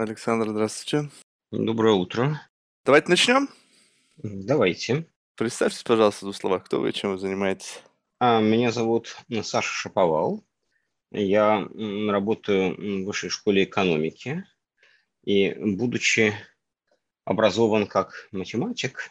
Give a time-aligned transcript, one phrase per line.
[0.00, 1.10] Александр, здравствуйте.
[1.50, 2.40] Доброе утро.
[2.84, 3.48] Давайте начнем.
[4.18, 5.06] Давайте.
[5.36, 7.80] Представьтесь, пожалуйста, в двух словах, кто вы чем вы занимаетесь.
[8.18, 10.44] А, Меня зовут Саша Шаповал.
[11.10, 11.66] Я
[12.10, 14.44] работаю в высшей школе экономики.
[15.24, 16.34] И, будучи
[17.24, 19.10] образован как математик,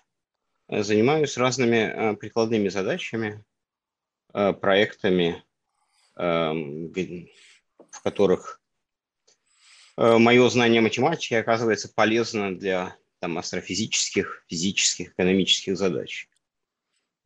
[0.69, 3.43] занимаюсь разными э, прикладными задачами,
[4.33, 5.43] э, проектами,
[6.15, 7.27] г-
[7.89, 8.61] в которых
[9.97, 16.29] мое знание математики оказывается полезно для там, астрофизических, физических, экономических задач.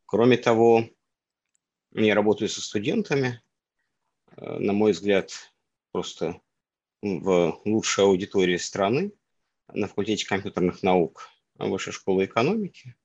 [0.06, 0.88] Кроме того,
[1.92, 3.42] я работаю со студентами,
[4.36, 5.32] э, на мой взгляд,
[5.92, 6.40] просто
[7.02, 9.12] в лучшей аудитории страны
[9.68, 11.28] на факультете компьютерных наук
[11.58, 12.96] Высшей школы экономики,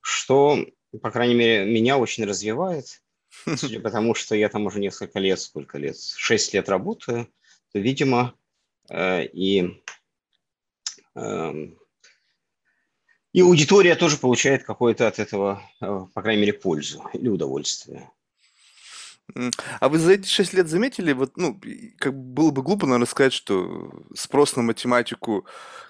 [0.00, 0.58] что,
[1.00, 3.02] по крайней мере, меня очень развивает,
[3.56, 7.32] судя по тому, что я там уже несколько лет, сколько лет, шесть лет работаю,
[7.72, 8.41] то, видимо, э,
[8.90, 9.82] и
[11.14, 11.78] эм,
[13.32, 18.10] и аудитория тоже получает какое-то от этого, э, по крайней мере, пользу или удовольствие.
[19.80, 21.58] А вы за эти шесть лет заметили, вот, ну,
[21.98, 25.46] как бы было бы глупо, наверное, сказать, что спрос на математику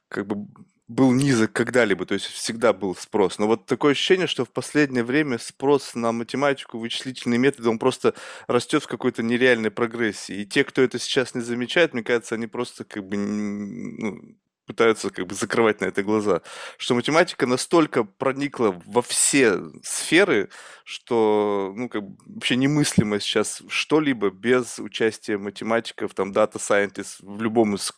[0.08, 0.46] как бы
[0.88, 3.38] был низок когда-либо, то есть всегда был спрос.
[3.38, 8.14] Но вот такое ощущение, что в последнее время спрос на математику, вычислительные методы, он просто
[8.46, 10.42] растет в какой-то нереальной прогрессии.
[10.42, 15.10] И те, кто это сейчас не замечает, мне кажется, они просто как бы ну, пытаются
[15.10, 16.42] как бы закрывать на это глаза,
[16.78, 20.50] что математика настолько проникла во все сферы,
[20.84, 27.42] что ну, как бы вообще немыслимо сейчас что-либо без участия математиков, там, дата scientist в
[27.42, 27.92] любом из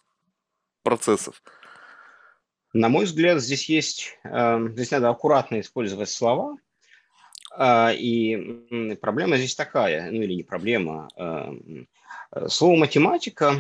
[0.83, 1.43] процессов.
[2.75, 6.56] На мой взгляд, здесь есть, э, здесь надо аккуратно использовать слова,
[7.56, 11.08] э, и проблема здесь такая, ну или не проблема.
[11.17, 11.52] Э,
[12.48, 13.55] слово математика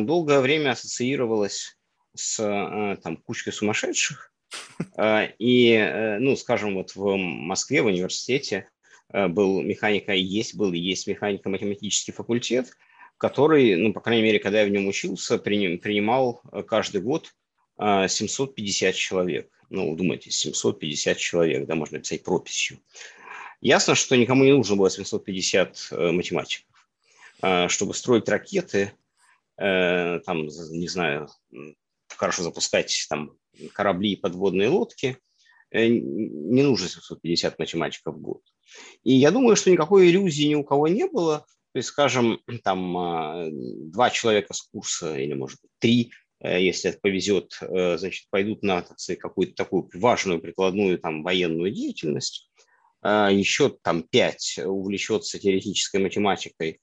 [0.00, 1.76] долгое время ассоциировалось
[2.14, 4.32] с э, там, кучкой сумасшедших.
[4.96, 8.70] Э, и, э, ну, скажем, вот в Москве, в университете
[9.12, 12.72] был механика, есть был и есть механико-математический факультет,
[13.18, 17.32] который, ну, по крайней мере, когда я в нем учился, принимал каждый год
[17.78, 19.50] 750 человек.
[19.68, 22.78] Ну, думайте, 750 человек, да, можно писать прописью.
[23.60, 26.66] Ясно, что никому не нужно было 750 математиков.
[27.68, 28.92] Чтобы строить ракеты,
[29.56, 31.28] там, не знаю,
[32.08, 33.36] хорошо запускать там
[33.72, 35.18] корабли и подводные лодки,
[35.70, 38.42] э, не нужно 750 математиков в год.
[39.04, 41.46] И я думаю, что никакой иллюзии ни у кого не было.
[41.72, 46.90] То есть, скажем, там а, два человека с курса или, может быть, три, э, если
[46.90, 48.84] это повезет, э, значит, пойдут на
[49.18, 52.50] какую-то такую важную прикладную там военную деятельность.
[53.02, 56.80] А, Еще там пять увлечется теоретической математикой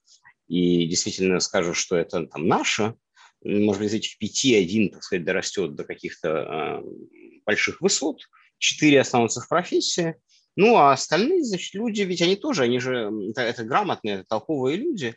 [0.47, 2.96] и действительно скажут, что это там наше,
[3.44, 8.22] может быть, из этих пяти один, так сказать, дорастет до каких-то э, больших высот,
[8.58, 10.16] четыре останутся в профессии,
[10.56, 14.78] ну, а остальные, значит, люди, ведь они тоже, они же, это, это грамотные, это толковые
[14.78, 15.16] люди,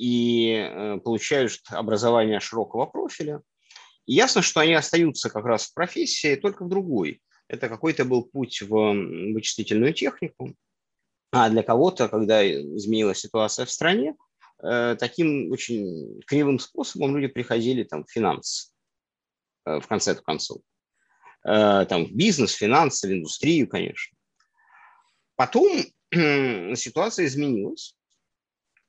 [0.00, 3.42] и э, получают образование широкого профиля.
[4.06, 7.20] И ясно, что они остаются как раз в профессии, только в другой.
[7.48, 8.68] Это какой-то был путь в
[9.32, 10.54] вычислительную технику.
[11.32, 14.14] А для кого-то, когда изменилась ситуация в стране,
[14.62, 18.70] Э, таким очень кривым способом люди приходили там, в финансы,
[19.64, 20.62] э, в конце концов.
[21.42, 24.14] Там, в бизнес, финансы, в индустрию, конечно.
[25.36, 25.70] Потом
[26.12, 27.96] ситуация изменилась.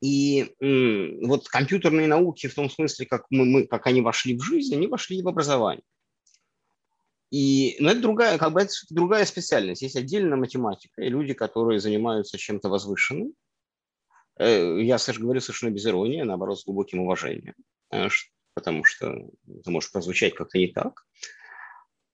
[0.02, 4.76] И вот компьютерные науки в том смысле, как, мы, мы, как они вошли в жизнь,
[4.76, 5.84] они вошли в образование.
[7.32, 9.82] И, но это другая, как бы это другая специальность.
[9.82, 13.34] Есть отдельная математика и люди, которые занимаются чем-то возвышенным.
[14.38, 17.56] Э, я, скажем, говорю совершенно без иронии, а наоборот, с глубоким уважением,
[17.94, 18.08] э,
[18.54, 21.06] потому что это может прозвучать как-то не так.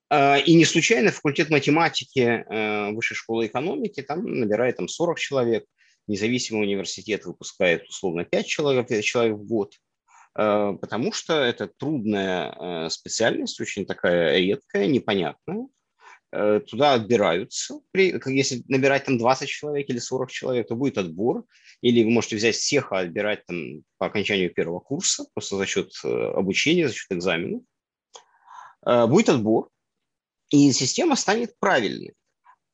[0.09, 5.65] А, и не случайно факультет математики э, Высшей школы экономики там набирает там 40 человек,
[6.07, 9.75] независимый университет выпускает условно 5 человек, 5 человек в год,
[10.33, 15.67] потому что это трудная специальность, очень такая редкая, непонятная,
[16.31, 17.79] Э, туда отбираются.
[17.93, 21.45] Если набирать там 20 человек или 40 человек, то будет отбор.
[21.81, 25.91] Или вы можете взять всех, а отбирать там по окончанию первого курса, просто за счет
[26.03, 27.61] э, обучения, за счет экзаменов.
[28.85, 29.69] Э, будет отбор,
[30.49, 32.13] и система станет правильной.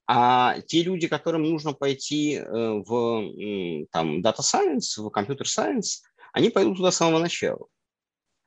[0.06, 6.02] А те люди, которым нужно пойти в там, Data Science, в Computer Science,
[6.34, 7.68] они пойдут туда с самого начала.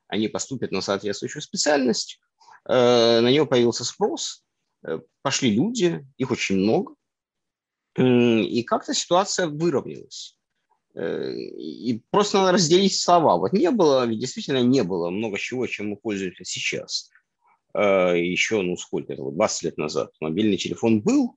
[0.08, 2.20] Они поступят на соответствующую специальность,
[2.67, 4.44] на нее появился спрос,
[4.87, 6.94] Э, пошли люди, их очень много,
[7.99, 10.38] и как-то ситуация выровнялась.
[10.94, 13.37] И просто надо разделить слова.
[13.37, 17.11] Вот не было, действительно не было много чего, чем мы пользуемся сейчас.
[17.75, 20.11] Еще, ну сколько это, 20 лет назад.
[20.20, 21.37] Мобильный телефон был,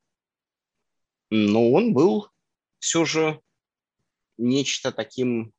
[1.29, 2.27] но он был
[2.79, 3.39] все же
[4.37, 5.53] нечто таким,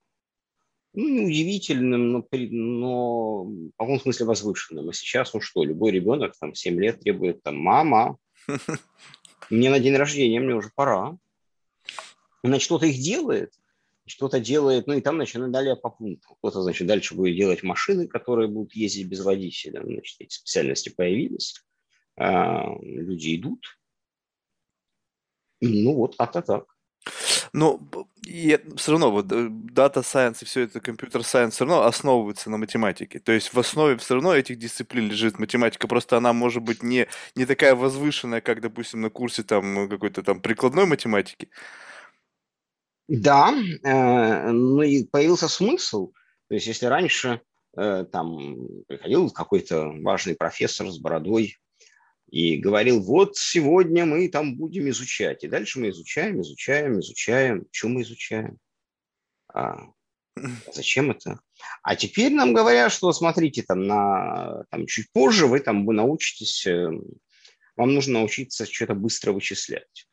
[0.93, 4.89] ну, удивительным, но, но в каком смысле возвышенным.
[4.89, 8.17] А сейчас, ну что, любой ребенок там 7 лет требует там, мама,
[9.51, 11.17] мне на день рождения, мне уже пора.
[12.43, 13.53] Значит, что-то их делает,
[14.07, 16.35] что-то делает, ну и там, значит, далее по пункту.
[16.39, 19.83] Кто-то, значит, дальше будет делать машины, которые будут ездить без водителя.
[19.85, 21.63] Значит, эти специальности появились.
[22.17, 23.80] А, люди идут.
[25.61, 26.65] Ну вот, как-то так.
[27.53, 27.81] Но
[28.27, 32.59] и все равно вот дата science и все это компьютер science все равно основываются на
[32.59, 33.19] математике.
[33.19, 37.09] То есть в основе все равно этих дисциплин лежит математика, просто она может быть не,
[37.35, 41.49] не такая возвышенная, как, допустим, на курсе там какой-то там прикладной математики.
[43.09, 43.53] Да,
[43.83, 46.13] э, ну и появился смысл.
[46.49, 47.41] То есть если раньше
[47.77, 48.57] э, там
[48.87, 51.57] приходил какой-то важный профессор с бородой,
[52.31, 55.43] и говорил, вот сегодня мы там будем изучать.
[55.43, 57.67] И дальше мы изучаем, изучаем, изучаем.
[57.73, 58.59] Что мы изучаем?
[59.53, 59.89] А,
[60.73, 61.41] зачем это?
[61.83, 66.67] А теперь нам говорят, что смотрите, там, на, там чуть позже вы там вы научитесь,
[66.67, 66.89] э,
[67.77, 70.07] вам нужно научиться что-то быстро вычислять.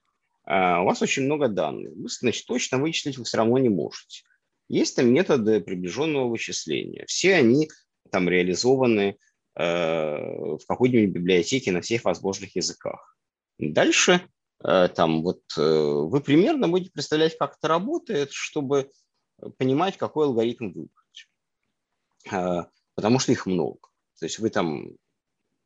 [0.46, 1.94] А, у вас очень много данных.
[1.96, 4.24] Вы, значит, точно вычислить вы все равно не можете.
[4.69, 7.06] Есть там методы приближенного вычисления.
[7.08, 7.69] Все они
[8.12, 9.18] там реализованы
[9.57, 13.18] в какой-нибудь библиотеке на всех возможных языках.
[13.57, 14.21] Дальше
[14.63, 18.92] э, там вот э, вы примерно будете представлять, как это работает, чтобы
[19.57, 21.30] понимать, какой алгоритм выбрать.
[22.31, 23.80] Э, потому что их много.
[24.19, 24.89] То есть вы там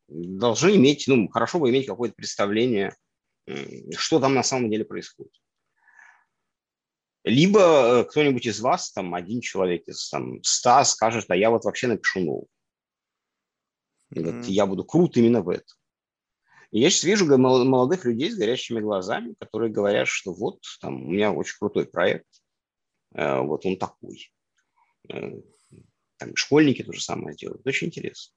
[0.08, 2.94] должны иметь, ну, хорошо бы иметь какое-то представление,
[3.96, 5.32] что там на самом деле происходит.
[7.24, 11.86] Либо кто-нибудь из вас, там, один человек из там, ста скажет, а я вот вообще
[11.86, 12.20] напишу
[14.14, 14.32] новый.
[14.32, 14.38] Mm-hmm.
[14.38, 15.76] Вот я буду крут именно в этом.
[16.72, 21.10] И я сейчас вижу молодых людей с горящими глазами, которые говорят, что вот там у
[21.10, 22.26] меня очень крутой проект,
[23.14, 24.32] э, вот он такой.
[25.10, 25.32] Э,
[26.16, 27.66] там школьники то же самое делают.
[27.66, 28.34] Очень интересно.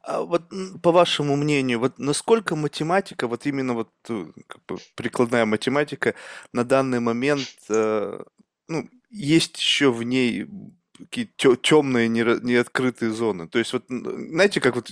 [0.00, 0.44] А вот
[0.82, 6.14] по вашему мнению, вот насколько математика, вот именно вот э, как бы прикладная математика
[6.54, 10.46] на данный момент, ну, есть еще в ней
[11.10, 13.48] какие-то темные, неоткрытые зоны.
[13.48, 14.90] То есть вот, знаете, как вот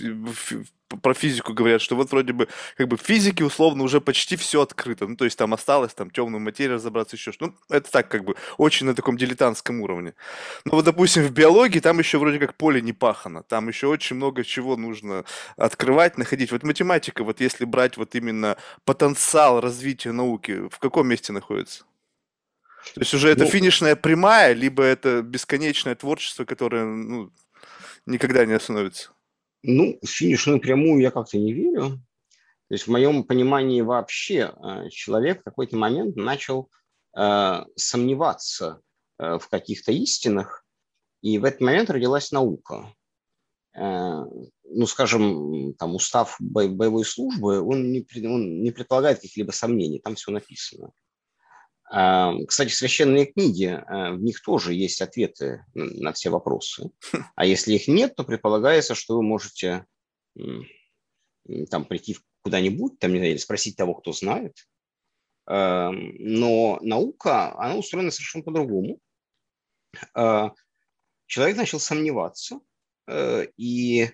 [0.97, 4.61] про физику говорят, что вот вроде бы как бы в физике условно уже почти все
[4.61, 5.07] открыто.
[5.07, 7.47] Ну, то есть там осталось там темную материю разобраться, еще что.
[7.47, 10.13] Ну, это так как бы очень на таком дилетантском уровне.
[10.65, 13.43] Но вот, допустим, в биологии там еще вроде как поле не пахано.
[13.43, 15.23] Там еще очень много чего нужно
[15.57, 16.51] открывать, находить.
[16.51, 21.85] Вот математика, вот если брать вот именно потенциал развития науки, в каком месте находится?
[22.95, 27.31] То есть уже это ну, финишная прямая, либо это бесконечное творчество, которое ну,
[28.05, 29.11] никогда не остановится?
[29.63, 32.01] Ну, в финишную прямую я как-то не верю.
[32.67, 36.69] То есть в моем понимании вообще э, человек в какой-то момент начал
[37.17, 38.81] э, сомневаться
[39.19, 40.65] э, в каких-то истинах,
[41.21, 42.93] и в этот момент родилась наука.
[43.75, 44.23] Э,
[44.73, 50.31] ну, скажем, там устав боевой службы, он не, он не предполагает каких-либо сомнений, там все
[50.31, 50.91] написано.
[52.47, 56.91] Кстати, священные книги, э, в них тоже есть ответы на все вопросы.
[57.35, 59.85] А если их нет, то предполагается, что вы можете
[61.69, 64.55] там прийти куда-нибудь, там, не знаю, или спросить того, кто знает.
[65.47, 68.99] Но наука, она устроена совершенно по-другому.
[70.13, 70.53] А,
[71.27, 72.59] человек начал сомневаться,
[73.07, 74.09] э, и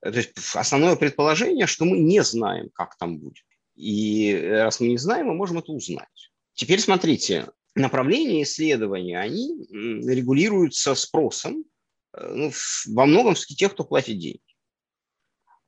[0.00, 3.44] то есть основное предположение, что мы не знаем, как там будет.
[3.74, 6.31] И раз мы не знаем, мы можем это узнать.
[6.54, 11.64] Теперь смотрите, направления исследования, они регулируются спросом,
[12.12, 12.52] э, ну,
[12.88, 14.40] во многом тех, кто платит деньги.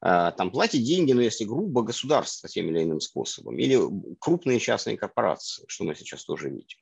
[0.06, 3.78] А, там платят деньги, ну, если грубо, государство тем или иным способом, или
[4.18, 6.78] крупные частные корпорации, что мы сейчас тоже видим.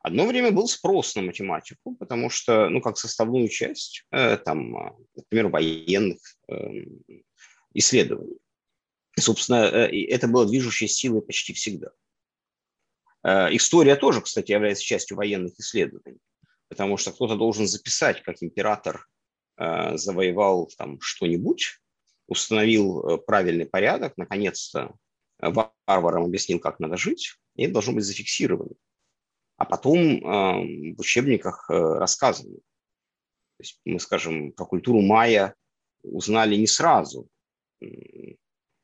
[0.00, 4.96] Одно время был спрос на математику, потому что, ну, как составную часть, э, там, а,
[5.16, 7.02] например, военных эм,
[7.72, 8.38] исследований.
[9.18, 11.88] Собственно, э, это было движущей силой почти всегда.
[13.24, 16.18] Э, история тоже, кстати, является частью военных исследований,
[16.68, 19.06] потому что кто-то должен записать, как император
[19.56, 21.80] э, завоевал там что-нибудь,
[22.26, 24.94] установил э, правильный порядок, наконец-то
[25.40, 28.74] варварам объяснил, как надо жить, и это должно быть зафиксировано.
[29.56, 32.56] А потом в учебниках рассказано.
[32.56, 35.54] То есть мы, скажем, про культуру майя
[36.02, 37.28] узнали не сразу.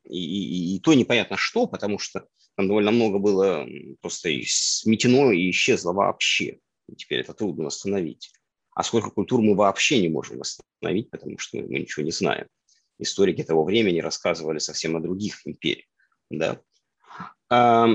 [0.04, 3.66] И, и, и то непонятно что, потому что там довольно много было
[4.00, 6.58] просто сметено и исчезло вообще.
[6.88, 8.32] И теперь это трудно восстановить.
[8.74, 12.48] А сколько культур мы вообще не можем восстановить, потому что мы, ничего не знаем.
[12.98, 15.86] Историки того времени рассказывали совсем о других империях.
[16.30, 16.60] Да?
[17.48, 17.88] А,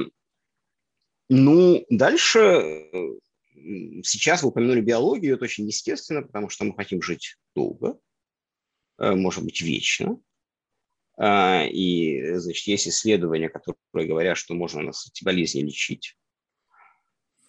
[1.29, 2.89] ну, дальше
[4.03, 7.99] сейчас вы упомянули биологию, это очень естественно, потому что мы хотим жить долго,
[8.97, 10.19] э, может быть, вечно.
[11.21, 16.15] А, и, значит, есть исследования, которые говорят, что можно эти болезни лечить.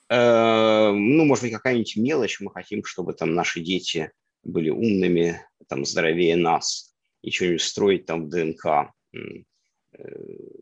[0.09, 4.11] Э, ну, может быть, какая-нибудь мелочь, мы хотим, чтобы там наши дети
[4.43, 9.19] были умными, там, здоровее нас, и что-нибудь строить там в ДНК, э,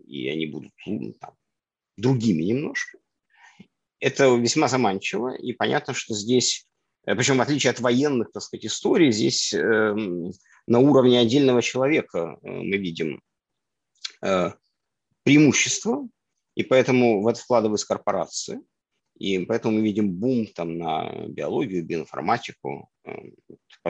[0.07, 1.35] и они будут ну, там,
[1.97, 2.99] другими немножко.
[4.01, 6.69] Это весьма заманчиво, и понятно, что здесь,
[7.07, 10.31] э, причем в отличие от военных, так сказать, историй, здесь эм,
[10.69, 13.23] на уровне отдельного человека э, мы видим
[14.23, 14.51] э,
[15.23, 16.07] преимущество,
[16.55, 18.61] и поэтому в это вкладываются корпорации,
[19.19, 23.13] и поэтому мы видим бум там на биологию, биоинформатику, э,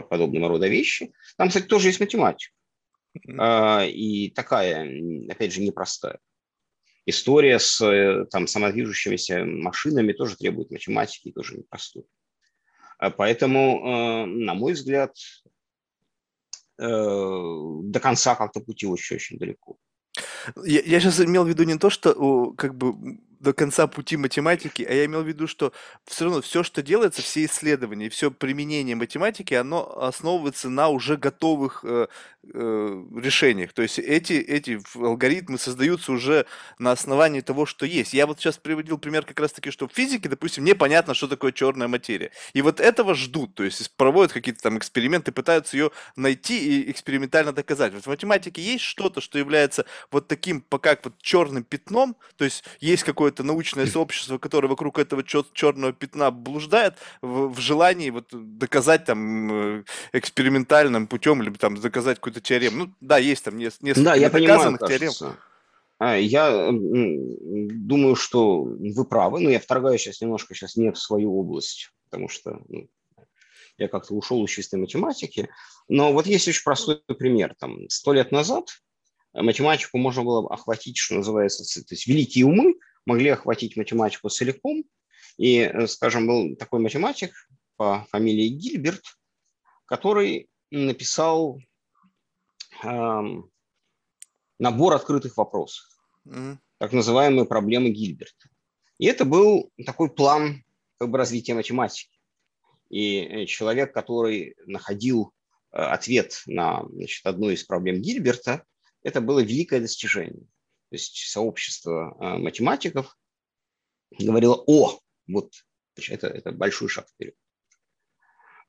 [0.09, 1.13] подобного рода вещи.
[1.37, 2.55] Там, кстати, тоже есть математика.
[3.87, 4.89] И такая,
[5.29, 6.19] опять же, непростая.
[7.05, 7.79] История с
[8.31, 12.05] там, самодвижущимися машинами тоже требует математики, тоже непростой.
[13.17, 15.17] Поэтому, на мой взгляд,
[16.79, 19.77] до конца как-то пути очень, очень далеко.
[20.65, 22.95] Я, я сейчас имел в виду не то, что как бы
[23.41, 25.73] до конца пути математики, а я имел в виду, что
[26.05, 31.85] все равно все, что делается, все исследования, все применение математики, оно основывается на уже готовых
[31.85, 32.09] э,
[32.53, 33.73] э, решениях.
[33.73, 36.47] То есть эти, эти алгоритмы создаются уже
[36.79, 38.13] на основании того, что есть.
[38.15, 41.89] Я вот сейчас приводил пример как раз-таки, что в физике, допустим, непонятно, что такое черная
[41.89, 42.31] материя.
[42.53, 47.53] И вот этого ждут, то есть проводят какие-то там эксперименты, пытаются ее найти и экспериментально
[47.53, 47.93] доказать.
[47.93, 52.65] Вот в математике есть что-то, что является вот таким, пока вот черным пятном, то есть
[52.81, 58.29] есть какое какое-то научное сообщество, которое вокруг этого черного пятна блуждает в, в желании вот
[58.33, 62.77] доказать там э, экспериментальным путем, либо там доказать какую-то теорему.
[62.87, 65.13] Ну, да, есть там несколько да, я понимаю, теорем.
[65.99, 71.39] А, я думаю, что вы правы, но я вторгаюсь сейчас немножко сейчас не в свою
[71.39, 72.89] область, потому что ну,
[73.77, 75.51] я как-то ушел из чистой математики.
[75.89, 77.55] Но вот есть очень простой пример.
[77.59, 78.69] Там сто лет назад
[79.35, 82.75] математику можно было охватить, что называется, то есть великие умы
[83.09, 84.85] могли охватить математику целиком.
[85.39, 87.33] И, э, скажем, был такой математик
[87.77, 89.03] по фамилии Гильберт,
[89.87, 91.59] который написал
[92.85, 93.21] э,
[94.59, 95.87] набор открытых вопросов,
[96.27, 96.59] mm-hmm.
[96.79, 98.49] так называемые проблемы Гильберта.
[98.99, 100.65] И это был такой план
[100.99, 102.19] как бы, развития математики.
[102.91, 105.33] И э, человек, который находил
[105.73, 108.65] э, ответ на значит, одну из проблем Гильберта,
[109.03, 110.47] это было великое достижение
[110.91, 113.17] то есть сообщество а, математиков,
[114.19, 115.53] говорило, о, вот
[116.09, 117.35] это, это большой шаг вперед.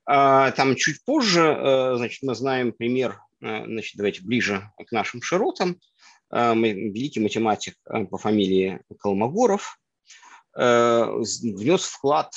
[0.06, 5.80] А, там чуть позже, э, значит, мы знаем пример, значит, давайте ближе к нашим широтам,
[6.30, 9.80] великий математик по фамилии Колмогоров
[10.54, 12.34] внес вклад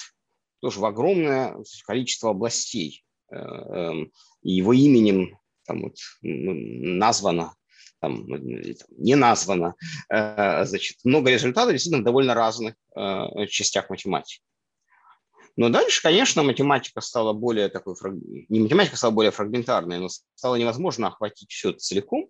[0.61, 3.05] тоже в огромное количество областей.
[3.31, 4.13] Эм,
[4.43, 7.55] его именем там вот названо
[8.03, 8.27] там,
[8.99, 9.77] не названо,
[10.11, 14.43] э, значит, много результатов действительно довольно разных э, частях математики.
[15.57, 17.95] Но дальше, конечно, математика стала более такой,
[18.49, 22.29] не математика стала более фрагментарной, но стало невозможно охватить все целиком.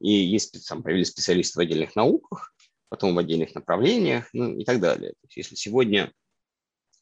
[0.00, 2.54] И есть, там появились специалисты в отдельных науках,
[2.88, 5.10] потом в отдельных направлениях, ну и так далее.
[5.10, 6.10] То есть, если сегодня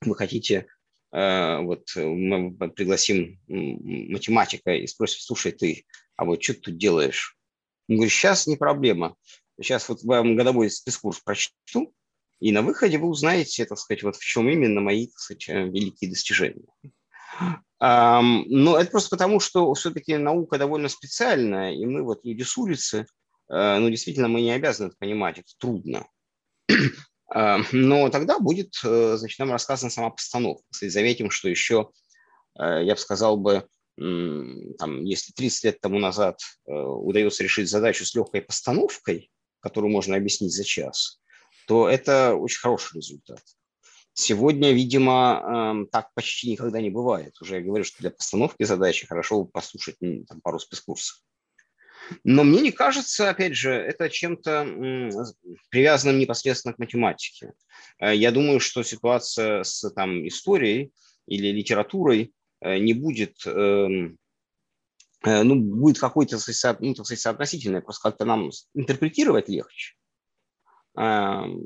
[0.00, 0.66] вы хотите,
[1.12, 5.84] э, вот мы пригласим математика и спросим, слушай, ты,
[6.16, 7.36] а вот что ты тут делаешь?
[7.90, 9.16] Он говорит, сейчас не проблема.
[9.60, 11.92] Сейчас вот вам годовой спецкурс прочту,
[12.38, 15.64] и на выходе вы узнаете, так сказать, вот в чем именно мои, так сказать, э,
[15.64, 16.68] великие достижения.
[17.80, 23.06] Но это просто потому, что все-таки наука довольно специальная, и мы вот люди с улицы,
[23.48, 26.06] э, ну, действительно, мы не обязаны это понимать, это трудно.
[27.72, 30.62] Но тогда будет, э, значит, нам рассказана сама постановка.
[30.70, 31.90] Кстати, заметим, что еще,
[32.56, 33.66] я бы сказал бы,
[34.00, 39.30] там, если 30 лет тому назад э, удается решить задачу с легкой постановкой,
[39.60, 41.20] которую можно объяснить за час,
[41.66, 43.42] то это очень хороший результат.
[44.14, 47.34] Сегодня, видимо, э, так почти никогда не бывает.
[47.42, 51.20] Уже я говорю, что для постановки задачи хорошо послушать там, пару спецкурсов.
[52.24, 55.10] Но мне не кажется, опять же, это чем-то
[55.68, 57.52] привязанным непосредственно к математике.
[57.98, 60.90] Э, я думаю, что ситуация с там, историей
[61.26, 64.18] или литературой– не будет эм,
[65.22, 66.38] ну, будет какой-то,
[66.80, 69.94] ну, соотносительное, просто как-то нам интерпретировать легче.
[70.96, 71.62] Эм,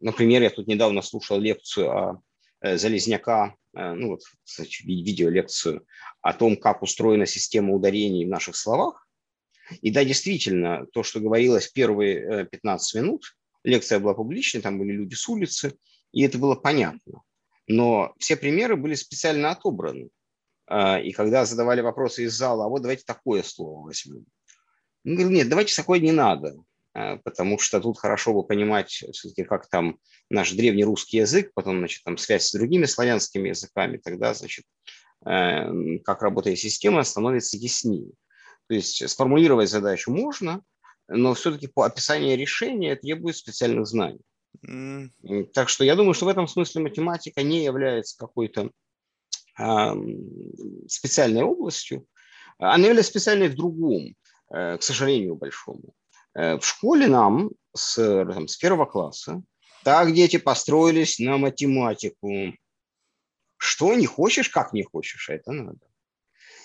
[0.00, 2.22] например, я тут недавно слушал лекцию о
[2.62, 4.20] Залезняка, ну вот,
[4.84, 5.86] видеолекцию
[6.20, 9.08] о том, как устроена система ударений в наших словах.
[9.80, 15.14] И да, действительно, то, что говорилось первые 15 минут, лекция была публичная, там были люди
[15.14, 15.78] с улицы,
[16.12, 17.22] и это было понятно.
[17.66, 20.08] Но все примеры были специально отобраны.
[20.70, 24.24] А, и когда задавали вопросы из зала, а вот давайте такое слово возьмем.
[25.04, 26.54] Он говорил, нет, давайте такое не надо,
[26.94, 29.98] а, потому что тут хорошо бы понимать все-таки, как там
[30.30, 34.64] наш древний русский язык, потом, значит, там связь с другими славянскими языками, тогда, значит,
[35.26, 38.12] э, как работает система, становится яснее.
[38.68, 40.62] То есть сформулировать задачу можно,
[41.08, 44.20] но все-таки по описанию решения требует специальных знаний.
[44.64, 45.46] Mm.
[45.52, 48.70] Так что я думаю, что в этом смысле математика не является какой-то
[50.88, 52.06] специальной областью.
[52.58, 54.14] Она является специальной в другом,
[54.52, 55.94] э, к сожалению, большому.
[56.34, 59.42] Э, в школе нам с, там, с первого класса
[59.82, 62.54] так дети построились на математику.
[63.56, 65.80] Что не хочешь, как не хочешь, а это надо.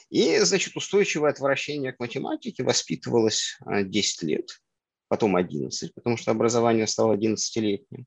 [0.09, 4.61] И, значит, устойчивое отвращение к математике воспитывалось 10 а, лет,
[5.07, 8.05] потом 11, потому что образование стало 11-летним.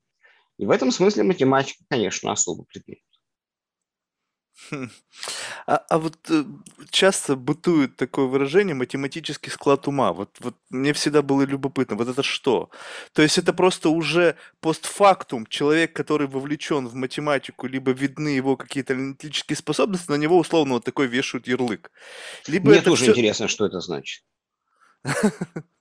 [0.59, 3.01] И в этом смысле математика, конечно, особый предмет.
[4.71, 4.91] Хм.
[5.67, 6.45] А, а вот э,
[6.91, 10.13] часто бытует такое выражение математический склад ума.
[10.15, 12.71] Вот, вот мне всегда было любопытно, вот это что?
[13.13, 18.95] То есть это просто уже постфактум человек, который вовлечен в математику, либо видны его какие-то
[18.95, 21.91] аналитические способности, на него условно вот такой вешают ярлык.
[22.47, 23.11] Либо Мне тоже все...
[23.11, 24.23] интересно, что это значит.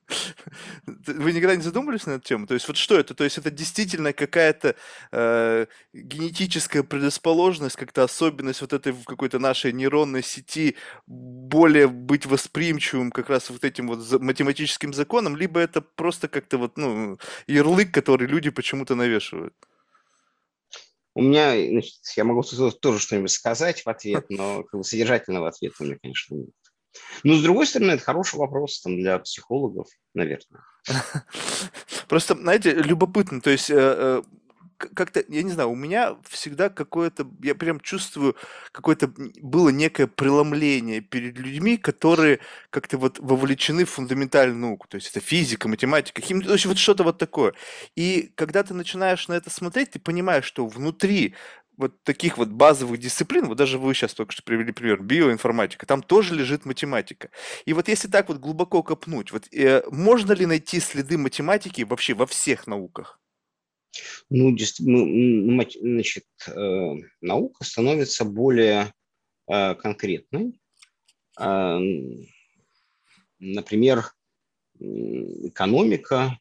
[0.86, 2.46] Вы никогда не задумывались на эту тему?
[2.46, 3.14] То есть вот что это?
[3.14, 4.74] То есть это действительно какая-то
[5.12, 13.28] э, генетическая предрасположенность, как-то особенность вот этой какой-то нашей нейронной сети более быть восприимчивым как
[13.28, 18.50] раз вот этим вот математическим законам, либо это просто как-то вот, ну, ярлык, который люди
[18.50, 19.54] почему-то навешивают?
[21.14, 25.74] У меня, значит, я могу тоже что-нибудь сказать в ответ, но как бы содержательного ответа
[25.80, 26.50] у меня, конечно, нет.
[27.24, 30.62] Но, с другой стороны, это хороший вопрос там, для психологов, наверное.
[32.08, 34.22] Просто, знаете, любопытно, то есть э, э,
[34.78, 38.36] как-то, я не знаю, у меня всегда какое-то, я прям чувствую,
[38.72, 42.38] какое-то было некое преломление перед людьми, которые
[42.70, 46.78] как-то вот вовлечены в фундаментальную науку, то есть это физика, математика, химия, то есть вот
[46.78, 47.54] что-то вот такое.
[47.96, 51.34] И когда ты начинаешь на это смотреть, ты понимаешь, что внутри
[51.78, 56.02] вот таких вот базовых дисциплин, вот даже вы сейчас только что привели пример, биоинформатика, там
[56.02, 57.30] тоже лежит математика.
[57.64, 62.14] И вот если так вот глубоко копнуть, вот э, можно ли найти следы математики вообще
[62.14, 63.20] во всех науках?
[64.28, 68.92] Ну, ну значит, э, наука становится более
[69.46, 70.60] э, конкретной.
[71.38, 71.78] Э,
[73.38, 74.04] например,
[74.80, 76.38] экономика,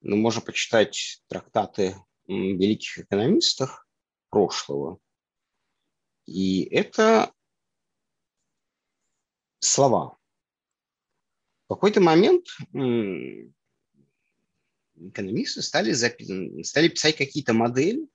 [0.00, 1.94] ну, можно почитать трактаты
[2.26, 3.86] великих экономистов,
[4.30, 4.98] прошлого.
[6.26, 7.32] И это
[9.58, 10.16] слова.
[11.66, 12.46] В какой-то момент
[15.08, 15.92] экономисты стали,
[16.62, 18.06] стали писать какие-то модели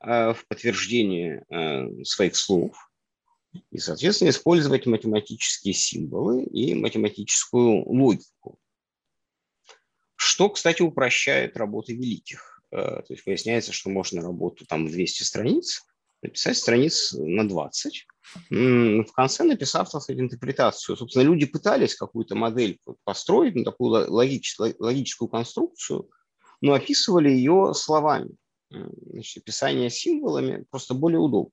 [0.00, 2.90] э, в подтверждение э, своих слов
[3.70, 8.58] и, соответственно, использовать математические символы и математическую логику.
[10.14, 12.49] Что, кстати, упрощает работу великих.
[12.72, 15.82] Э, то есть выясняется, что можно работу там в 200 страниц
[16.22, 18.06] написать страниц на 20.
[18.50, 20.96] В конце написав, интерпретацию.
[20.96, 26.10] Собственно, люди пытались какую-то модель построить, ну, такую логическую, логическую конструкцию,
[26.60, 28.30] но описывали ее словами.
[28.70, 31.52] Значит, описание символами просто более удобно.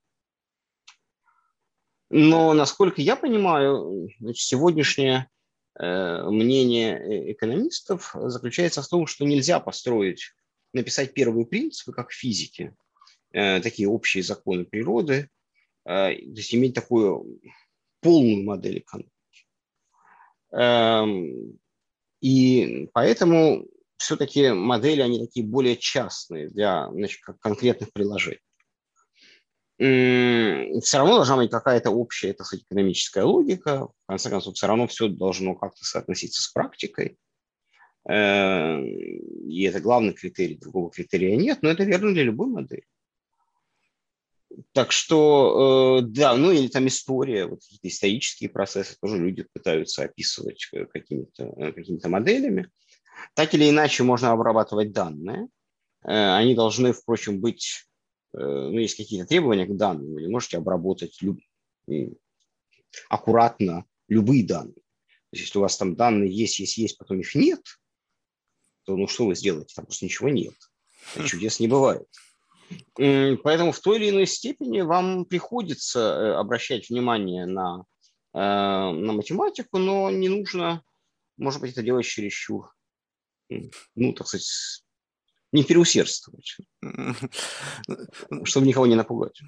[2.10, 5.28] Но, насколько я понимаю, значит, сегодняшнее
[5.78, 10.32] э, мнение э, экономистов заключается в том, что нельзя построить
[10.72, 12.74] написать первые принципы, как в физике,
[13.32, 15.28] э, такие общие законы природы,
[15.84, 17.40] э, то есть иметь такую
[18.00, 19.12] полную модель экономики.
[20.52, 21.58] Эм,
[22.20, 28.40] и поэтому все-таки модели, они такие более частные для значит, конкретных приложений.
[29.78, 33.86] Все равно должна быть какая-то общая, так сказать, экономическая логика.
[33.86, 37.16] В конце концов, все равно все должно как-то соотноситься с практикой.
[38.08, 42.84] Э, и это главный критерий, другого критерия нет, но это верно для любой модели.
[44.72, 50.04] Так что, э, да, ну или там история, вот какие-то исторические процессы тоже люди пытаются
[50.04, 52.70] описывать э, какими-то какими моделями.
[53.34, 55.48] Так или иначе можно обрабатывать данные.
[56.02, 57.84] Они должны, впрочем, быть,
[58.32, 61.20] ну, есть какие-то требования к данным, вы можете обработать
[63.08, 64.74] аккуратно любые данные.
[64.76, 67.60] То есть, если у вас там данные есть, есть, есть, потом их нет,
[68.88, 69.74] то ну что вы сделаете?
[69.76, 70.54] Там просто ничего нет.
[71.26, 72.08] Чудес не бывает.
[72.94, 77.84] Поэтому в той или иной степени вам приходится э, обращать внимание на,
[78.32, 80.82] э, на математику, но не нужно,
[81.36, 82.74] может быть, это делать чересчур,
[83.94, 84.82] ну, так сказать,
[85.52, 86.58] не переусердствовать,
[88.44, 89.40] чтобы никого не напугать.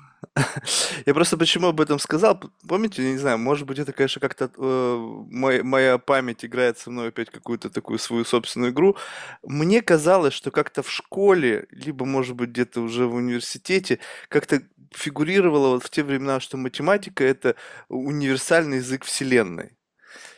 [1.06, 4.50] Я просто почему об этом сказал, помните, я не знаю, может быть, это, конечно, как-то
[4.56, 4.96] э,
[5.30, 8.96] мой, моя память играет со мной опять какую-то такую свою собственную игру.
[9.42, 15.74] Мне казалось, что как-то в школе, либо, может быть, где-то уже в университете, как-то фигурировало
[15.74, 17.56] вот в те времена, что математика— это
[17.88, 19.76] универсальный язык Вселенной.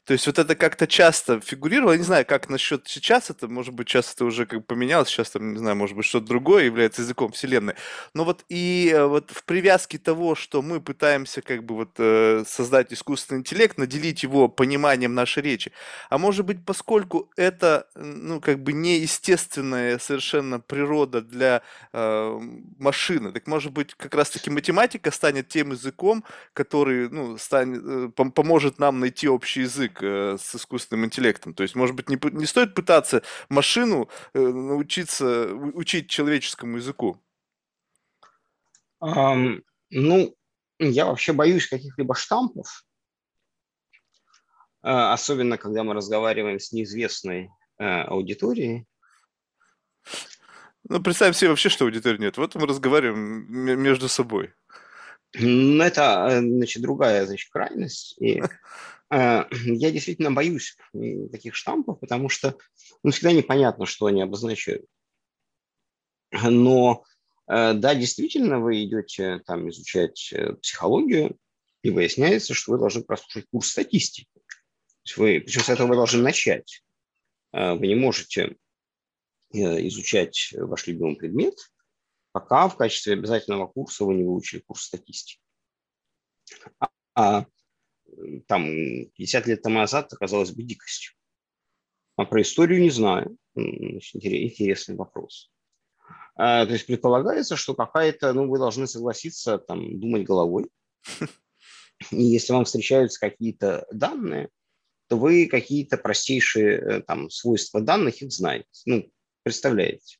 [0.04, 1.92] То есть вот это как-то часто фигурировало.
[1.92, 5.30] Я не знаю, как насчет сейчас это, может быть, сейчас это уже как поменялось, сейчас
[5.30, 7.74] там, не знаю, может быть, что-то другое является языком вселенной.
[8.12, 12.42] Но вот и э, вот в привязке того, что мы пытаемся как бы вот э,
[12.48, 15.70] создать искусственный интеллект, наделить его пониманием нашей речи.
[16.10, 21.62] А может быть, поскольку это, ну, как бы неестественная совершенно природа для
[21.92, 22.40] э,
[22.80, 28.80] машины, так может быть, как раз-таки математика станет тем языком, который, ну, станет, э, поможет
[28.80, 31.54] нам найти общий язык язык э, с искусственным интеллектом.
[31.54, 37.22] То есть, может быть, не, не стоит пытаться машину э, научиться учить человеческому языку?
[39.02, 40.34] Um, ну,
[40.78, 42.84] я вообще боюсь каких-либо штампов,
[44.82, 48.86] э, особенно когда мы разговариваем с неизвестной аудиторией.
[50.88, 52.36] Ну, представь себе вообще, что аудитории нет.
[52.36, 54.52] Вот мы разговариваем между собой.
[55.34, 58.16] Ну, это, значит, другая, значит, крайность.
[58.20, 58.42] И
[59.66, 60.76] я действительно боюсь
[61.30, 62.56] таких штампов, потому что
[63.02, 64.86] ну, всегда непонятно, что они обозначают.
[66.30, 67.04] Но
[67.46, 71.36] э, да, действительно, вы идете там изучать э, психологию,
[71.82, 74.28] и выясняется, что вы должны прослушать курс статистики.
[75.16, 76.82] вы, причем с этого вы должны начать.
[77.52, 78.56] Вы не можете
[79.50, 81.54] изучать ваш любимый предмет,
[82.30, 85.40] пока в качестве обязательного курса вы не выучили курс статистики.
[86.78, 87.46] А, а
[88.46, 88.66] там
[89.16, 91.12] 50 лет тому назад оказалось бы дикостью.
[92.16, 93.36] А про историю не знаю.
[93.54, 95.50] Интересный вопрос.
[96.34, 100.68] А, то есть предполагается, что какая-то, ну, вы должны согласиться там думать головой.
[102.10, 104.48] И если вам встречаются какие-то данные,
[105.08, 109.10] то вы какие-то простейшие э, там свойства данных их знаете, ну,
[109.42, 110.16] представляете.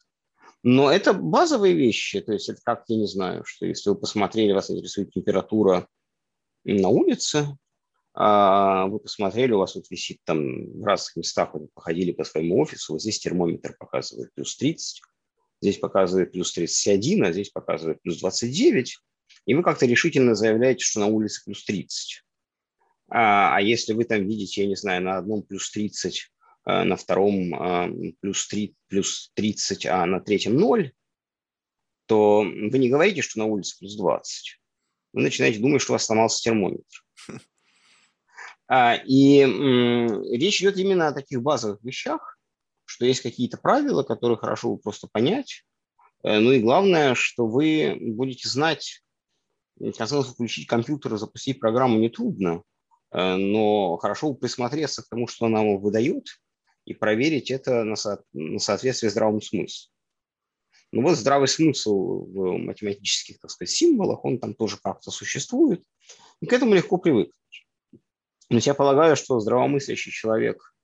[0.63, 4.53] Но это базовые вещи, то есть это как, я не знаю, что если вы посмотрели,
[4.53, 5.89] вас интересует температура
[6.65, 7.57] на улице,
[8.15, 12.93] вы посмотрели, у вас вот висит там в разных местах, вы походили по своему офису,
[12.93, 15.01] вот здесь термометр показывает плюс 30,
[15.63, 18.99] здесь показывает плюс 31, а здесь показывает плюс 29,
[19.47, 22.23] и вы как-то решительно заявляете, что на улице плюс 30.
[23.09, 26.31] А, а если вы там видите, я не знаю, на одном плюс 30,
[26.65, 27.89] а, на втором а,
[28.21, 30.93] плюс, 3, плюс 30, а на третьем 0,
[32.07, 34.61] то вы не говорите, что на улице плюс 20.
[35.13, 37.05] Вы начинаете думать, что у вас сломался термометр.
[38.75, 39.45] А, и
[40.35, 42.39] речь идет именно о таких базовых вещах,
[42.87, 45.67] что есть какие-то правила, которые хорошо просто понять.
[46.25, 49.03] Э, ну и главное, что вы будете знать,
[49.99, 52.63] конце включить компьютер и запустить программу нетрудно,
[53.11, 56.25] э, но хорошо присмотреться к тому, что она вам выдает,
[56.87, 59.91] и проверить это на, со- на соответствие здравому смыслу.
[60.93, 65.85] Ну вот здравый смысл в математических, так сказать, символах, он там тоже как-то существует,
[66.41, 67.35] и к этому легко привыкнуть.
[68.53, 70.75] Но я полагаю, что здравомыслящий человек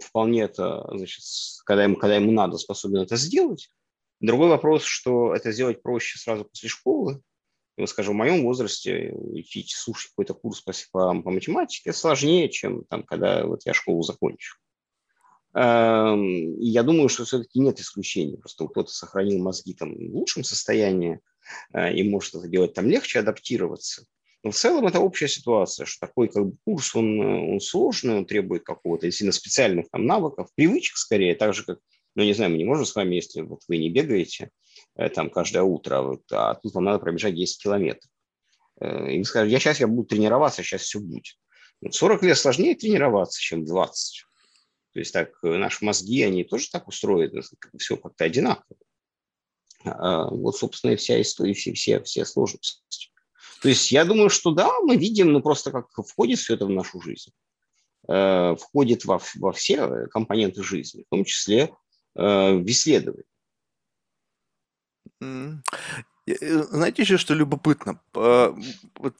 [0.00, 1.22] вполне это, значит,
[1.64, 3.70] когда ему, когда ему надо, способен это сделать.
[4.20, 7.20] Другой вопрос, что это сделать проще сразу после школы.
[7.76, 12.84] Вот, скажем, в моем возрасте идти слушать какой-то курс по, по, по математике сложнее, чем
[12.84, 14.56] там, когда вот я школу закончу.
[15.54, 18.38] Эм, я думаю, что все-таки нет исключений.
[18.38, 21.20] Просто кто-то сохранил мозги там в лучшем состоянии
[21.74, 24.06] э, и может это делать там легче адаптироваться.
[24.46, 28.18] Но в целом это общая ситуация, что такой как бы, курс, он, э, он сложный,
[28.18, 31.80] он требует какого-то действительно специальных там, навыков, привычек скорее, так же как,
[32.14, 34.50] ну не знаю, мы не можем с вами, если вот вы не бегаете
[34.94, 38.08] э, там каждое утро, вот, а тут вам надо пробежать 10 километров.
[38.80, 41.34] Э, и вы скажете, я сейчас я буду тренироваться, сейчас все будет.
[41.80, 44.26] Вот 40 лет сложнее тренироваться, чем 20.
[44.92, 47.42] То есть так наши мозги, они тоже так устроены,
[47.78, 48.78] все как-то одинаково.
[49.84, 53.10] А, вот, собственно, и вся история, все, все, все сложности.
[53.66, 56.70] То есть я думаю, что да, мы видим, ну просто как входит все это в
[56.70, 57.32] нашу жизнь,
[58.06, 61.74] э, входит во, во все компоненты жизни, в том числе
[62.14, 63.24] э, в исследование.
[65.20, 68.00] Э, знаете еще, что любопытно?
[68.12, 69.16] Вот,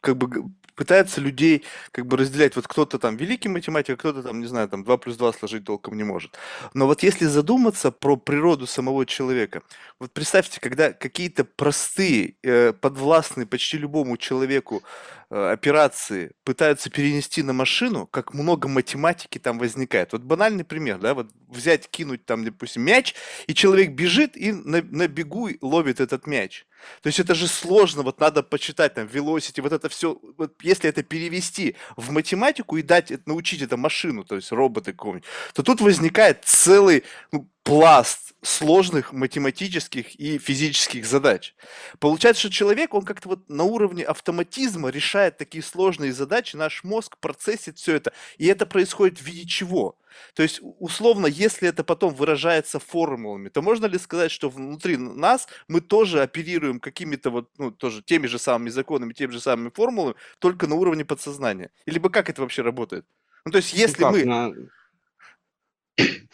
[0.00, 2.56] как бы пытается людей как бы разделять.
[2.56, 5.64] Вот кто-то там великий математик, а кто-то там, не знаю, там 2 плюс 2 сложить
[5.64, 6.36] толком не может.
[6.74, 9.62] Но вот если задуматься про природу самого человека,
[9.98, 14.82] вот представьте, когда какие-то простые, э, подвластные почти любому человеку
[15.30, 20.12] э, операции пытаются перенести на машину, как много математики там возникает.
[20.12, 23.14] Вот банальный пример, да, вот взять, кинуть там, допустим, мяч,
[23.46, 26.66] и человек бежит и на, на бегу ловит этот мяч.
[27.02, 30.88] То есть это же сложно, вот надо почитать там velocity, вот это все, вот если
[30.88, 35.80] это перевести в математику и дать, научить это машину, то есть роботы какого-нибудь, то тут
[35.80, 41.54] возникает целый ну, пласт сложных математических и физических задач.
[41.98, 47.16] Получается, что человек, он как-то вот на уровне автоматизма решает такие сложные задачи, наш мозг
[47.18, 49.98] процессит все это, и это происходит в виде чего?
[50.34, 55.48] То есть, условно, если это потом выражается формулами, то можно ли сказать, что внутри нас
[55.66, 60.16] мы тоже оперируем какими-то вот, ну, тоже теми же самыми законами, теми же самыми формулами,
[60.38, 61.70] только на уровне подсознания?
[61.86, 63.06] Или бы как это вообще работает?
[63.46, 64.24] Ну, то есть, если ну, мы...
[64.24, 64.52] На...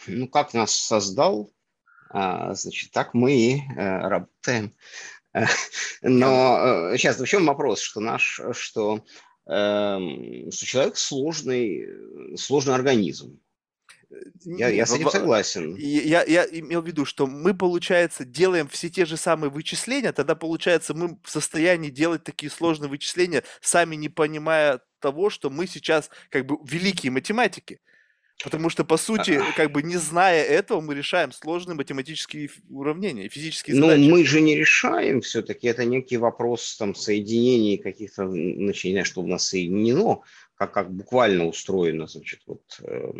[0.07, 1.51] Ну, как нас создал,
[2.09, 4.73] а, значит, так мы и э, работаем.
[6.01, 9.05] Но сейчас э, в чем вопрос, что наш, что,
[9.47, 11.87] эм, что человек сложный,
[12.35, 13.39] сложный организм.
[14.43, 15.75] Я, я с этим согласен.
[15.75, 20.35] Я, я имел в виду, что мы, получается, делаем все те же самые вычисления, тогда,
[20.35, 26.09] получается, мы в состоянии делать такие сложные вычисления, сами не понимая того, что мы сейчас
[26.29, 27.79] как бы великие математики.
[28.43, 33.75] Потому что, по сути, как бы не зная этого, мы решаем сложные математические уравнения, физические
[33.75, 34.01] ну, задачи.
[34.01, 35.67] Ну, мы же не решаем все-таки.
[35.67, 40.21] Это некий вопрос там соединений каких-то, начиная, что у нас соединено,
[40.55, 43.11] как, как буквально устроено, значит, вот э,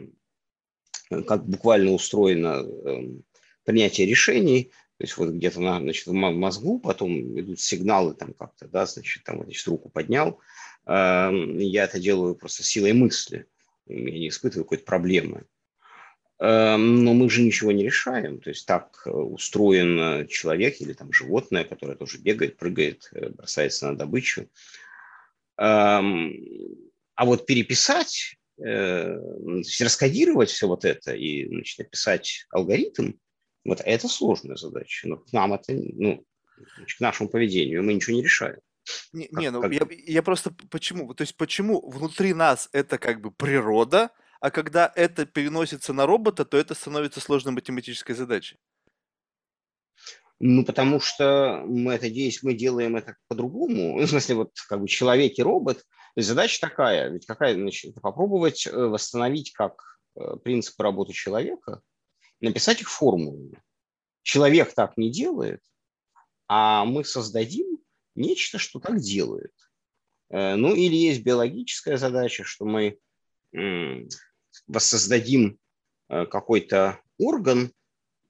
[1.28, 3.24] как буквально устроено эм,
[3.64, 8.68] принятие решений, то есть вот где-то на, значит, в мозгу потом идут сигналы там как-то,
[8.68, 10.40] да, значит, там вот, значит, руку поднял,
[10.86, 13.48] эм, я это делаю просто силой мысли,
[13.88, 15.46] я не испытываю какой-то проблемы.
[16.40, 21.64] Эм, но мы же ничего не решаем, то есть так устроен человек или там животное,
[21.64, 24.50] которое тоже бегает, прыгает, э, бросается на добычу.
[25.58, 29.16] А вот переписать э,
[29.80, 33.14] раскодировать все вот это и значит, написать алгоритм,
[33.64, 35.08] вот это сложная задача.
[35.08, 36.26] Но к нам это, ну,
[36.58, 38.60] к нашему поведению мы ничего не решаем.
[39.14, 39.72] Не, как, не ну как...
[39.72, 44.92] Я, я просто почему, то есть почему внутри нас это как бы природа, а когда
[44.96, 48.58] это переносится на робота, то это становится сложной математической задачей.
[50.40, 52.08] Ну, потому что мы это
[52.42, 54.00] мы делаем это по-другому.
[54.00, 57.56] Ну, в смысле, вот как бы человек и робот– то есть задача такая, ведь какая,
[57.56, 59.82] значит, попробовать э, восстановить как
[60.18, 61.82] э, принципы работы человека,
[62.42, 63.62] написать их формулами.
[64.22, 65.62] Человек так не делает,
[66.50, 67.80] а мы создадим
[68.22, 69.54] нечто, что так делает.
[70.30, 72.98] Э, ну или есть биологическая задача, что мы
[74.66, 75.60] воссоздадим
[76.08, 77.74] какой-то орган,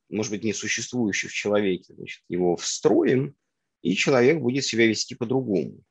[0.09, 3.35] может быть, не существующий в человеке, значит, его встроим,
[3.83, 5.83] и человек будет себя вести по-другому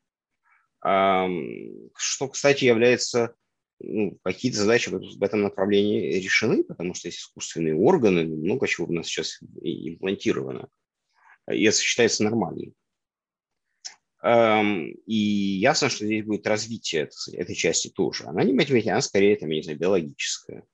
[0.81, 3.35] что, кстати, является
[3.81, 8.93] ну, какие-то задачи в этом направлении решены, потому что есть искусственные органы, много чего у
[8.93, 10.69] нас сейчас имплантировано,
[11.51, 12.75] и это считается нормальным.
[14.23, 18.25] И ясно, что здесь будет развитие этой части тоже.
[18.25, 20.65] Она не математическая, она скорее, там, я не знаю, биологическая.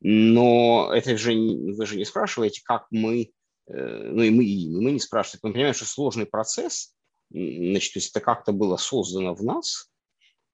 [0.00, 3.30] Но это же, вы же не спрашиваете, как мы,
[3.66, 5.40] э, ну и мы, и мы не спрашиваем.
[5.42, 6.94] Мы понимаем, что сложный процесс,
[7.30, 9.90] Значит, то есть это как-то было создано в нас.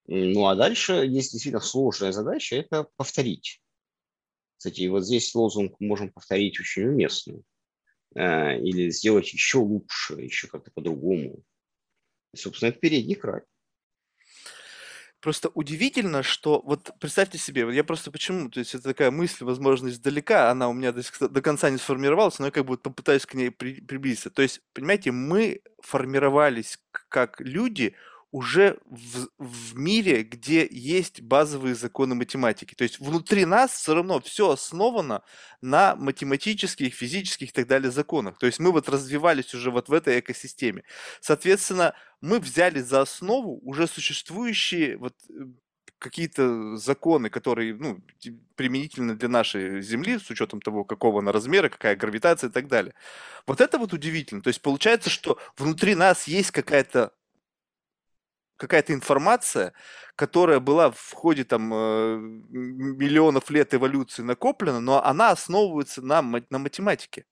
[0.06, 3.62] Ну а дальше есть действительно сложная задача– это повторить.
[4.56, 7.42] Кстати, вот здесь лозунг можем повторить очень уместный.
[8.16, 11.42] Э, или сделать еще лучше, еще как-то по-другому.
[12.36, 13.42] Собственно, это передний край.
[15.24, 19.44] Просто удивительно, что вот представьте себе, вот я просто почему, то есть это такая мысль,
[19.44, 23.24] возможно, издалека, она у меня до, до конца не сформировалась, но я как бы попытаюсь
[23.24, 24.28] к ней при, приблизиться.
[24.28, 27.94] То есть, понимаете, мы формировались как люди
[28.34, 32.74] уже в, в мире, где есть базовые законы математики.
[32.74, 35.22] То есть внутри нас все равно все основано
[35.60, 38.36] на математических, физических и так далее законах.
[38.38, 40.82] То есть мы вот развивались уже вот в этой экосистеме.
[41.20, 45.44] Соответственно, мы взяли за основу уже существующие вот э,
[46.00, 48.00] какие-то законы, которые ну,
[48.56, 52.94] применительны для нашей Земли, с учетом того, какого она размера, какая гравитация и так далее.
[53.46, 54.42] Вот это вот удивительно.
[54.42, 57.12] То есть получается, что внутри нас есть какая-то
[58.56, 59.72] какая-то информация,
[60.16, 66.58] которая была в ходе там э, миллионов лет эволюции накоплена, но она основывается на, на
[66.58, 67.24] математике.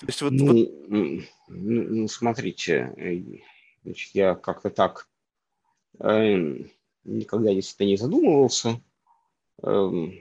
[0.00, 0.68] То есть вот, ну, вот...
[0.88, 2.92] Ну, ну, смотрите,
[3.84, 5.08] значит, я как-то так
[6.00, 6.64] э,
[7.04, 8.80] никогда действительно не задумывался,
[9.62, 10.20] эм,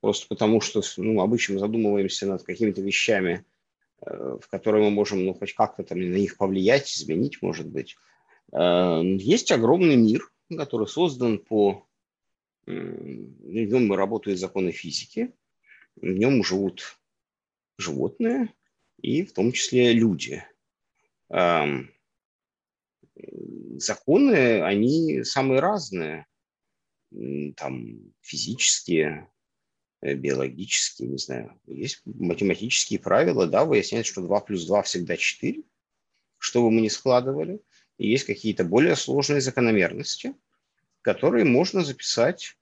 [0.00, 3.44] просто потому что ну, обычно мы задумываемся над какими-то вещами,
[4.02, 7.96] э, в которые мы можем ну, хоть как-то там на них повлиять, изменить, может быть.
[8.52, 11.86] Э, есть огромный мир, который создан по...
[12.66, 15.32] В нем работают законы физики,
[15.94, 16.98] в нем живут
[17.78, 18.52] животные
[19.00, 20.42] и в том числе люди.
[21.28, 21.92] Эм,
[23.76, 26.26] законы, они самые разные.
[27.56, 29.30] Там физические,
[30.02, 31.58] э, биологические, не знаю.
[31.66, 35.62] Есть математические правила, да, выясняется, что 2 плюс 2 всегда 4,
[36.38, 37.60] что бы мы ни складывали.
[37.98, 40.34] И есть какие-то более сложные закономерности,
[41.02, 42.56] которые можно записать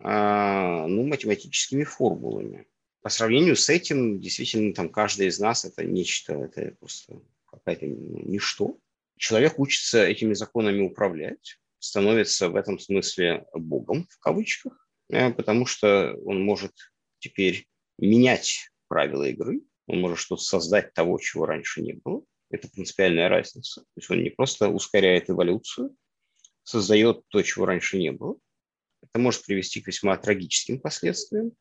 [0.00, 2.66] а, ну, математическими формулами.
[3.02, 8.22] По сравнению с этим, действительно, там каждый из нас это нечто, это просто какая-то ну,
[8.24, 8.78] ничто
[9.22, 16.16] человек учится этими законами управлять, становится в этом смысле богом в кавычках, э, потому что
[16.24, 16.72] он может
[17.20, 17.68] теперь
[17.98, 22.24] менять правила игры, он может что-то создать того, чего раньше не было.
[22.52, 23.80] Это принципиальная разница.
[23.80, 25.96] То есть он не просто ускоряет эволюцию,
[26.62, 28.36] создает то, чего раньше не было.
[29.02, 31.52] Это может привести к весьма трагическим последствиям,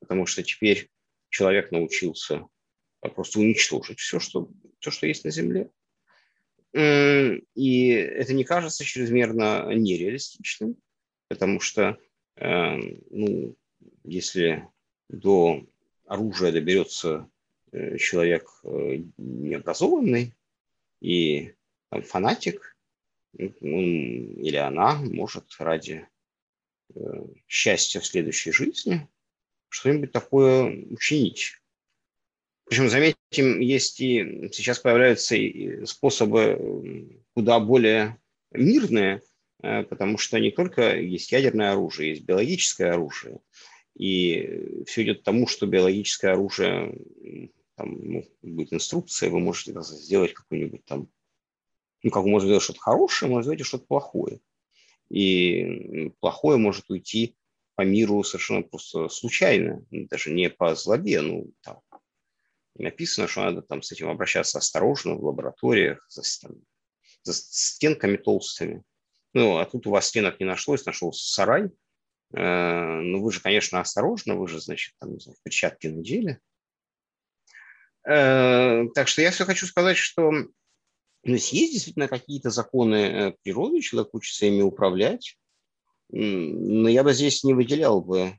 [0.00, 0.88] потому что теперь
[1.28, 2.46] человек научился
[3.00, 4.48] просто уничтожить все, что,
[4.80, 5.70] все, что есть на Земле.
[6.72, 10.76] И это не кажется чрезмерно нереалистичным,
[11.28, 11.98] потому что,
[12.36, 13.56] эм, ну,
[14.04, 14.68] если
[15.08, 15.66] до
[16.06, 17.30] оружия доберется
[17.72, 20.35] э, человек э, необразованный
[21.00, 21.54] и
[21.90, 22.76] фанатик,
[23.38, 26.08] он или она может ради
[26.94, 27.00] э,
[27.46, 29.06] счастья в следующей жизни
[29.68, 31.60] что-нибудь такое учинить.
[32.64, 38.18] Причем, заметим, есть и сейчас появляются и способы куда более
[38.52, 39.22] мирные,
[39.62, 43.40] э, потому что не только есть ядерное оружие, есть биологическое оружие.
[43.96, 46.98] И все идет к тому, что биологическое оружие,
[47.76, 51.08] там, ну, будет инструкция, вы можете сделать какую-нибудь там,
[52.02, 54.40] ну, как можно сделать что-то хорошее, можно сделать что-то плохое.
[55.08, 57.36] И плохое может уйти
[57.74, 61.80] по миру совершенно просто случайно, даже не по злобе, ну, там,
[62.74, 66.56] написано, что надо там с этим обращаться осторожно в лабораториях, за, там,
[67.22, 68.82] за стенками толстыми.
[69.34, 71.70] Ну, а тут у вас стенок не нашлось, нашелся сарай.
[72.34, 76.40] Э, ну, вы же, конечно, осторожно, вы же, значит, там, знаю, перчатки надели.
[78.06, 80.48] Э, так что я все хочу сказать, что ну,
[81.24, 85.36] есть действительно какие-то законы э, природы, человек учится ими управлять,
[86.08, 88.38] но я бы здесь не выделял бы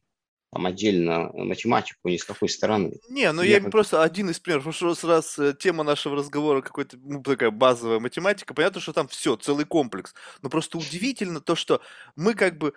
[0.53, 2.93] там отдельно математику ни с какой стороны.
[3.09, 6.61] Не, ну я, я просто один из примеров, потому что раз э, тема нашего разговора
[6.61, 10.13] какой-то, ну, такая базовая математика, понятно, что там все, целый комплекс.
[10.41, 11.81] Но просто удивительно то, что
[12.15, 12.73] мы как бы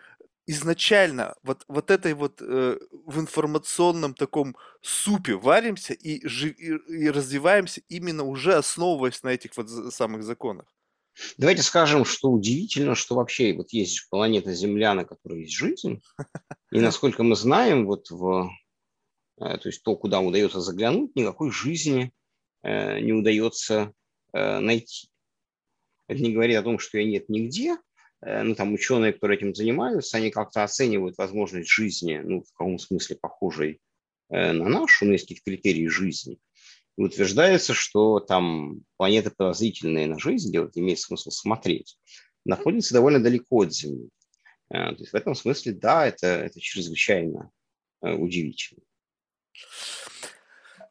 [0.51, 7.11] изначально вот, вот этой вот э, в информационном таком супе варимся и, жи, и, и
[7.11, 10.67] развиваемся именно уже основываясь на этих вот самых законах.
[11.39, 16.03] Давайте скажем, что удивительно, что вообще вот есть планета Земля, на которой есть жизнь,
[16.73, 18.51] и насколько мы знаем, вот в,
[19.41, 22.13] э, то есть то, куда удается заглянуть, никакой жизни
[22.63, 23.93] э, не удается
[24.33, 25.11] э, найти.
[26.09, 27.77] Это не говорит о том, что ее нет нигде,
[28.23, 33.17] ну, там ученые, которые этим занимаются, они как-то оценивают возможность жизни, ну, в каком смысле
[33.17, 33.81] похожей
[34.29, 36.39] на нашу, ну, есть какие-то критерии жизни–
[37.05, 41.99] утверждается, что там планеты подозрительные на жизнь, вот имеет смысл смотреть,
[42.45, 44.09] находятся довольно далеко от Земли.
[44.71, 47.51] Э, то есть в этом смысле, да, это, это чрезвычайно
[48.03, 48.83] э, удивительно.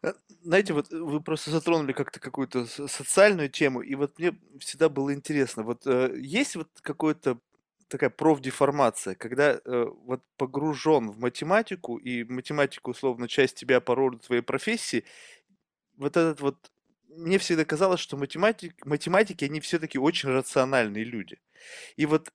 [0.03, 5.13] Э, знаете, вот вы просто затронули как-то какую-то социальную тему, и вот мне всегда было
[5.13, 7.39] интересно, вот есть вот какой-то
[7.89, 14.19] такая профдеформация, когда э, вот погружен в математику, и математика, условно, часть тебя по роду
[14.19, 15.03] твоей профессии,
[15.97, 16.71] вот этот вот
[17.09, 21.39] мне всегда казалось, что математик, математики, они все-таки очень рациональные люди.
[21.97, 22.31] И вот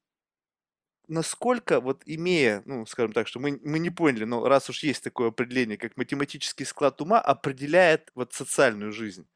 [1.09, 5.03] насколько, вот имея, ну, скажем так, что мы, мы не поняли, но раз уж есть
[5.05, 9.27] такое определение, как математический склад ума, определяет вот социальную жизнь.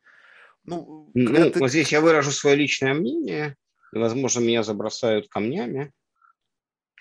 [0.64, 1.58] Ну, ну ты...
[1.58, 3.56] вот здесь я выражу свое личное мнение,
[3.92, 5.92] и, возможно, меня забросают камнями.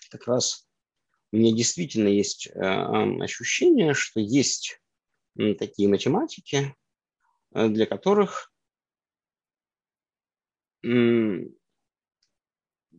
[0.10, 0.68] Как раз
[1.32, 4.80] у меня действительно есть э, ощущение, что есть
[5.60, 6.74] такие математики,
[7.58, 8.52] Э, для которых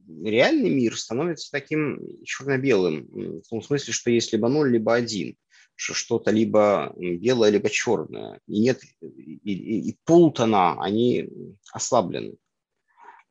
[0.09, 3.07] реальный мир становится таким черно-белым,
[3.43, 5.37] в том смысле, что есть либо ноль, либо один,
[5.75, 8.41] что что-то либо белое, либо черное.
[8.47, 11.29] И нет, и, и, и полутона, они
[11.73, 12.37] ослаблены,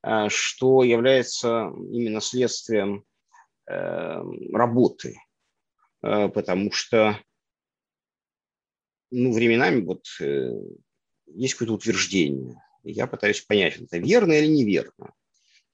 [0.04, 3.04] э, что является именно следствием
[3.70, 5.20] работы,
[6.00, 7.20] потому что
[9.12, 10.06] ну, временами вот
[11.28, 12.62] есть какое-то утверждение.
[12.84, 15.14] Я пытаюсь понять, это верно или неверно.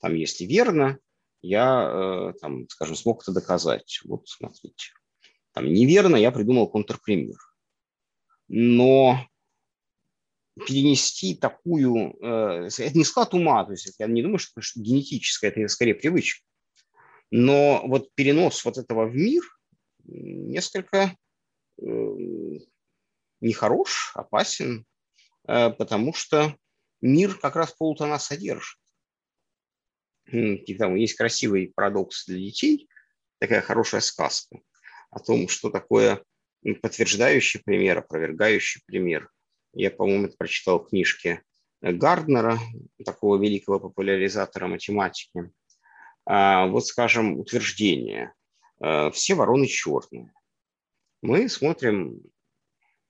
[0.04, 0.99] Там, если верно,
[1.41, 4.01] я, там, скажем, смог это доказать.
[4.04, 4.91] Вот, смотрите.
[5.54, 7.38] Там неверно, я придумал контрпример.
[8.49, 9.26] Но
[10.68, 12.18] перенести такую...
[12.22, 15.95] Э, это не склад ума, то есть я не думаю, что это генетическое, это скорее
[15.95, 16.45] привычка.
[17.32, 19.41] Но вот перенос вот этого в мир
[20.04, 21.16] несколько
[21.82, 21.86] э,
[23.39, 24.86] нехорош, опасен,
[25.47, 26.58] э, потому что
[26.99, 28.83] мир как раз полутона содержит.
[30.32, 32.89] Там есть красивый парадокс для детей,
[33.39, 34.59] такая хорошая сказка
[35.09, 36.24] о том, что такое
[36.82, 39.30] подтверждающий пример, опровергающий пример–
[39.74, 41.41] я, по-моему, это прочитал в книжке
[41.82, 42.59] Гарднера,
[43.03, 45.51] такого великого популяризатора математики.
[46.26, 48.34] А, вот, скажем, утверждение.
[48.80, 50.32] А, все вороны черные.
[51.21, 52.21] Мы смотрим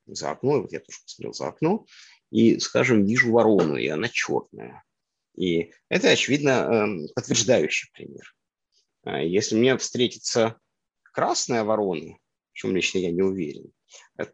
[0.06, 1.86] за окно, вот я тоже посмотрел за окно,
[2.32, 4.84] и, скажем, вижу ворону, и она черная.
[5.36, 8.36] И это, очевидно, эм, подтверждающий пример.
[9.04, 10.58] А, если мне встретится
[11.02, 12.18] красная ворона,
[12.52, 13.72] в чем лично я не уверен,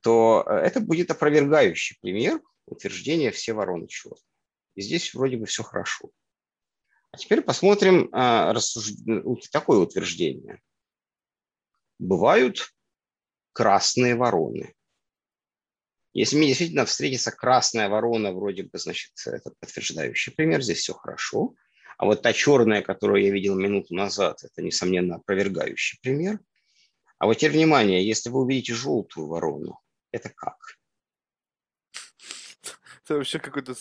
[0.01, 4.21] то э, это будет опровергающий пример утверждения «все вороны черные».
[4.75, 6.11] И здесь вроде бы все хорошо.
[7.11, 8.53] А теперь посмотрим а,
[9.51, 10.61] такое утверждение.
[11.97, 12.71] Бывают
[13.51, 14.73] красные вороны.
[16.19, 21.55] Если мне действительно встретится красная ворона, вроде бы, значит, это подтверждающий пример, здесь все хорошо.
[21.97, 26.41] А вот та черная, которую я видел минуту назад, это, несомненно, опровергающий пример.
[27.19, 29.79] А вот теперь внимание, если вы увидите желтую ворону,
[30.11, 30.57] это как?
[33.05, 33.73] Это вообще какой-то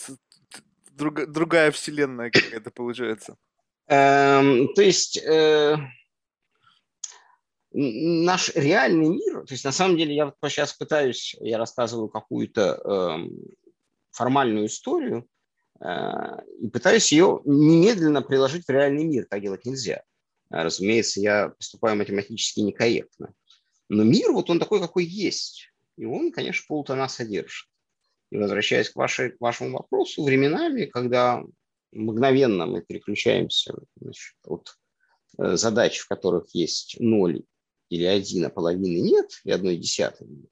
[0.92, 3.36] друг, другая вселенная какая-то получается.
[3.88, 5.76] Эм, то есть э,
[7.80, 12.80] наш реальный мир, то есть на самом деле я вот сейчас пытаюсь, я рассказываю какую-то
[12.84, 13.28] э,
[14.10, 15.28] формальную историю
[15.80, 15.86] э,
[16.60, 19.26] и пытаюсь ее немедленно приложить в реальный мир.
[19.30, 20.02] Так делать нельзя.
[20.50, 23.32] А, разумеется, я поступаю математически некорректно.
[23.88, 25.68] Но мир, вот он такой, какой есть.
[25.96, 27.68] И он, конечно, полтона содержит.
[28.32, 31.44] И возвращаясь к, вашей, к вашему вопросу, временами, когда
[31.92, 34.74] мгновенно мы переключаемся значит, от
[35.38, 37.44] э, задач, в которых есть ноль
[37.88, 40.50] или один, а половины нет, и одной десятой нет,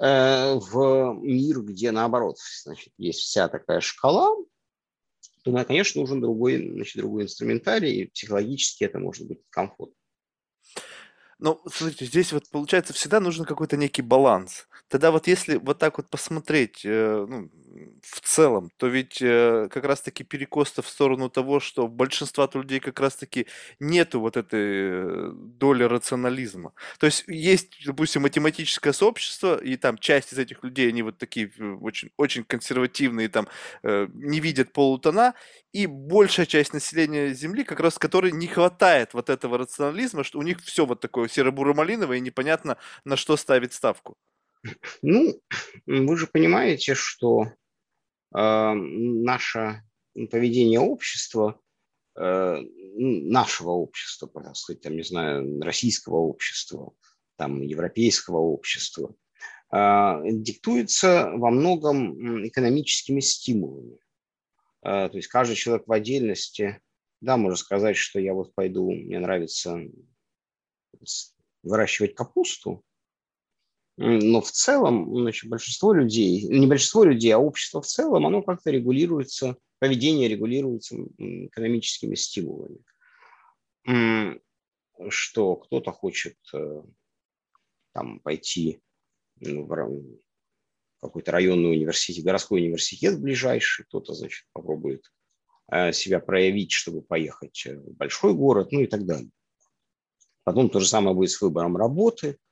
[0.00, 4.36] э, в мир, где наоборот значит, есть вся такая шкала,
[5.44, 9.96] то, конечно, нужен другой, значит, другой инструментарий, и психологически это может быть комфортно.
[11.38, 14.68] Ну, смотрите, здесь вот получается всегда нужен какой-то некий баланс.
[14.86, 17.50] Тогда вот если вот так вот посмотреть, э, ну,
[18.02, 23.00] в целом, то ведь э, как раз-таки перекос в сторону того, что большинства людей как
[23.00, 23.46] раз-таки
[23.80, 26.72] нету вот этой э, доли рационализма.
[26.98, 31.50] То есть есть, допустим, математическое сообщество, и там часть из этих людей, они вот такие
[31.80, 33.48] очень, очень консервативные, там
[33.82, 35.34] не видят полутона,
[35.72, 40.42] и большая часть населения Земли, как раз которой не хватает вот этого рационализма, что у
[40.42, 44.16] них все вот такое серо-буро-малиновое, и непонятно, на что ставить ставку.
[45.02, 45.40] Ну,
[45.86, 47.61] вы же понимаете, что э,
[48.34, 49.82] наше
[50.30, 51.60] поведение общества,
[52.16, 52.60] э,
[52.94, 56.92] нашего общества, так сказать, там, не знаю, российского общества,
[57.36, 59.14] там, европейского общества,
[59.72, 63.98] э, диктуется во многом экономическими стимулами.
[64.82, 66.80] Э, то есть каждый человек в отдельности,
[67.20, 69.80] да, можно сказать, что я вот пойду, мне нравится
[71.62, 72.84] выращивать капусту,
[74.02, 78.72] но в целом значит, большинство людей, не большинство людей, а общество в целом, оно как-то
[78.72, 82.78] регулируется, поведение регулируется экономическими стимулами.
[85.08, 86.82] Что кто-то хочет э,
[87.92, 88.80] там, пойти
[89.40, 89.92] в
[91.00, 95.12] какой-то районный университет, городской университет ближайший, кто-то, значит, попробует
[95.70, 99.30] э, себя проявить, чтобы поехать в большой город, ну и так далее.
[100.44, 102.36] Потом то же самое будет с выбором работы–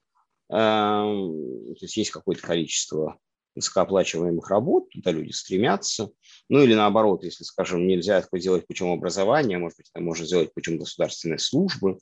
[0.50, 3.18] то есть есть какое-то количество
[3.54, 6.10] высокооплачиваемых работ, туда люди стремятся.
[6.48, 10.52] Ну или наоборот, если, скажем, нельзя это сделать путем образования, может быть, это можно сделать
[10.54, 11.98] путем государственной службы,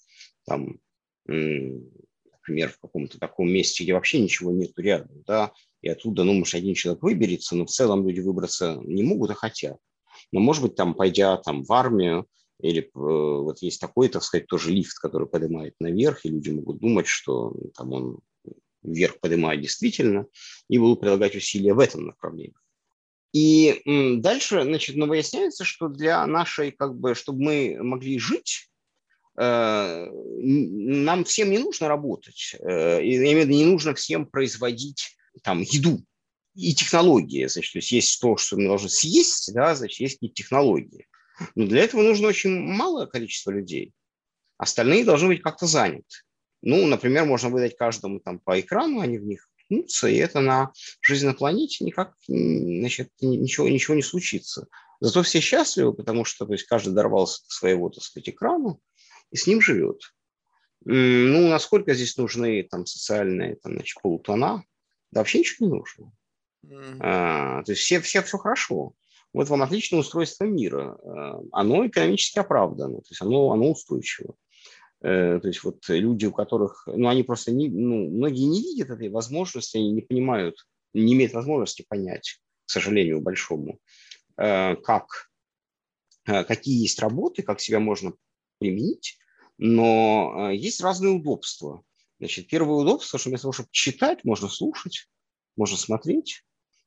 [0.47, 0.79] там,
[1.27, 6.55] например, в каком-то таком месте, где вообще ничего нет рядом, да, и оттуда, ну, может,
[6.55, 9.79] один человек выберется, но в целом люди выбраться не могут, а хотят.
[10.33, 12.27] Но, может быть, там, пойдя там, в армию,
[12.61, 16.81] или э, вот есть такой, так сказать, тоже лифт, который поднимает наверх, и люди могут
[16.81, 18.19] думать, что там он
[18.83, 20.27] вверх поднимают действительно,
[20.69, 22.55] и будут прилагать усилия в этом направлении.
[23.33, 23.83] И
[24.21, 28.71] дальше, значит, но выясняется, что для нашей, как бы, чтобы мы могли жить,
[29.37, 36.03] нам всем не нужно работать, и не нужно всем производить там еду
[36.55, 37.47] и технологии.
[37.47, 41.07] Значит, то есть есть то, что мы должны съесть, да, значит, есть какие-то технологии.
[41.55, 43.93] Но для этого нужно очень малое количество людей.
[44.57, 46.25] Остальные должны быть как-то заняты.
[46.63, 50.73] Ну, например, можно выдать каждому там по экрану, они в них ткнутся, и это на
[51.01, 54.67] жизнь на планете никак значит, ничего, ничего не случится.
[55.01, 58.81] Зато все счастливы, потому что то есть, каждый дорвался до своего, так сказать, экрану
[59.31, 60.01] и с ним живет.
[60.85, 64.65] Ну, насколько здесь нужны там социальные там, значит, полутона?
[65.11, 66.13] Да вообще ничего не нужно.
[66.67, 66.97] Mm-hmm.
[67.01, 68.93] А, то есть все, все, все хорошо.
[69.33, 70.99] Вот вам отличное устройство мира.
[71.05, 74.35] А, оно экономически оправдано, то есть оно, оно устойчиво.
[75.01, 78.91] Э, то есть вот люди, у которых, ну, они просто, не, ну, многие не видят
[78.91, 83.79] этой возможности, они не понимают, не имеют возможности понять, к сожалению, большому,
[84.37, 85.31] э, как,
[86.27, 88.13] э, какие есть работы, как себя можно
[88.59, 89.19] применить,
[89.57, 91.83] но есть разные удобства.
[92.19, 95.09] Значит, первое удобство, что вместо того, чтобы читать, можно слушать,
[95.57, 96.43] можно смотреть,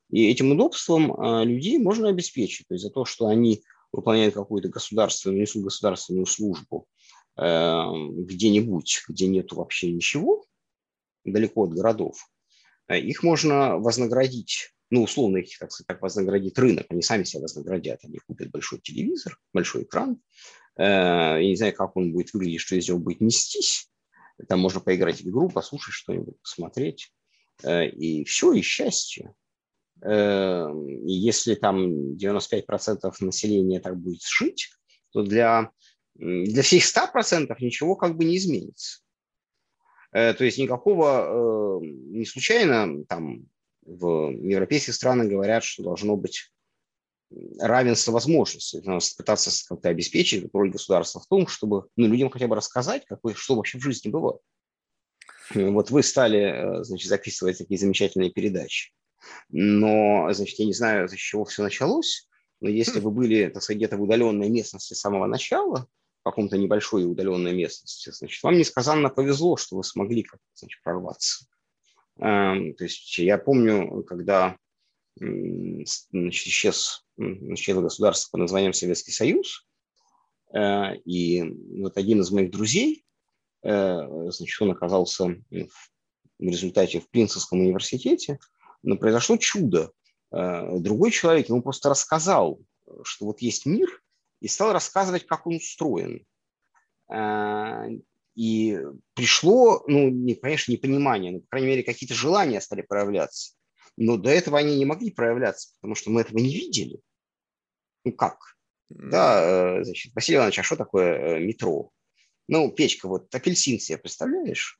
[0.09, 2.67] и этим удобством людей можно обеспечить.
[2.67, 6.87] То есть за то, что они выполняют какую-то государственную, несут государственную службу,
[7.37, 10.45] где-нибудь, где нету вообще ничего,
[11.23, 12.27] далеко от городов,
[12.87, 17.99] э, их можно вознаградить, ну, условно их, так сказать, вознаградит рынок, они сами себя вознаградят,
[18.03, 20.21] они купят большой телевизор, большой экран,
[20.77, 23.89] э, я не знаю, как он будет выглядеть, что из него будет нестись,
[24.47, 27.13] там можно поиграть в игру, послушать что-нибудь, посмотреть,
[27.63, 29.33] э, и все, и счастье.
[30.03, 34.71] Эм, и если там 95% населения так будет жить,
[35.11, 35.69] то для
[36.15, 39.01] для всех 100% ничего как бы не изменится.
[40.11, 43.47] Э, то есть никакого, э, не случайно там
[43.83, 46.51] в европейских странах говорят, что должно быть
[47.59, 48.81] равенство возможностей.
[48.83, 53.19] Надо пытаться как-то обеспечить роль государства в том, чтобы ну, людям хотя бы рассказать, как
[53.23, 54.41] вы, что вообще в жизни бывает.
[55.53, 58.91] Вот вы стали, э, значит, записывать такие замечательные передачи.
[59.49, 62.27] Но, значит, я не знаю, с чего все началось,
[62.59, 65.87] но если вы были, так сказать, где-то в удаленной местности с самого начала,
[66.21, 71.47] в каком-то небольшой удаленной местности, значит, вам несказанно повезло, что вы смогли как значит, прорваться.
[72.19, 74.57] Эм, то есть я помню, когда
[75.17, 79.67] значит, исчез, исчез государство под названием Советский Союз,
[80.53, 81.43] э, и
[81.81, 83.03] вот один из моих друзей,
[83.63, 88.37] э, значит, он оказался в результате в Принцевском университете,
[88.83, 89.91] но произошло чудо.
[90.31, 92.59] Э, другой человек ему просто рассказал,
[93.03, 94.01] что вот есть мир,
[94.41, 96.25] и стал рассказывать, как он устроен.
[97.07, 97.85] А,
[98.35, 98.79] и
[99.13, 103.55] пришло, ну, не, конечно, непонимание, но, по крайней мере, какие-то желания стали проявляться.
[103.97, 106.99] Но до этого они не могли проявляться, потому что мы этого не видели.
[108.03, 108.37] Ну как?
[108.89, 111.91] Да, э, значит, Василий Иванович, а что такое э, метро?
[112.47, 114.79] Ну, печка, вот апельсин себе представляешь?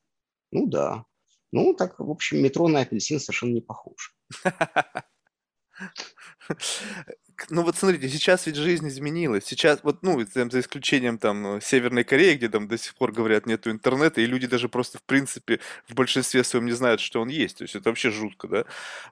[0.52, 1.06] Ну да.
[1.52, 4.16] Ну, так, в общем, метро на апельсин совершенно не похож.
[7.50, 9.46] ну вот смотрите, сейчас ведь жизнь изменилась.
[9.46, 13.72] Сейчас вот, ну, за исключением там Северной Кореи, где там до сих пор говорят нету
[13.72, 17.58] интернета, и люди даже просто в принципе в большинстве своем не знают, что он есть.
[17.58, 18.66] То есть это вообще жутко, да?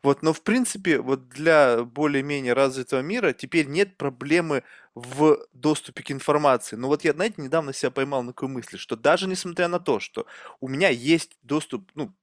[0.04, 4.64] Вот, но в принципе вот для более-менее развитого мира теперь нет проблемы
[4.96, 6.76] в доступе к информации.
[6.76, 10.00] Но вот я, знаете, недавно себя поймал на такой мысли, что даже несмотря на то,
[10.00, 10.26] что
[10.60, 12.14] у меня есть доступ, ну,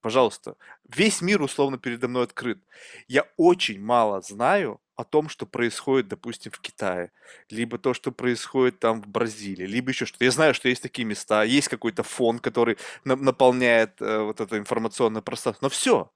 [0.00, 0.56] пожалуйста,
[0.88, 2.58] весь мир условно передо мной открыт.
[3.06, 7.12] Я очень мало знаю о том, что происходит, допустим, в Китае,
[7.50, 10.24] либо то, что происходит там в Бразилии, либо еще что-то.
[10.24, 14.58] Я знаю, что есть такие места, есть какой-то фон, который на- наполняет э, вот это
[14.58, 16.10] информационное пространство, но все.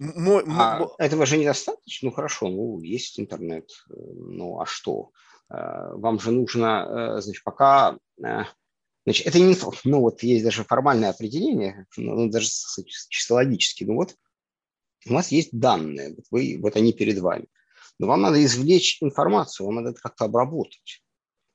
[0.00, 0.88] Мой, а мой...
[0.98, 2.08] этого же недостаточно?
[2.08, 5.12] Ну хорошо, ну есть интернет, э, ну а что?
[5.48, 7.96] Э, вам же нужно, э, значит, пока
[9.04, 12.46] Значит, это не, ну вот есть даже формальное определение, ну, даже
[13.08, 14.14] чисто логически, ну вот
[15.08, 17.46] у вас есть данные, вот, вы, вот они перед вами.
[17.98, 21.02] Но вам надо извлечь информацию, вам надо это как-то обработать.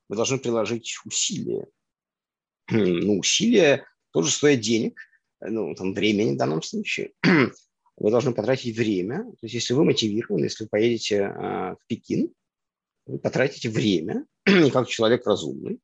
[0.09, 1.67] Вы должны приложить усилия.
[2.69, 4.99] Ну, усилия тоже стоят денег,
[5.39, 7.13] ну, там, времени в данном случае.
[7.97, 9.23] Вы должны потратить время.
[9.23, 12.31] То есть, если вы мотивированы, если вы поедете э, в Пекин,
[13.07, 15.79] вы потратите время, и как человек разумный,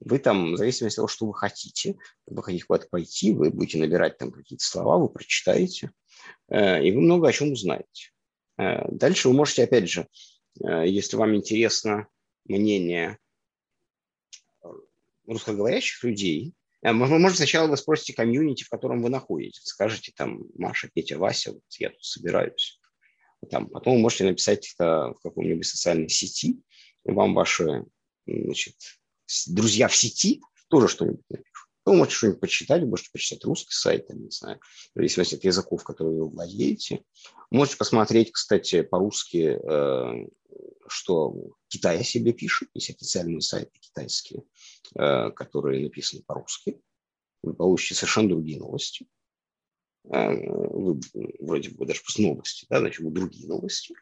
[0.00, 1.96] вы там, в зависимости от того, что вы хотите,
[2.26, 5.90] вы хотите куда-то пойти, вы будете набирать там какие-то слова, вы прочитаете,
[6.48, 8.10] э, и вы много о чем узнаете.
[8.60, 10.06] Э, дальше вы можете, опять же,
[10.62, 12.08] э, если вам интересно
[12.44, 13.18] мнение
[15.26, 19.62] русскоговорящих людей, может, сначала вы спросите комьюнити, в котором вы находитесь.
[19.64, 22.80] Скажете там, Маша, Петя, Вася, вот я тут собираюсь.
[23.50, 26.62] Там, потом вы можете написать это в каком-нибудь социальной сети,
[27.04, 27.84] и вам ваши
[28.26, 28.76] значит,
[29.46, 31.69] друзья в сети тоже что-нибудь напишут.
[31.86, 34.60] Вы можете что-нибудь почитать, можете почитать русский сайт, там, не знаю,
[34.94, 37.04] в зависимости от языков, которые вы владеете.
[37.50, 40.26] Можете посмотреть, кстати, по-русски, э,
[40.88, 41.34] что
[41.68, 42.68] Китай о себе пишет.
[42.74, 44.42] Есть официальные сайты китайские,
[44.94, 46.80] э, которые написаны по-русски.
[47.42, 49.06] Вы получите совершенно другие новости.
[50.12, 51.00] Э, вы,
[51.38, 53.94] вроде бы даже просто новости, да, значит, другие новости.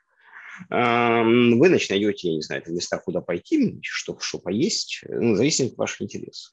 [0.70, 5.79] Вы, значит, найдете, я не знаю, места, куда пойти, что, что поесть, ну, зависит от
[5.79, 6.53] ваших интересов.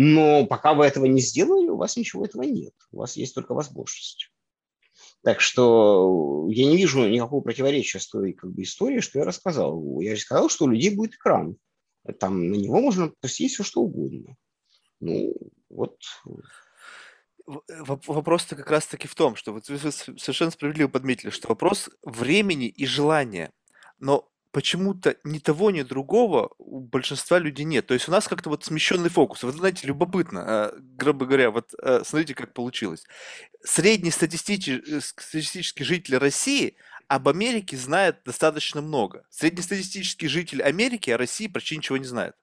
[0.00, 2.72] Но пока вы этого не сделали, у вас ничего этого нет.
[2.92, 4.30] У вас есть только возможность.
[5.24, 10.00] Так что я не вижу никакого противоречия с той как бы, историей, что я рассказал.
[10.00, 11.56] Я же сказал, что у людей будет экран.
[12.20, 14.36] Там на него можно посетить все, что угодно.
[15.00, 15.34] Ну,
[15.68, 15.98] вот
[17.44, 22.86] вопрос-то как раз-таки в том, что вот вы совершенно справедливо подметили, что вопрос времени и
[22.86, 23.50] желания.
[23.98, 27.86] Но почему-то ни того, ни другого у большинства людей нет.
[27.86, 29.42] То есть у нас как-то вот смещенный фокус.
[29.42, 33.04] Вот знаете, любопытно, э, грубо говоря, вот э, смотрите, как получилось.
[33.62, 36.76] Средний статистический, э, статистический житель России
[37.08, 39.24] об Америке знает достаточно много.
[39.30, 42.34] Среднестатистический житель Америки о России почти ничего не знает.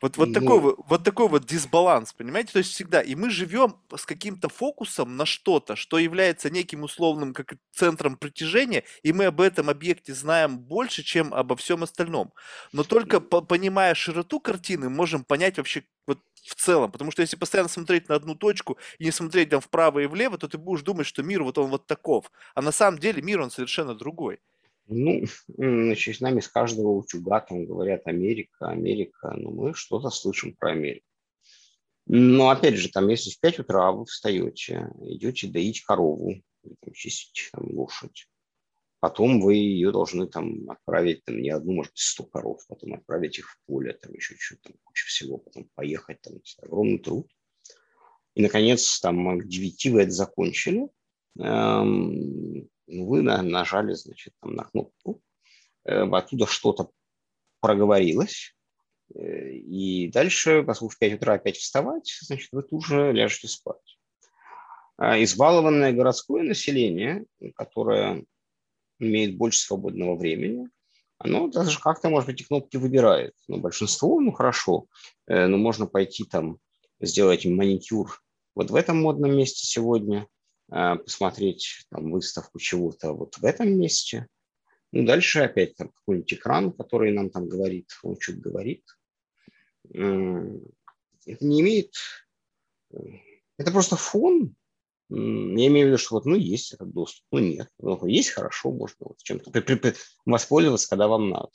[0.00, 0.34] Вот, вот, ну...
[0.34, 2.52] такой, вот такой вот дисбаланс, понимаете?
[2.52, 3.00] То есть всегда.
[3.00, 8.84] И мы живем с каким-то фокусом на что-то, что является неким условным как центром притяжения,
[9.02, 12.32] и мы об этом объекте знаем больше, чем обо всем остальном.
[12.72, 16.90] Но только по понимая широту картины, можем понять вообще вот в целом.
[16.90, 20.38] Потому что если постоянно смотреть на одну точку и не смотреть там вправо и влево,
[20.38, 22.30] то ты будешь думать, что мир вот он вот таков.
[22.54, 24.40] А на самом деле мир он совершенно другой.
[24.92, 25.22] Ну,
[25.56, 30.72] значит, с нами с каждого утюга там говорят Америка, Америка, ну мы что-то слышим про
[30.72, 31.06] Америку.
[32.06, 37.50] Но опять же, там, если в 5 утра вы встаете, идете доить корову, там, чистить
[37.52, 38.26] там, лошадь,
[38.98, 43.38] потом вы ее должны там отправить, там, не одну, может быть, 100 коров, потом отправить
[43.38, 47.30] их в поле, там еще что-то, куча всего, потом поехать, там, огромный труд.
[48.34, 50.88] И, наконец, там, к 9 вы это закончили,
[51.38, 55.22] эм, ну, вы нажали, значит, там на кнопку,
[55.84, 56.90] э, оттуда что-то
[57.60, 58.54] проговорилось,
[59.14, 63.98] э, и дальше, поскольку в 5 утра опять вставать, значит, вы тут же ляжете спать.
[64.96, 67.24] А избалованное городское население,
[67.54, 68.24] которое
[68.98, 70.68] имеет больше свободного времени,
[71.18, 73.34] оно даже как-то, может быть, эти кнопки выбирает.
[73.46, 74.86] Но большинство, ну хорошо,
[75.26, 76.58] э, но можно пойти там
[77.00, 78.20] сделать маникюр
[78.54, 80.26] вот в этом модном месте сегодня–
[80.70, 84.28] посмотреть там, выставку чего-то вот в этом месте.
[84.92, 88.84] Ну, дальше опять там какой-нибудь экран, который нам там говорит, он что-то говорит.
[89.92, 91.94] Это не имеет...
[92.92, 92.98] Э,
[93.56, 94.54] это просто фон.
[95.08, 97.68] Я имею в виду, что вот, ну, есть этот доступ, ну, нет.
[97.78, 99.52] Ну, есть хорошо, можно вот чем-то
[100.24, 101.50] воспользоваться, когда вам надо.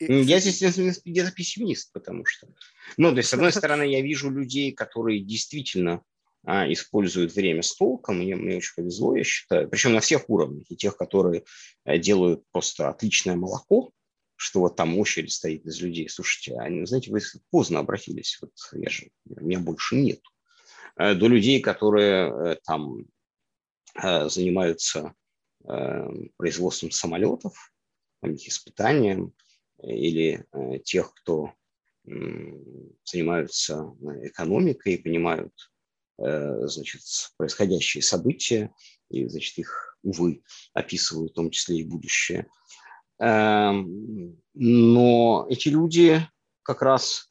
[0.00, 2.48] Я здесь где-то пессимист, потому что...
[2.96, 6.11] Ну, то есть, с одной стороны, я вижу людей, которые действительно а,
[6.44, 8.18] используют время с толком.
[8.18, 9.68] Мне, мне очень повезло, я считаю.
[9.68, 10.66] Причем на всех уровнях.
[10.68, 11.44] И тех, которые
[11.84, 13.92] э, делают просто отличное молоко,
[14.36, 16.08] что вот там очередь стоит из людей.
[16.08, 17.20] Слушайте, они, знаете, вы
[17.50, 18.38] поздно обратились.
[18.40, 20.20] Вот я же, меня больше нет.
[20.96, 23.06] Э, до людей, которые э, там
[23.94, 25.12] занимаются
[26.38, 27.74] производством самолетов,
[28.22, 29.34] их испытанием,
[29.82, 30.46] или
[30.82, 31.52] тех, кто
[33.04, 35.52] занимаются экономикой и понимают
[36.18, 37.02] значит,
[37.36, 38.72] происходящие события,
[39.08, 40.42] и, значит, их, увы,
[40.72, 42.46] описывают в том числе и будущее.
[43.18, 46.26] Эм, но эти люди
[46.62, 47.30] как раз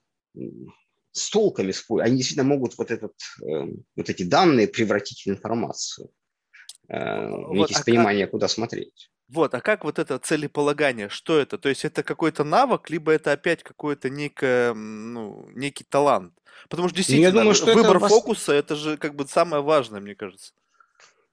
[1.11, 3.13] с спорят, они действительно могут вот, этот,
[3.43, 6.09] эм, вот эти данные превратить в информацию,
[6.87, 8.31] э, вот, иметь а понимание, как...
[8.31, 9.10] куда смотреть.
[9.31, 11.57] Вот, а как вот это целеполагание, что это?
[11.57, 16.33] То есть это какой-то навык, либо это опять какой-то некое, ну, некий талант?
[16.67, 20.01] Потому что действительно, Я думаю, что выбор это фокуса это же как бы самое важное,
[20.01, 20.51] мне кажется.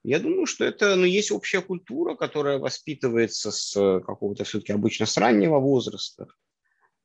[0.05, 5.05] Я думаю, что это, ну, есть общая культура, которая воспитывается с э, какого-то все-таки обычно
[5.05, 6.29] с раннего возраста,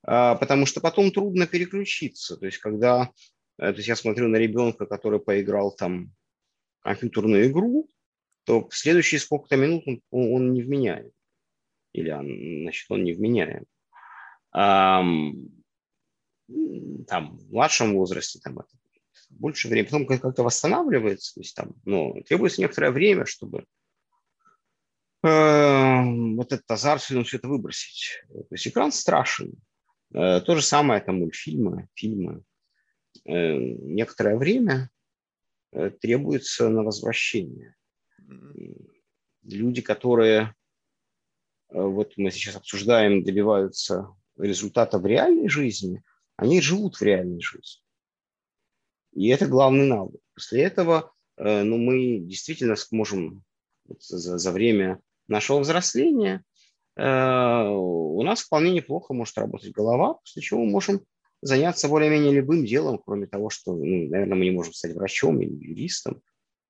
[0.03, 2.37] а, потому что потом трудно переключиться.
[2.37, 3.09] То есть, когда,
[3.57, 6.13] э, то есть я смотрю на ребенка, который поиграл там
[6.81, 7.89] компьютерную игру,
[8.45, 11.11] то следующие сколько-то минут он, он не вменяем.
[11.93, 12.09] Или,
[12.63, 13.65] значит, он не вменяем.
[14.51, 15.03] А,
[17.07, 18.69] там, в младшем возрасте там, это
[19.29, 23.65] больше времени, потом как-то восстанавливается, то есть там, ну, требуется некоторое время, чтобы
[25.23, 26.03] э,
[26.35, 28.23] вот этот азарт, все это выбросить.
[28.29, 29.53] То есть экран страшен.
[30.13, 32.43] Э, то же самое там мультфильмы, фильмы.
[33.25, 34.89] Э, некоторое время
[35.71, 37.75] э, требуется на возвращение
[39.43, 40.55] люди, которые,
[41.69, 44.07] э, вот мы сейчас обсуждаем, добиваются
[44.37, 46.01] результата в реальной жизни,
[46.35, 47.81] они живут в реальной жизни.
[49.13, 50.21] И это главный навык.
[50.33, 53.43] После этого э, ну, мы действительно сможем
[53.99, 56.43] за, за время нашего взросления
[56.95, 61.01] э, у нас вполне неплохо может работать голова, после чего мы можем
[61.41, 65.53] заняться более-менее любым делом, кроме того, что, ну, наверное, мы не можем стать врачом или
[65.53, 66.21] юристом,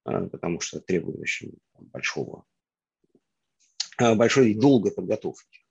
[0.04, 2.46] потому что требует очень большого,
[3.98, 5.66] большой и долгой подготовки.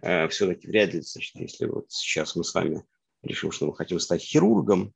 [0.00, 2.84] Все-таки вряд ли, значит, если вот сейчас мы с вами
[3.22, 4.94] решим, что мы хотим стать хирургом,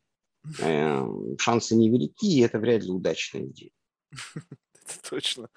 [1.39, 3.71] шансы невелики, и это вряд ли удачная идея.
[4.85, 5.49] Это точно.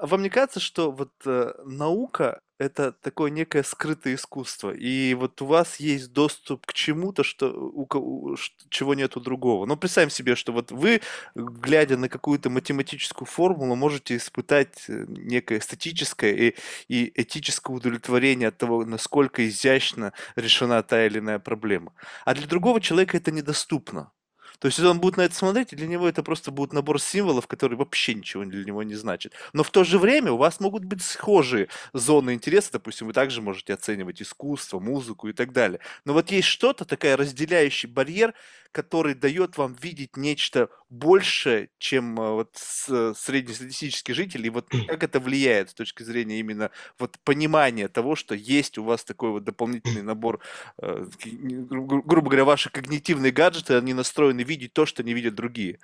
[0.00, 5.46] Вам не кажется, что вот э, наука это такое некое скрытое искусство, и вот у
[5.46, 8.36] вас есть доступ к чему-то, что у, у
[8.68, 9.64] чего нет у другого.
[9.64, 11.00] Но представим себе, что вот вы,
[11.36, 16.56] глядя на какую-то математическую формулу, можете испытать э, некое эстетическое и,
[16.88, 21.92] и этическое удовлетворение от того, насколько изящно решена та или иная проблема.
[22.24, 24.10] А для другого человека это недоступно.
[24.58, 27.76] То есть, он будет на это смотреть, для него это просто будет набор символов, который
[27.76, 29.34] вообще ничего для него не значит.
[29.52, 32.72] Но в то же время у вас могут быть схожие зоны интереса.
[32.72, 35.80] Допустим, вы также можете оценивать искусство, музыку и так далее.
[36.04, 38.34] Но вот есть что-то, такая разделяющий барьер,
[38.78, 45.18] который дает вам видеть нечто большее, чем э, вот среднестатистический житель, и вот как это
[45.18, 50.02] влияет с точки зрения именно вот понимания того, что есть у вас такой вот дополнительный
[50.02, 50.38] набор,
[50.80, 55.80] э, гру- грубо говоря, ваши когнитивные гаджеты, они настроены видеть то, что не видят другие.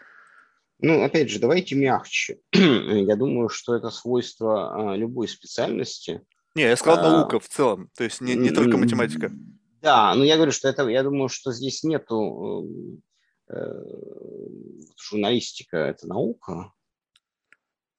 [0.79, 2.39] Ну, опять же, давайте мягче.
[2.53, 6.21] Я думаю, что это свойство любой специальности.
[6.55, 9.33] Не, я сказал а, наука в целом, то есть не, не только математика.
[9.85, 12.67] Да, но я говорю, что это, я думаю, что здесь нету
[13.51, 13.55] э,
[14.97, 16.73] журналистика, это наука.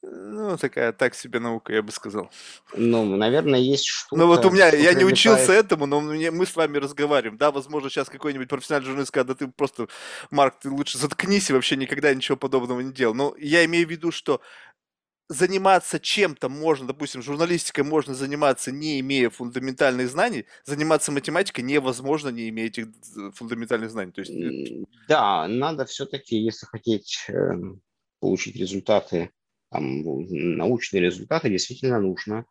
[0.01, 2.31] Ну, такая так себе наука, я бы сказал.
[2.75, 4.19] Ну, наверное, есть что-то.
[4.19, 7.37] Ну, вот у меня, я не учился этому, но мне, мы с вами разговариваем.
[7.37, 9.87] Да, возможно, сейчас какой-нибудь профессиональный журналист скажет, да ты просто,
[10.31, 13.13] Марк, ты лучше заткнись и вообще никогда ничего подобного не делал.
[13.13, 14.41] Но я имею в виду, что
[15.27, 22.49] заниматься чем-то можно, допустим, журналистикой можно заниматься, не имея фундаментальных знаний, заниматься математикой невозможно, не
[22.49, 22.87] имея этих
[23.33, 24.11] фундаментальных знаний.
[24.11, 24.31] То есть...
[24.31, 27.53] Э, да, надо все-таки, если хотеть э,
[28.19, 29.31] получить результаты,
[29.71, 32.45] там, научные результаты, действительно нужно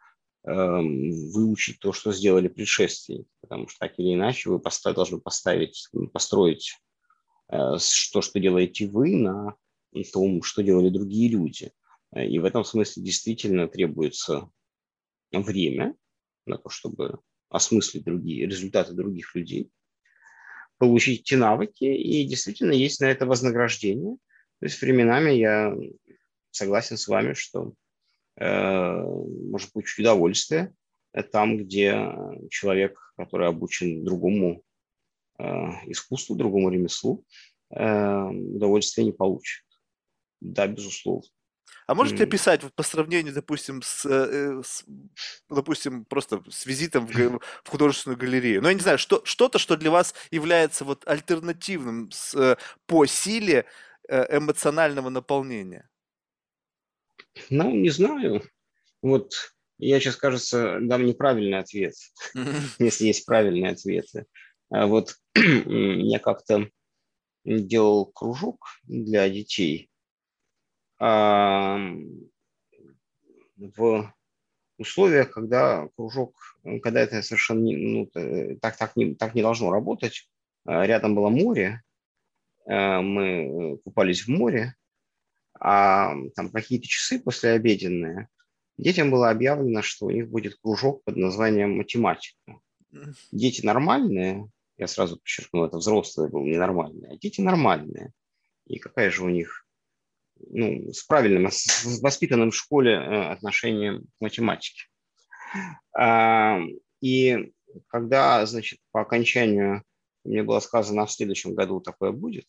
[0.44, 5.88] э, выучить то, что сделали предшественники, потому что так или иначе вы поставь, должны поставить,
[6.12, 6.76] построить
[7.50, 7.76] э,
[8.12, 9.54] то, что делаете вы, на
[10.12, 11.72] том, что делали другие люди.
[12.14, 14.50] И в этом смысле действительно требуется
[15.32, 15.96] время
[16.46, 19.70] на то, чтобы осмыслить другие результаты других людей,
[20.78, 24.16] получить эти навыки, и действительно есть на это вознаграждение.
[24.60, 25.74] То есть временами я
[26.50, 27.74] согласен с вами, что
[28.36, 29.02] э,
[29.50, 30.74] может получить удовольствие
[31.30, 32.12] там, где
[32.50, 34.62] человек, который обучен другому
[35.38, 35.44] э,
[35.86, 37.24] искусству, другому ремеслу,
[37.70, 39.64] э, удовольствия не получит.
[40.40, 41.28] Да, безусловно.
[41.86, 44.84] А можете описать вот по сравнению, допустим, с, э, с
[45.48, 47.12] допустим, просто с визитом в,
[47.64, 48.62] в художественную галерею?
[48.62, 52.56] Ну, я не знаю, что, что-то, что для вас является вот альтернативным с, э,
[52.86, 53.66] по силе
[54.08, 55.88] э, эмоционального наполнения?
[57.50, 58.42] Ну, не знаю.
[59.02, 61.94] Вот я сейчас, кажется, дам неправильный ответ,
[62.78, 64.26] если есть правильные ответы.
[64.70, 66.70] А вот я как-то
[67.44, 69.90] делал кружок для детей
[73.76, 74.14] в
[74.78, 76.34] условиях, когда кружок,
[76.82, 78.06] когда это совершенно не, ну,
[78.60, 80.28] так, так, не, так не должно работать.
[80.64, 81.82] А, рядом было море,
[82.66, 84.74] а, мы купались в море,
[85.58, 88.28] а там какие-то часы после обеденные
[88.76, 92.60] детям было объявлено, что у них будет кружок под названием математика.
[93.32, 98.12] Дети нормальные, я сразу подчеркну, это взрослые был ненормальные, а дети нормальные.
[98.66, 99.63] И какая же у них
[100.50, 104.84] ну, с правильным, с воспитанным в школе э, отношением к математике.
[105.96, 106.60] А,
[107.00, 107.52] и
[107.88, 109.82] когда, значит, по окончанию
[110.24, 112.46] мне было сказано, а в следующем году такое будет,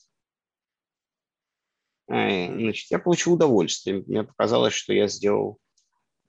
[2.07, 4.03] э, значит, я получил удовольствие.
[4.07, 5.59] Мне показалось, что я сделал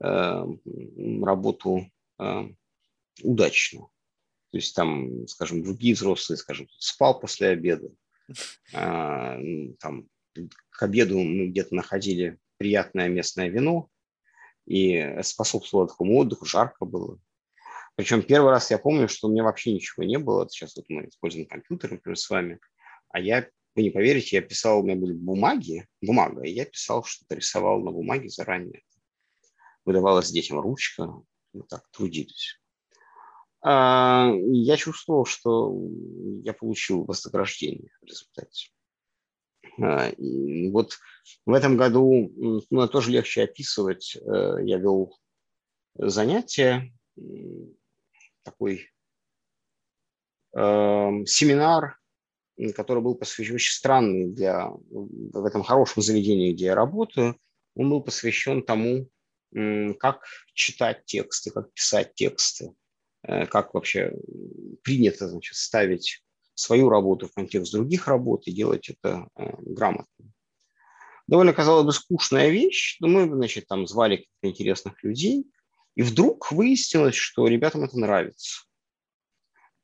[0.02, 0.44] э,
[1.22, 1.90] работу
[3.22, 3.88] удачно.
[4.50, 7.90] То есть там, скажем, другие взрослые, скажем, спал после обеда,
[8.72, 9.38] а,
[9.80, 10.08] там
[10.76, 13.88] к обеду мы где-то находили приятное местное вино
[14.66, 17.18] и способствовало такому отдыху, жарко было.
[17.94, 20.46] Причем первый раз я помню, что у меня вообще ничего не было.
[20.48, 22.60] Сейчас вот мы используем компьютер, например, с вами.
[23.08, 27.04] А я, вы не поверите, я писал, у меня были бумаги, бумага, и я писал,
[27.04, 28.82] что-то рисовал на бумаге заранее.
[29.86, 31.10] Выдавалась детям ручка,
[31.54, 32.60] вот так трудились.
[33.62, 35.74] А, я чувствовал, что
[36.42, 38.75] я получил вознаграждение в результате.
[39.80, 40.98] А, и вот
[41.44, 42.32] в этом году,
[42.70, 45.18] ну, тоже легче описывать, э, я вел
[45.94, 46.92] занятие,
[48.42, 48.90] такой
[50.54, 51.98] э, семинар,
[52.74, 57.38] который был посвящен, очень странный для, в этом хорошем заведении, где я работаю,
[57.74, 59.08] он был посвящен тому,
[59.98, 60.24] как
[60.54, 62.74] читать тексты, как писать тексты,
[63.22, 64.12] э, как вообще
[64.82, 66.24] принято значит, ставить
[66.56, 70.32] свою работу в контекст других работ и делать это э, грамотно.
[71.26, 75.46] Довольно, казалось бы, скучная вещь, но мы, значит, там звали каких-то интересных людей,
[75.94, 78.64] и вдруг выяснилось, что ребятам это нравится.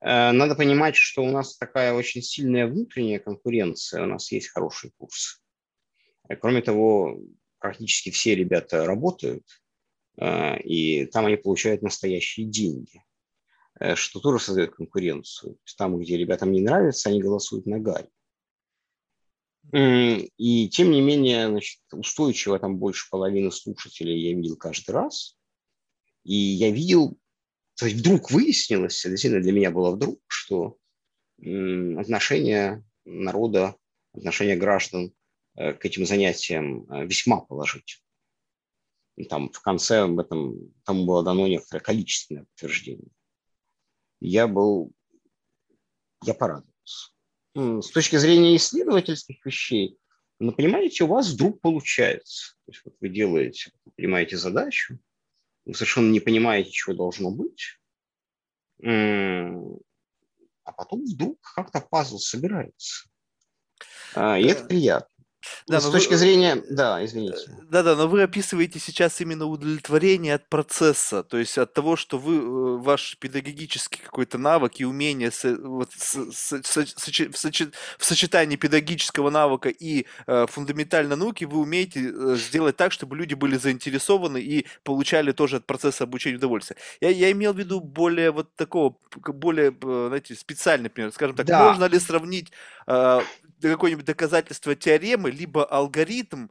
[0.00, 4.92] Э, надо понимать, что у нас такая очень сильная внутренняя конкуренция, у нас есть хорошие
[4.96, 5.38] курсы.
[6.40, 7.20] Кроме того,
[7.58, 9.44] практически все ребята работают,
[10.16, 13.02] э, и там они получают настоящие деньги.
[13.82, 15.58] Э, что тоже создает конкуренцию.
[15.76, 18.08] Там, где ребятам не нравится, они голосуют на Гарри.
[19.72, 25.36] И тем не менее, значит, устойчиво там больше половины слушателей я видел каждый раз.
[26.24, 27.16] И я видел,
[27.76, 30.76] то есть вдруг выяснилось, действительно для меня было вдруг, что
[31.38, 33.76] отношение народа,
[34.12, 35.12] отношение граждан
[35.56, 38.04] э, к этим занятиям э, весьма положительно.
[39.28, 43.10] Там в конце об этом тому было дано некоторое количественное подтверждение
[44.22, 44.92] я был,
[46.24, 47.10] я порадовался.
[47.54, 49.98] С точки зрения исследовательских вещей,
[50.38, 52.54] ну, понимаете, у вас вдруг получается.
[52.64, 54.98] То есть вот вы делаете, понимаете задачу,
[55.64, 57.78] вы совершенно не понимаете, чего должно быть,
[58.82, 63.08] а потом вдруг как-то пазл собирается.
[64.14, 65.11] А, и это приятно.
[65.66, 66.16] Да, с точки вы...
[66.16, 67.50] зрения, да, извините.
[67.70, 72.36] Да-да, но вы описываете сейчас именно удовлетворение от процесса, то есть от того, что вы
[72.36, 78.04] э, ваш педагогический какой-то навык и умение с, вот, с, с, с, в, сочи, в
[78.04, 83.56] сочетании педагогического навыка и э, фундаментальной науки вы умеете э, сделать так, чтобы люди были
[83.56, 86.78] заинтересованы и получали тоже от процесса обучения удовольствие.
[87.00, 91.12] Я, я имел в виду более вот такого, более, э, знаете, специальный пример.
[91.12, 91.68] Скажем так, да.
[91.68, 92.52] можно ли сравнить
[92.86, 93.20] э,
[93.70, 96.48] какое-нибудь доказательство теоремы, либо алгоритм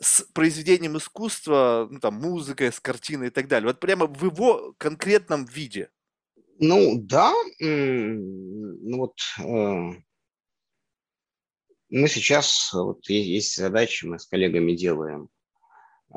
[0.00, 3.68] с произведением искусства, ну, там, музыкой, с картиной и так далее.
[3.68, 5.90] Вот прямо в его конкретном виде.
[6.60, 7.32] Ну, да.
[7.60, 10.00] Ну, вот э,
[11.90, 15.28] мы сейчас, вот есть задачи, мы с коллегами делаем.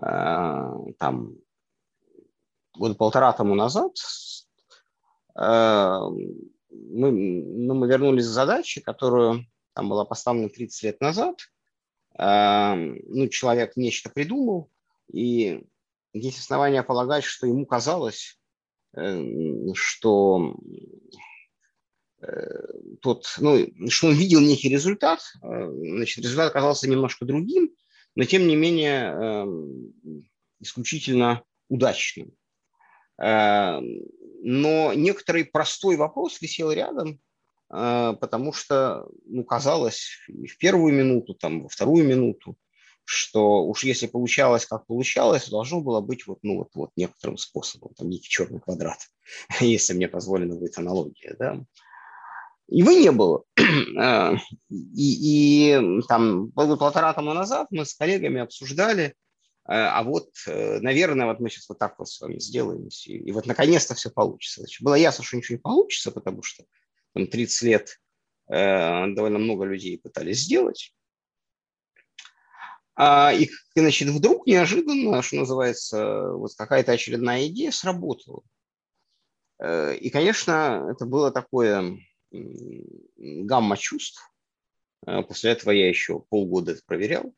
[0.02, 1.36] Э, там,
[2.76, 3.92] года полтора тому назад
[5.36, 6.00] э,
[6.72, 11.38] мы, ну, мы вернулись к задаче, которую там была поставлена 30 лет назад.
[12.17, 14.69] Ну, человек нечто придумал,
[15.11, 15.63] и
[16.13, 18.38] есть основания полагать, что ему казалось,
[18.95, 20.55] эм, что
[22.22, 22.28] э,
[23.01, 27.74] тот, ну, что он видел некий результат, э, значит, результат оказался немножко другим,
[28.15, 32.34] но тем не менее эм, исключительно удачным.
[33.17, 34.01] Эм,
[34.43, 37.22] но некоторый простой вопрос висел рядом,
[37.72, 42.57] потому что, ну, казалось в первую минуту, там, во вторую минуту,
[43.05, 47.93] что уж если получалось, как получалось, должно было быть вот, ну, вот, вот некоторым способом,
[47.93, 48.99] там, некий черный квадрат,
[49.59, 51.59] если мне позволена будет аналогия, да.
[52.67, 53.43] Его не было.
[53.97, 54.36] А,
[54.69, 59.15] и, и там полтора тому назад мы с коллегами обсуждали,
[59.65, 63.11] а, а вот, э, наверное, вот мы сейчас вот так вот с вами сделаем, и,
[63.11, 64.61] и вот наконец-то все получится.
[64.61, 66.63] Значит, было ясно, что ничего не получится, потому что
[67.14, 68.01] там 30 лет
[68.47, 70.93] э, довольно много людей пытались сделать.
[72.95, 78.43] А, и, значит, вдруг неожиданно, что называется, вот какая-то очередная идея сработала.
[79.59, 81.97] Э, и, конечно, это было такое
[82.32, 84.22] гамма чувств.
[85.05, 87.34] Э, после этого я еще полгода это проверял.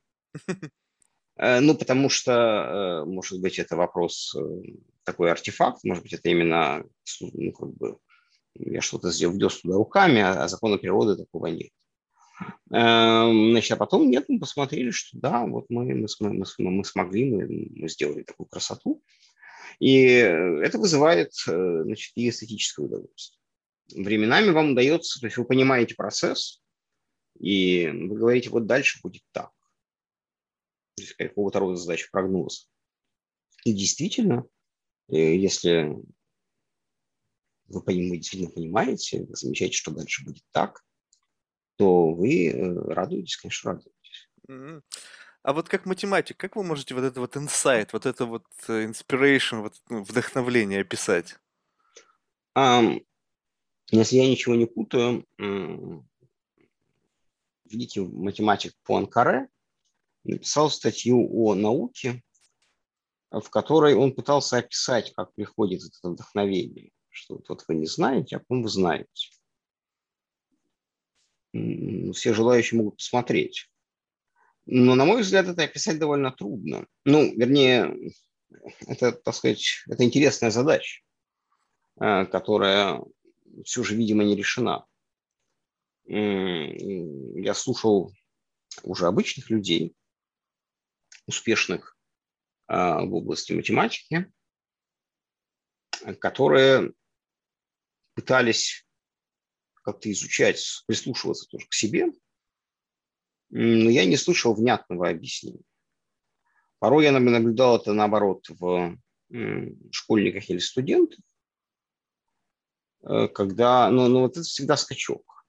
[1.36, 4.36] Ну, потому что, может быть, это вопрос
[5.04, 6.86] такой артефакт, может быть, это именно
[7.20, 7.98] ну, как бы
[8.56, 11.72] я что-то ввез туда руками, а, а закона природы такого нет.
[12.72, 17.26] Эм, значит, а потом нет, мы посмотрели, что да, вот мы, мы, мы, мы смогли,
[17.32, 19.04] мы, мы сделали такую красоту.
[19.80, 23.40] И это вызывает э, значит, и эстетическое удовольствие.
[23.96, 26.62] Временами вам удается, то есть вы понимаете процесс,
[27.40, 29.52] и вы говорите, вот дальше будет так.
[30.96, 32.66] То есть какого-то рода задача прогноза.
[33.66, 34.46] И действительно,
[35.10, 35.96] э, если
[37.68, 40.84] вы, вы действительно понимаете, вы замечаете, что дальше будет так,
[41.78, 44.30] то вы э, радуетесь, конечно, радуетесь.
[45.44, 48.86] А вот как математик, как вы можете вот это вот инсайт, вот это вот э,
[48.86, 51.38] inspiration, вот ну, вдохновление описать?
[52.58, 53.04] Um,
[53.92, 55.28] Если я ничего не путаю,
[57.66, 59.50] великий математик Пуанкаре
[60.24, 62.24] написал статью о науке,
[63.32, 68.40] в которой он пытался описать, как приходит это вдохновение, что вот вы не знаете, а
[68.40, 69.30] потом вы знаете.
[71.54, 73.70] Все желающие могут посмотреть.
[74.66, 76.88] Но, на мой взгляд, это описать довольно трудно.
[77.06, 78.14] Ну, вернее,
[78.88, 81.02] это, так сказать, это интересная задача,
[82.00, 83.02] э, которая
[83.64, 84.86] все же, видимо, не решена.
[86.06, 88.12] Я слушал
[88.84, 89.96] уже обычных людей,
[91.28, 91.98] успешных
[92.68, 94.32] а, в области математики,
[96.20, 96.94] которые
[98.14, 98.86] пытались
[99.84, 102.08] как-то изучать, прислушиваться тоже к себе,
[103.50, 105.64] но я не слышал внятного объяснения.
[106.80, 108.98] Порой я наблюдал это наоборот в
[109.92, 111.20] школьниках или студентах,
[113.04, 115.46] э, когда, ну, ну вот это всегда скачок.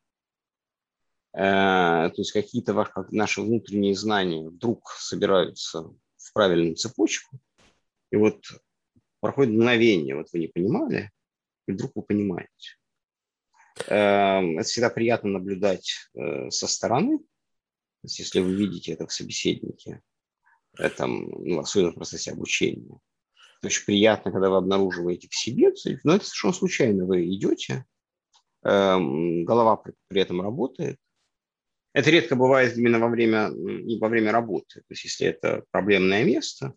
[1.33, 5.83] Э, то есть какие-то наши внутренние знания вдруг собираются
[6.17, 7.39] в правильную цепочку,
[8.11, 8.45] и вот
[9.21, 11.11] проходит мгновение, вот вы не понимали,
[11.67, 12.77] и вдруг вы понимаете.
[13.89, 17.19] Эм, это всегда приятно наблюдать э, со стороны,
[18.03, 20.03] если вы видите это в собеседнике,
[20.79, 22.99] этом, ну, особенно в процессе обучения.
[23.63, 25.73] Очень приятно, когда вы обнаруживаете в себе
[26.05, 27.07] но это совершенно случайно.
[27.07, 27.87] Вы идете,
[28.63, 30.99] эм, голова при этом работает.
[31.93, 34.81] Это редко бывает именно во время, не во время работы.
[34.81, 36.75] То есть если это проблемное место,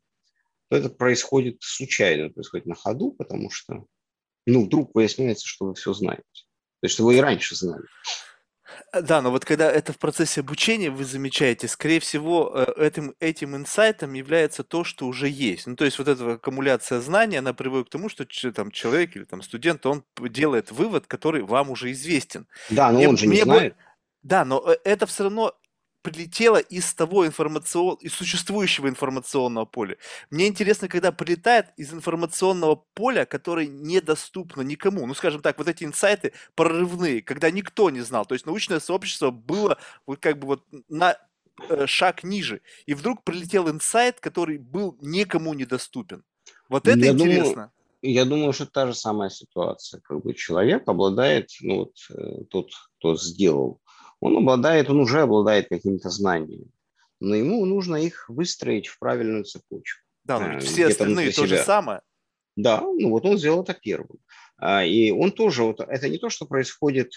[0.69, 3.85] то это происходит случайно, происходит на ходу, потому что
[4.47, 6.23] ну, вдруг выясняется, что вы все знаете.
[6.79, 7.83] То есть, что вы и раньше знали.
[8.93, 13.15] Э, да, но вот когда это в процессе обучения вы замечаете, скорее всего, э, этим,
[13.19, 15.67] этим инсайтом является то, что уже есть.
[15.67, 19.25] Ну, то есть вот эта аккумуляция знаний, она приводит к тому, что там человек или
[19.25, 22.47] там студент, он делает вывод, который вам уже известен.
[22.69, 23.75] Да, но мне, он же не знает.
[24.23, 25.53] Да, но э, это все равно
[26.01, 29.97] прилетело из того информационного, из существующего информационного поля.
[30.29, 35.05] Мне интересно, когда прилетает из информационного поля, которое недоступно никому.
[35.05, 38.25] Ну, скажем так, вот эти инсайты прорывные, когда никто не знал.
[38.25, 41.17] То есть научное сообщество было вот как бы вот на
[41.69, 42.61] э, шаг ниже.
[42.85, 46.23] И вдруг прилетел инсайт, который был никому недоступен.
[46.69, 47.53] Вот это я интересно.
[47.53, 47.71] Думаю,
[48.01, 49.99] я думаю, что та же самая ситуация.
[50.01, 53.81] Как бы человек обладает, ну вот э, тот, кто сделал
[54.19, 56.71] он обладает, он уже обладает какими-то знаниями,
[57.19, 60.03] но ему нужно их выстроить в правильную цепочку.
[60.23, 62.01] Да, но э, все остальные то же самое.
[62.55, 64.19] Да, ну вот он сделал это первым.
[64.57, 67.11] А, и он тоже, вот, это не то, что происходит,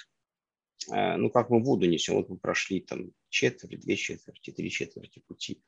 [0.92, 5.22] э, ну как мы воду несем, вот мы прошли там четверть, две четверти, три четверти
[5.26, 5.62] пути,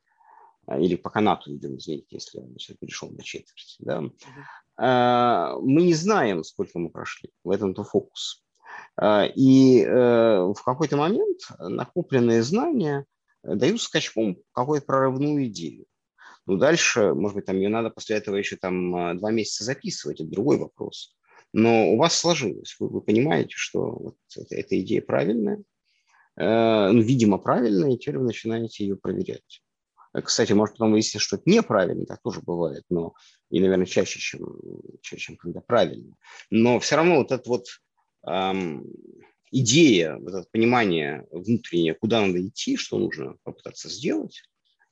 [0.67, 3.77] а, или по канату идем, извините, если я сейчас перешел на четверть.
[3.79, 4.03] Да?
[4.79, 5.61] Uh-huh.
[5.61, 8.45] Мы не знаем, сколько мы прошли, в этом-то фокус.
[8.97, 13.07] А, и э, в какой-то момент накопленные знания
[13.43, 15.87] дают скачком какую-то прорывную идею.
[16.47, 20.21] Ну, дальше, может быть, там ее надо после этого еще там а, два месяца записывать,
[20.21, 21.15] это другой вопрос.
[21.53, 24.17] Но у вас сложилось, вы, вы понимаете, что вот
[24.51, 25.63] эта, идея правильная,
[26.37, 29.63] э, ну, видимо, правильная, и теперь вы начинаете ее проверять.
[30.25, 33.15] Кстати, может потом выясниться, что это неправильно, так тоже бывает, но
[33.51, 34.41] и, наверное, чаще, чем,
[35.01, 36.17] чаще, чем когда правильно.
[36.51, 37.65] Но все равно вот этот вот
[38.25, 44.43] идея, вот это понимание внутреннее, куда надо идти, что нужно попытаться сделать,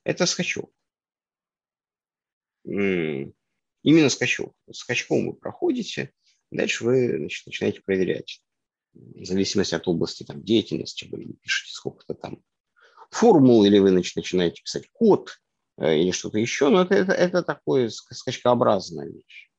[0.03, 0.71] это скачок.
[2.63, 4.55] Именно скачок.
[4.71, 6.13] Скачком вы проходите,
[6.51, 8.41] дальше вы значит, начинаете проверять.
[8.93, 12.43] В зависимости от области там, деятельности, вы пишете сколько-то там
[13.09, 15.39] формул, или вы значит, начинаете писать код,
[15.77, 19.50] э, или что-то еще, но это, это, это такое скачкообразная вещь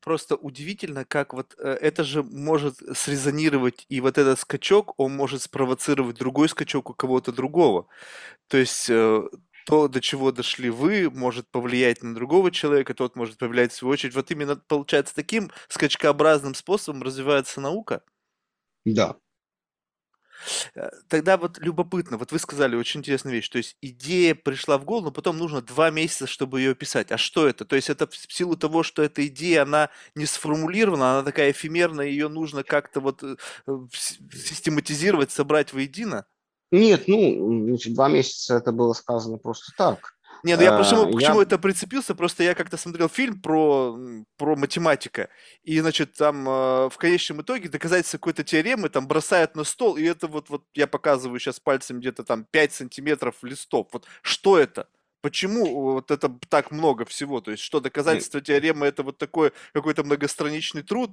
[0.00, 5.42] просто удивительно, как вот э, это же может срезонировать, и вот этот скачок, он может
[5.42, 7.86] спровоцировать другой скачок у кого-то другого.
[8.48, 9.22] То есть э,
[9.66, 13.92] то, до чего дошли вы, может повлиять на другого человека, тот может повлиять в свою
[13.92, 14.14] очередь.
[14.14, 18.02] Вот именно, получается, таким скачкообразным способом развивается наука.
[18.86, 19.16] Да,
[21.08, 25.06] тогда вот любопытно, вот вы сказали очень интересную вещь, то есть идея пришла в голову,
[25.06, 27.12] но потом нужно два месяца, чтобы ее описать.
[27.12, 27.64] А что это?
[27.64, 32.06] То есть это в силу того, что эта идея, она не сформулирована, она такая эфемерная,
[32.06, 33.36] ее нужно как-то вот э,
[34.32, 36.26] систематизировать, собрать воедино?
[36.70, 40.17] Нет, ну, значит, два месяца это было сказано просто так.
[40.44, 43.98] Не, ну я почему, к чему это прицепился, просто я как-то смотрел фильм про,
[44.36, 45.28] про математика,
[45.62, 50.04] и, значит, там э, в конечном итоге доказательство какой-то теоремы там бросают на стол, и
[50.04, 53.88] это вот, вот я показываю сейчас пальцем где-то там 5 сантиметров листов.
[53.92, 54.88] Вот что это?
[55.20, 57.40] Почему вот это так много всего?
[57.40, 61.10] То есть что, доказательство теоремы это вот такой какой-то многостраничный труд?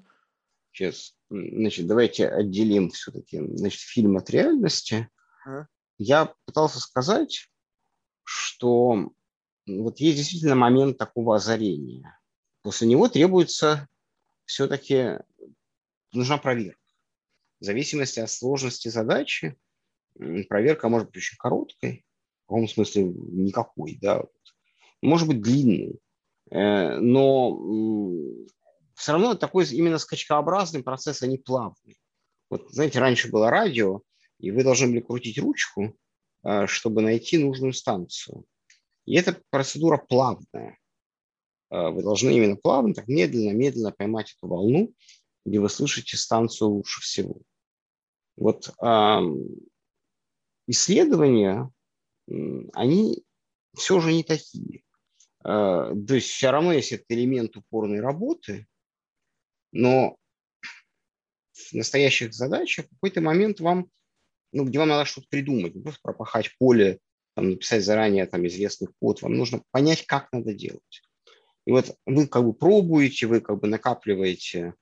[0.72, 5.10] Сейчас, значит, давайте отделим все-таки, значит, фильм от реальности.
[5.46, 5.66] А?
[5.98, 7.50] Я пытался сказать,
[8.24, 9.12] что
[9.68, 12.20] вот есть действительно момент такого озарения.
[12.62, 13.88] После него требуется
[14.46, 15.20] все-таки
[16.12, 16.80] нужна проверка.
[17.60, 19.58] В зависимости от сложности задачи,
[20.50, 22.06] проверка может быть очень короткой,
[22.44, 24.24] в каком смысле никакой, да,
[25.02, 26.00] может быть длинной,
[26.52, 27.58] э, но
[28.96, 31.98] все равно такой именно скачкообразный процесс, а не плавный.
[32.50, 34.02] Вот, знаете, раньше было радио,
[34.40, 35.98] и вы должны были крутить ручку,
[36.44, 38.46] э, чтобы найти нужную станцию.
[39.06, 40.78] И эта процедура плавная.
[41.70, 44.94] Э, вы должны именно плавно, так медленно, медленно поймать эту волну,
[45.46, 47.40] где вы слышите станцию лучше всего.
[48.38, 48.70] Вот
[50.68, 51.72] исследования,
[52.74, 53.24] они
[53.76, 54.82] все же не такие.
[55.44, 58.66] Э, то есть все равно есть этот элемент упорной работы,
[59.72, 60.18] но
[61.54, 63.90] в настоящих задачах в какой-то момент вам,
[64.52, 67.00] ну, где вам надо что-то придумать, просто пропахать поле,
[67.36, 71.02] там, написать заранее там, известный код, вам нужно понять, как надо делать.
[71.66, 74.74] И вот вы как бы пробуете, вы как бы накапливаете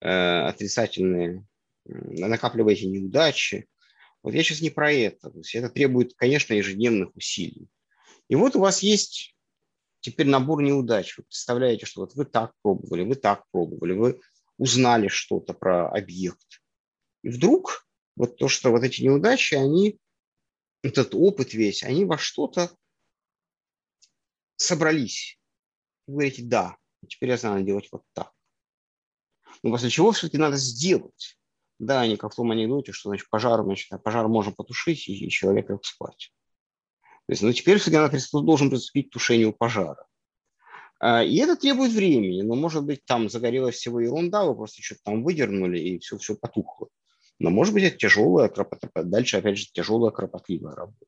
[0.00, 1.46] э, отрицательные,
[1.84, 3.66] накапливаете неудачи.
[4.22, 5.30] Вот я сейчас не про это.
[5.30, 7.68] То есть это требует, конечно, ежедневных усилий.
[8.28, 9.34] И вот у вас есть
[10.00, 11.16] теперь набор неудач.
[11.16, 14.20] Вы представляете, что вот вы так пробовали, вы так пробовали, вы
[14.58, 16.62] узнали что-то про объект.
[17.22, 17.86] И вдруг
[18.16, 19.98] вот то, что вот эти неудачи, они,
[20.82, 22.70] этот опыт весь, они во что-то
[24.56, 25.38] собрались.
[26.06, 26.76] Вы говорите, да,
[27.08, 28.32] теперь я знаю делать вот так.
[29.62, 31.38] Но после чего все-таки надо сделать.
[31.78, 35.68] Да, не как в том анекдоте, что значит, пожар, значит, пожар можно потушить, и человек
[35.68, 36.32] лег спать.
[37.26, 40.06] То есть, ну, теперь все-таки должен приступить к тушению пожара.
[40.98, 45.00] А, и это требует времени, но, может быть, там загорелась всего ерунда, вы просто что-то
[45.04, 46.88] там выдернули, и все, все потухло.
[47.42, 51.06] Но, может быть, это тяжелая, кропотливая, дальше, опять же, тяжелая, кропотливая работа.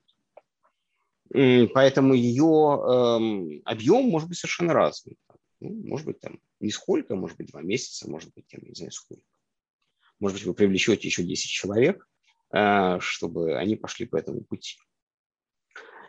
[1.72, 5.16] Поэтому ее эм, объем может быть совершенно разный.
[5.60, 8.90] Ну, может быть, там не сколько, может быть, два месяца, может быть, я не знаю,
[8.90, 9.22] сколько.
[10.18, 12.04] Может быть, вы привлечете еще 10 человек,
[12.52, 14.76] э, чтобы они пошли по этому пути.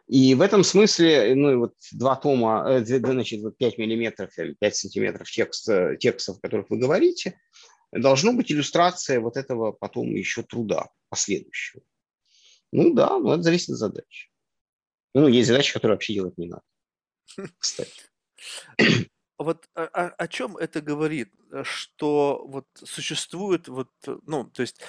[0.08, 4.76] И в этом смысле, ну, вот два тома, э, значит, вот 5 миллиметров или 5
[4.76, 7.40] сантиметров текста, текстов, о которых вы говорите,
[8.00, 11.82] должно быть иллюстрация вот этого потом еще труда последующего.
[12.72, 14.30] Ну да, но это зависит от задачи.
[15.14, 16.64] Ну, есть задачи, которые вообще делать не надо.
[17.58, 18.04] Кстати.
[19.38, 21.34] Вот о, о, о чем это говорит?
[21.64, 23.90] Что вот существует вот,
[24.26, 24.82] ну, то есть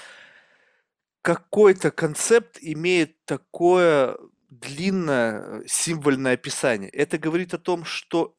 [1.23, 4.17] какой-то концепт имеет такое
[4.49, 6.89] длинное э, символьное описание.
[6.91, 8.36] Это говорит о том, что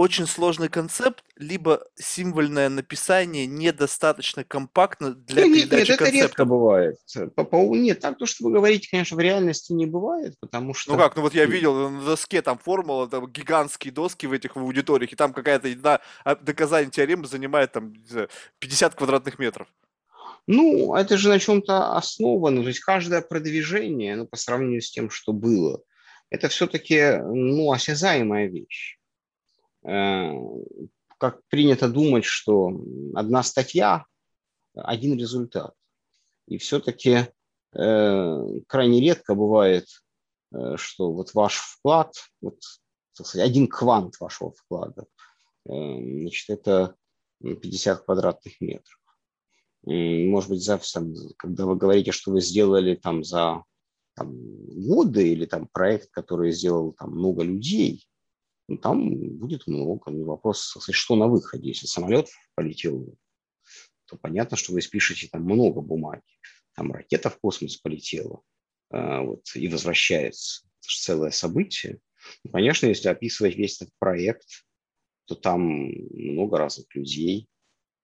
[0.00, 6.04] очень сложный концепт, либо символьное написание недостаточно компактно для нет, передачи нет, концепта.
[6.04, 6.96] это редко бывает.
[7.36, 10.92] По, по, нет, так то, что вы говорите, конечно, в реальности не бывает, потому что...
[10.92, 14.56] Ну как, ну вот я видел на доске там формула, там гигантские доски в этих
[14.56, 17.92] в аудиториях, и там какая-то одна а, доказание теоремы занимает там
[18.58, 19.68] 50 квадратных метров.
[20.46, 22.62] Ну, это же на чем-то основано.
[22.62, 25.82] То есть каждое продвижение, ну, по сравнению с тем, что было,
[26.30, 28.96] это все-таки, ну, осязаемая вещь.
[29.84, 30.32] Э,
[31.18, 32.70] как принято думать, что
[33.14, 34.04] одна статья–
[34.74, 35.74] один результат.
[36.46, 37.26] И все-таки
[37.72, 39.86] э, крайне редко бывает,
[40.52, 42.58] э, что вот ваш вклад, вот,
[43.12, 45.06] сказать, один квант вашего вклада,
[45.66, 46.94] значит, это
[47.42, 49.00] 50 квадратных метров
[49.82, 53.64] может быть, за, там, когда вы говорите, что вы сделали там за
[54.14, 58.06] там, годы или там проект, который сделал там много людей,
[58.70, 60.12] ну, там будет много.
[60.12, 61.70] Ну, вопрос, что на выходе.
[61.70, 63.18] Если самолет полетел,
[64.04, 66.22] то понятно, что вы спишете там много бумаги.
[66.76, 68.42] Там ракета в космос полетела
[68.92, 70.68] э, вот, и возвращается.
[70.78, 71.98] Это же целое событие.
[72.44, 74.46] Ну, конечно, если описывать весь этот проект,
[75.24, 77.48] то там много разных людей,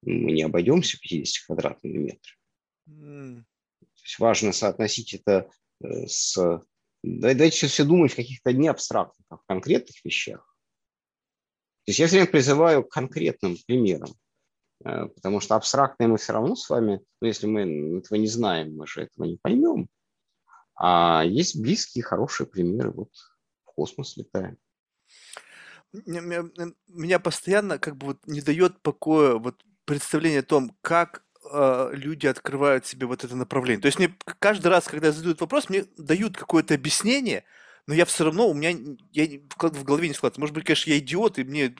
[0.02, 2.40] мы не обойдемся 50 квадратными метрами.
[2.88, 3.44] Mm.
[3.78, 5.48] То есть важно соотносить это
[5.80, 6.60] э, с...
[7.04, 10.55] Давайте все думать в каких-то не абстрактных, а в конкретных вещах.
[11.86, 14.10] То есть я все время призываю к конкретным примерам,
[14.84, 18.76] э, потому что абстрактные мы все равно с вами, ну, если мы этого не знаем,
[18.76, 19.88] мы же этого не поймем.
[20.74, 22.90] А есть близкие, хорошие примеры.
[22.90, 23.10] Вот
[23.64, 24.58] в космос летаем.
[25.92, 32.26] Меня постоянно как бы вот не дает покоя вот представление о том, как э, люди
[32.26, 33.80] открывают себе вот это направление.
[33.80, 37.44] То есть мне каждый раз, когда задают вопрос, мне дают какое-то объяснение,
[37.86, 38.70] но я все равно, у меня
[39.12, 40.40] я в голове не складывается.
[40.40, 41.74] Может быть, конечно, я идиот, и мне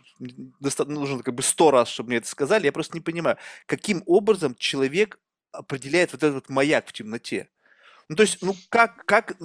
[0.86, 2.66] нужно как бы сто раз, чтобы мне это сказали.
[2.66, 5.18] Я просто не понимаю, каким образом человек
[5.50, 7.48] определяет вот этот вот маяк в темноте.
[8.08, 9.36] Ну, то есть, ну, как, как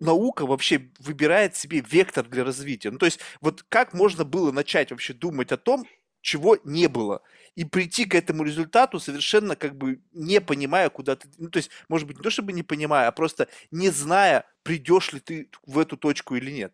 [0.00, 2.90] наука вообще выбирает себе вектор для развития?
[2.90, 5.86] Ну, то есть, вот как можно было начать вообще думать о том,
[6.20, 7.22] чего не было,
[7.54, 11.28] и прийти к этому результату совершенно как бы не понимая, куда ты...
[11.38, 15.12] Ну, то есть, может быть, не то чтобы не понимая, а просто не зная, придешь
[15.12, 16.72] ли ты в эту точку или нет.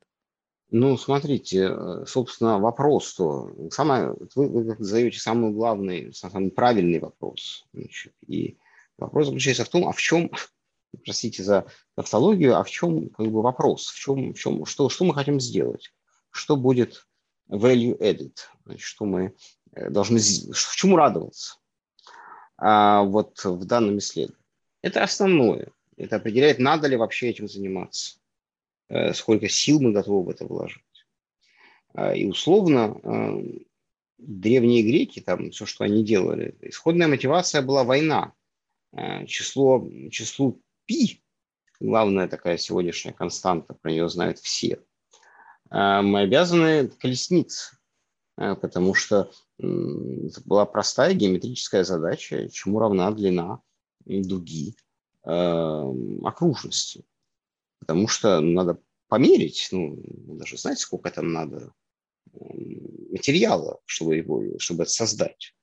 [0.70, 7.66] Ну, смотрите, э, собственно, вопрос, что самое, вы, вы задаете самый главный, самый правильный вопрос.
[7.72, 8.58] Значит, и
[8.98, 10.30] вопрос заключается в том, а в чем,
[11.04, 15.04] простите за тавтологию, а в чем как бы вопрос, в чем, в чем, что, что
[15.04, 15.92] мы хотим сделать,
[16.30, 17.06] что будет
[17.48, 19.34] value added, значит, что мы
[19.72, 20.18] э, должны,
[20.74, 21.56] чему радоваться
[22.56, 24.44] а, вот в данном исследовании.
[24.82, 25.72] Это основное.
[25.96, 28.18] Это определяет, надо ли вообще этим заниматься,
[28.88, 30.82] э, сколько сил мы готовы в это вложить.
[31.94, 33.42] А, и условно э,
[34.18, 38.32] древние греки, там все, что они делали, исходная мотивация была война.
[39.26, 41.20] Число, числу пи,
[41.80, 44.80] главная такая сегодняшняя константа, про нее знают все–
[45.70, 47.72] мы обязаны колесниц,
[48.36, 53.60] а, потому что это была простая геометрическая задача, чему равна длина
[54.04, 54.76] дуги
[55.22, 55.90] а,
[56.24, 57.04] окружности.
[57.80, 59.98] Потому что надо померить, ну,
[60.36, 61.72] даже знать, сколько там надо
[63.10, 65.54] материала, чтобы его, чтобы это создать.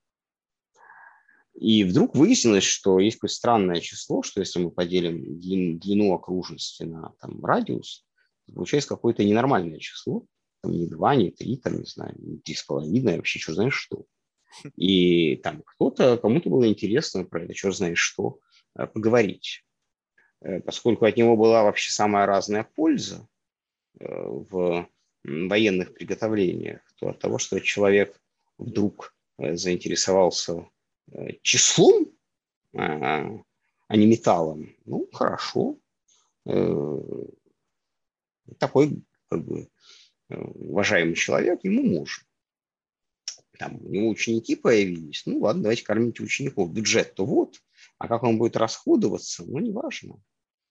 [1.53, 6.83] И вдруг выяснилось, что есть какое-то странное число, что если мы поделим длин, длину окружности
[6.83, 8.05] на там, радиус,
[8.53, 10.25] получается какое-то ненормальное число,
[10.61, 13.75] там не два, не три, там, не знаю, не три с половиной, вообще что знаешь
[13.75, 14.05] что.
[14.75, 18.39] И там кто-то, кому-то было интересно про это, что знаешь что,
[18.77, 19.65] э, поговорить.
[20.41, 23.27] Э, поскольку от него была вообще самая разная польза
[23.99, 24.87] э, в
[25.23, 28.19] военных приготовлениях, то от того, что человек
[28.57, 30.67] вдруг заинтересовался
[31.41, 32.07] числом,
[32.73, 33.39] а
[33.89, 35.77] не металлом, ну, хорошо,
[38.57, 39.69] такой как бы,
[40.29, 42.23] э, уважаемый человек, ему можно.
[43.57, 46.73] Там у него ученики появились, ну ладно, давайте кормите учеников.
[46.73, 47.61] Бюджет-то вот,
[47.99, 50.21] а как он будет расходоваться, ну неважно.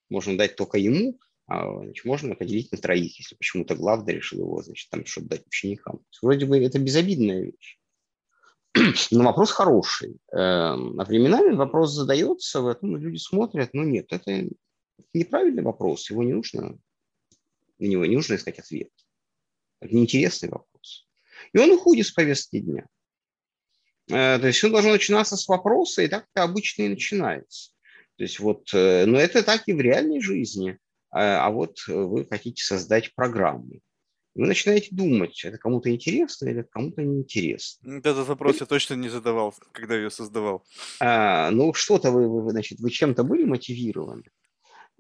[0.09, 4.63] Можно дать только ему, а, значит, можно поделить на троих, если почему-то главный решил его,
[4.63, 6.01] значит, там что-то дать ученикам.
[6.21, 7.79] Вроде бы это безобидная вещь.
[9.11, 10.17] Но вопрос хороший.
[10.33, 14.49] Эм, а временами вопрос задается, в этом люди смотрят, ну нет, это
[15.15, 16.79] неправильный вопрос, его не нужно
[17.83, 18.91] на него не нужно искать ответ.
[19.81, 21.09] Это неинтересный вопрос.
[21.53, 22.87] И он уходит с повестки дня.
[24.09, 27.73] Э, то есть все должно начинаться с вопроса, и так это обычно и начинается.
[28.17, 30.79] То есть вот, э, но это так и в реальной жизни.
[31.11, 33.81] А, а вот вы хотите создать программу.
[34.35, 37.99] Вы начинаете думать, это кому-то интересно или кому-то неинтересно.
[37.99, 40.65] Этот вопрос я точно не задавал, когда ее создавал.
[41.01, 44.25] А, ну, что-то вы, вы, значит, вы чем-то были мотивированы.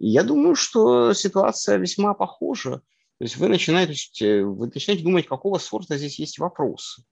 [0.05, 2.79] Я думаю, что ситуация весьма похожа.
[3.19, 7.05] То есть вы начинаете, вы начинаете думать, какого сорта здесь есть вопросы.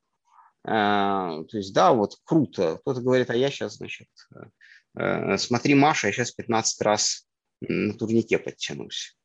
[0.65, 2.79] А, то есть, да, вот круто.
[2.79, 4.09] Кто-то говорит, а я сейчас, значит,
[4.99, 7.29] э, смотри, Маша, я сейчас 15 раз
[7.61, 9.17] на турнике подтянусь.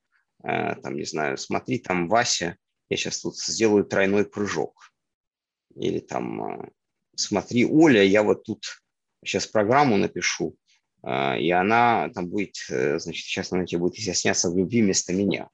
[0.44, 2.58] А, там, не знаю, смотри, там, Вася,
[2.90, 4.94] я сейчас тут сделаю тройной прыжок.
[5.76, 6.70] Или там, а,
[7.16, 8.64] смотри, Оля, я вот тут
[9.26, 10.56] сейчас программу напишу,
[11.06, 15.50] и она там будет, э, значит, сейчас она тебе будет изъясняться в любви вместо меня.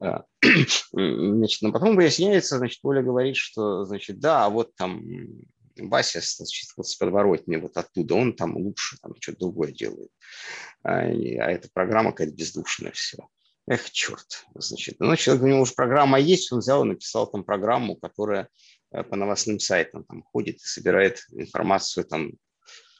[0.00, 0.24] А,
[0.92, 5.02] значит, но потом выясняется, значит, Оля говорит, что, значит, да, а вот там
[5.76, 10.10] Вася значит, вот с подворотни вот оттуда, он там лучше, там что-то другое делает.
[10.82, 13.18] А, а эта программа какая-то бездушная все.
[13.68, 14.96] Эх, черт, значит.
[14.98, 18.48] Ну, человек, у него уже программа есть, он взял и написал там программу, которая
[18.90, 22.32] э, по новостным сайтам там ходит и собирает информацию там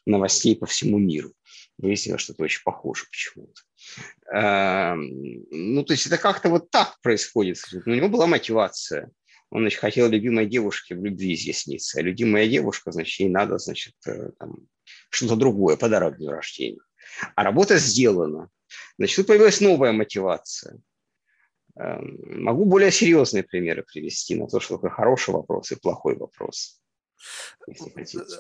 [0.07, 1.33] новостей по всему миру
[1.79, 3.63] выяснилось, что это очень похоже почему-то.
[4.33, 7.59] Эм, ну, то есть это как-то вот так происходит.
[7.87, 9.11] У него была мотивация.
[9.51, 11.99] Он значит, хотел любимой девушке в любви изъясниться.
[11.99, 14.31] А любимая девушка, значит, ей надо, значит, э,
[15.11, 16.81] что-то другое, подарок дню рождения.
[17.35, 18.49] А работа сделана.
[18.97, 20.79] Значит, тут появилась новая мотивация.
[21.77, 26.82] Эм, могу более серьезные примеры привести на то, что такое хороший вопрос и плохой вопрос.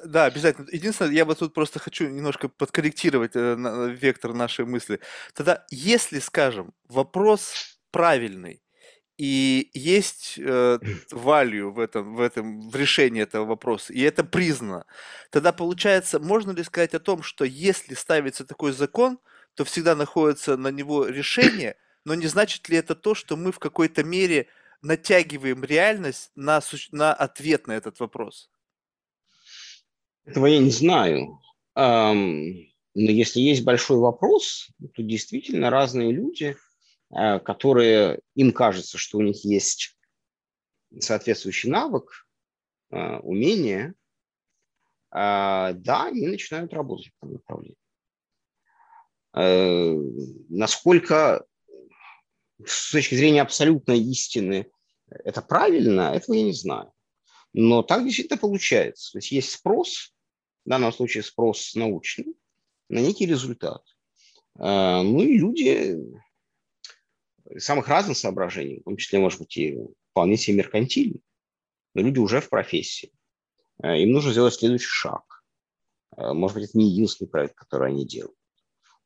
[0.04, 0.68] Да, обязательно.
[0.70, 5.00] Единственное, я вот тут просто хочу немножко подкорректировать э, вектор нашей мысли.
[5.34, 8.62] Тогда, если, скажем, вопрос правильный,
[9.18, 10.78] и есть э,
[11.12, 14.86] value в этом, в этом, в решении этого вопроса, и это признано,
[15.30, 19.18] тогда получается, можно ли сказать о том, что если ставится такой закон,
[19.54, 23.58] то всегда находится на него решение, но не значит ли это то, что мы в
[23.58, 24.48] какой-то мере
[24.80, 26.60] натягиваем реальность на,
[26.90, 28.50] на ответ на этот вопрос?
[30.24, 31.38] Этого я не знаю.
[32.94, 36.56] Но если есть большой вопрос, то действительно разные люди,
[37.10, 39.96] э, которые им кажется, что у них есть
[41.00, 42.26] соответствующий навык,
[42.90, 43.94] э, умение,
[45.10, 47.76] э, да, они начинают работать в этом направлении.
[50.50, 51.46] Насколько
[52.62, 54.70] с точки зрения абсолютной истины
[55.08, 56.92] это правильно, этого я не знаю.
[57.54, 59.12] Но так действительно получается.
[59.12, 60.11] То есть есть спрос,
[60.64, 62.34] в данном случае спрос научный,
[62.88, 63.82] на некий результат.
[64.58, 65.98] А, ну и люди
[67.58, 69.78] самых разных соображений, в том числе, может быть, и
[70.10, 71.20] вполне себе меркантильны,
[71.94, 73.12] но люди уже в профессии.
[73.82, 75.44] А, им нужно сделать следующий шаг.
[76.16, 78.36] А, может быть, это не единственный проект, который они делают.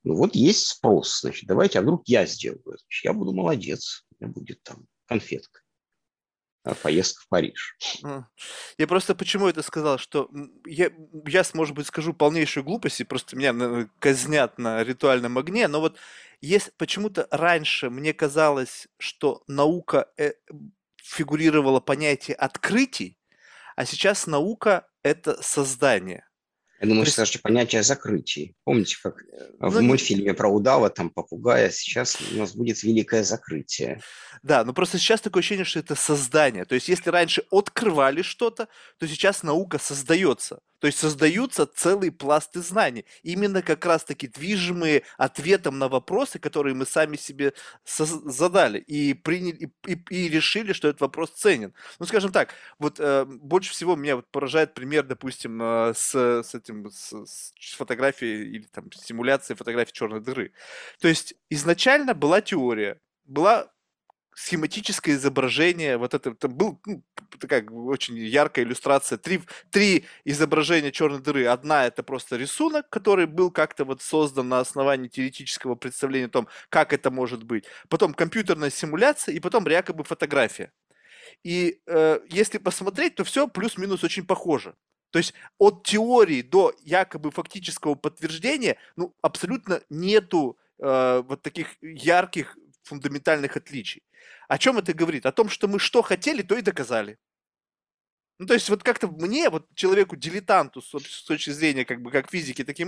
[0.04, 2.84] Ну вот есть спрос, значит, давайте, а вдруг я сделаю это?
[3.02, 5.60] Я буду молодец, у меня будет там конфетка.
[6.66, 7.76] Э, поездка в Париж.
[8.76, 10.28] Я просто почему это сказал, что
[10.66, 10.90] я,
[11.26, 15.96] я, может быть, скажу полнейшую глупость, и просто меня казнят на ритуальном огне, но вот
[16.40, 20.32] есть почему-то раньше мне казалось, что наука э,
[20.96, 23.16] фигурировала понятие открытий,
[23.76, 26.26] а сейчас наука– это создание.
[26.80, 28.54] Я думаю, что даже понятие закрытий.
[28.64, 33.22] Помните, как э, в ну, мультфильме про удава, там попугая, сейчас у нас будет великое
[33.24, 34.00] закрытие.
[34.42, 36.64] Да, но просто сейчас такое ощущение, что это создание.
[36.66, 40.60] То есть, если раньше открывали что-то, то сейчас наука создается.
[40.78, 46.84] То есть создаются целые пласты знаний, именно как раз-таки движимые ответом на вопросы, которые мы
[46.84, 47.54] сами себе
[47.86, 51.72] задали и приняли и, и, и решили, что этот вопрос ценен.
[51.98, 56.54] Ну, скажем так, вот э, больше всего меня вот поражает пример, допустим, э, с, с
[56.66, 60.52] этим с, с фотографией или там симуляцией фотографии черной дыры.
[61.00, 63.70] То есть изначально была теория, была
[64.34, 67.02] схематическое изображение, вот это там был ну,
[67.40, 69.40] такая очень яркая иллюстрация, три,
[69.70, 71.46] три изображения черной дыры.
[71.46, 76.48] Одна это просто рисунок, который был как-то вот создан на основании теоретического представления о том,
[76.68, 77.64] как это может быть.
[77.88, 80.70] Потом компьютерная симуляция и потом якобы фотография.
[81.42, 84.74] И э, если посмотреть, то все плюс-минус очень похоже.
[85.10, 92.56] То есть от теории до якобы фактического подтверждения, ну, абсолютно нету э, вот таких ярких
[92.82, 94.02] фундаментальных отличий.
[94.48, 95.26] О чем это говорит?
[95.26, 97.18] О том, что мы что хотели, то и доказали.
[98.38, 102.30] Ну, то есть вот как-то мне, вот человеку-дилетанту с, с точки зрения как бы как
[102.30, 102.84] физики, так и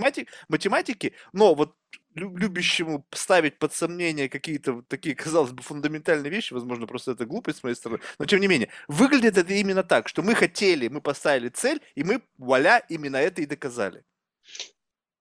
[0.47, 1.75] математики, но вот
[2.15, 7.63] любящему ставить под сомнение какие-то такие, казалось бы, фундаментальные вещи, возможно, просто это глупость с
[7.63, 11.49] моей стороны, но тем не менее, выглядит это именно так, что мы хотели, мы поставили
[11.49, 14.03] цель, и мы, вуаля, именно это и доказали.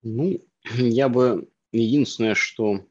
[0.02, 0.40] Ну,
[0.74, 2.84] я бы единственное, что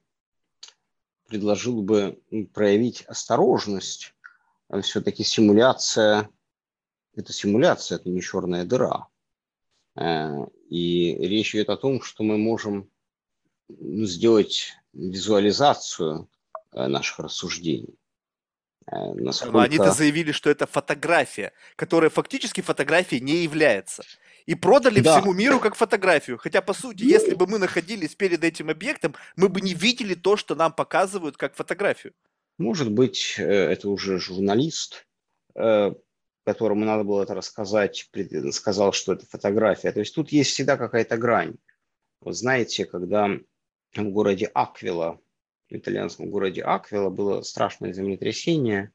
[1.27, 2.21] предложил бы
[2.53, 4.13] проявить осторожность.
[4.81, 6.29] Все-таки симуляция–
[7.15, 9.07] это симуляция, это не черная дыра.
[9.95, 12.89] Э, и речь идет о том, что мы можем
[13.69, 16.29] сделать визуализацию
[16.73, 17.95] э, наших рассуждений.
[18.91, 19.53] Э, насколько...
[19.53, 24.03] Но они-то заявили, что это фотография, которая фактически фотографией не является
[24.45, 25.19] и продали да.
[25.19, 26.37] всему миру как фотографию.
[26.37, 27.09] Хотя, по сути, ну...
[27.09, 31.35] если бы мы находились перед этим объектом, мы бы не видели то, что нам показывают
[31.35, 32.13] как фотографию.
[32.57, 35.05] Может быть, э, это уже журналист,
[36.45, 38.07] которому надо было это рассказать,
[38.51, 39.91] сказал, что это фотография.
[39.91, 41.55] То есть тут есть всегда какая-то грань.
[42.21, 43.27] Вот знаете, когда
[44.05, 45.19] в городе Аквила,
[45.69, 48.91] в итальянском городе Аквила было страшное землетрясение,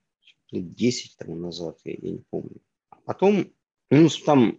[0.50, 2.60] 10 тому назад, я, я не помню.
[2.90, 3.52] А потом
[3.94, 4.58] ну, там,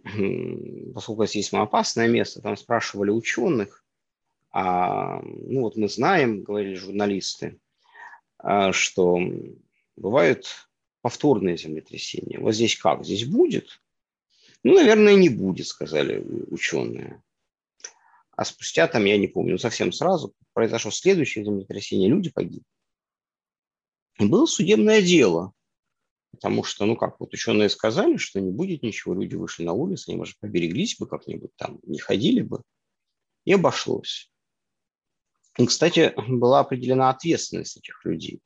[0.94, 3.84] поскольку здесь опасное место, там спрашивали ученых,
[4.52, 7.58] а, ну вот мы знаем, говорили журналисты,
[8.38, 9.18] а, что
[9.96, 10.68] бывают
[11.02, 12.38] повторные землетрясения.
[12.38, 13.04] Вот здесь как?
[13.04, 13.80] Здесь будет?
[14.62, 17.20] Ну, наверное, не будет, сказали ученые.
[18.36, 22.64] А спустя там, я не помню, совсем сразу произошло следующее землетрясение, люди погибли.
[24.18, 25.52] И было судебное дело–
[26.34, 30.10] Потому что, ну как, вот ученые сказали, что не будет ничего, люди вышли на улицу,
[30.10, 32.62] они, может, побереглись бы как-нибудь там, не ходили бы,
[33.44, 34.32] и обошлось.
[35.56, 38.40] И, кстати, была определена ответственность этих людей,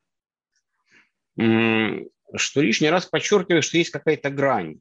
[1.35, 4.81] что лишний раз подчеркиваю, что есть какая-то грань.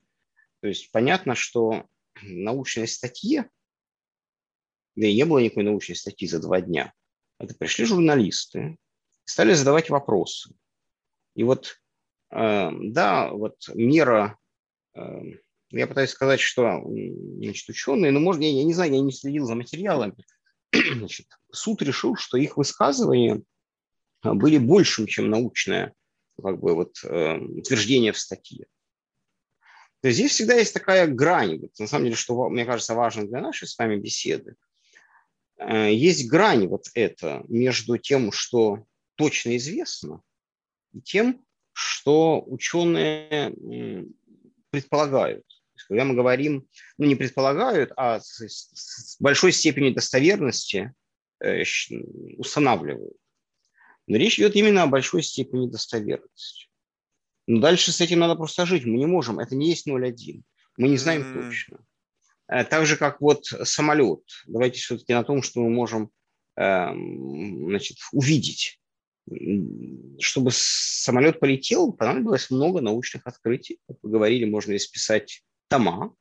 [0.59, 1.85] То есть понятно, что
[2.21, 3.49] научной статье,
[4.97, 6.91] да и не было никакой научной статьи за два дня,
[7.39, 8.75] это пришли журналисты,
[9.23, 10.53] стали задавать вопросы.
[11.35, 11.77] И вот
[12.29, 14.37] Эм, да, вот мера,
[14.95, 19.11] эм, я пытаюсь сказать, что значит, ученые, ну, может, я, я не знаю, я не
[19.11, 20.25] следил за материалами,
[20.73, 23.41] значит, суд решил, что их высказывания
[24.23, 25.93] были большим, чем научное
[26.41, 28.65] как бы, вот, э, утверждение в статье.
[30.01, 31.59] То есть здесь всегда есть такая грань.
[31.59, 34.55] Вот, на самом деле, что, мне кажется, важно для нашей с вами беседы.
[35.57, 38.85] Э, есть грань вот это между тем, что
[39.15, 40.21] точно известно,
[40.93, 41.43] и тем,
[41.73, 43.53] что ученые
[44.69, 45.45] предполагают.
[45.87, 46.67] Когда мы говорим,
[46.97, 50.93] ну не предполагают, а с, с большой степенью достоверности
[51.39, 51.63] э,
[52.37, 53.15] устанавливают.
[54.07, 56.67] Но речь идет именно о большой степени достоверности.
[57.45, 58.85] Но дальше с этим надо просто жить.
[58.85, 59.39] Мы не можем.
[59.39, 60.41] Это не есть 0,1.
[60.77, 61.47] Мы не знаем mm-hmm.
[61.47, 61.85] точно.
[62.47, 64.23] Э, так же, как вот самолет.
[64.45, 66.11] Давайте все-таки на том, что мы можем
[66.55, 68.79] э, значит, увидеть.
[70.19, 73.79] Чтобы самолет полетел, понадобилось много научных открытий.
[73.87, 76.15] Как вы говорили, можно исписать тома,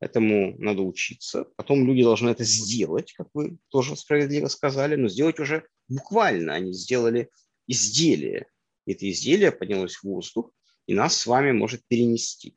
[0.00, 1.46] этому надо учиться.
[1.56, 6.54] Потом люди должны это сделать, как вы тоже справедливо сказали, но сделать уже буквально.
[6.54, 7.30] Они сделали
[7.68, 8.46] изделие.
[8.86, 10.50] Это изделие поднялось в воздух
[10.86, 12.56] и нас с вами может перенести.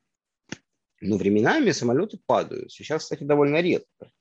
[1.06, 2.72] Но временами самолеты падают.
[2.72, 4.12] Сейчас, кстати, довольно редко.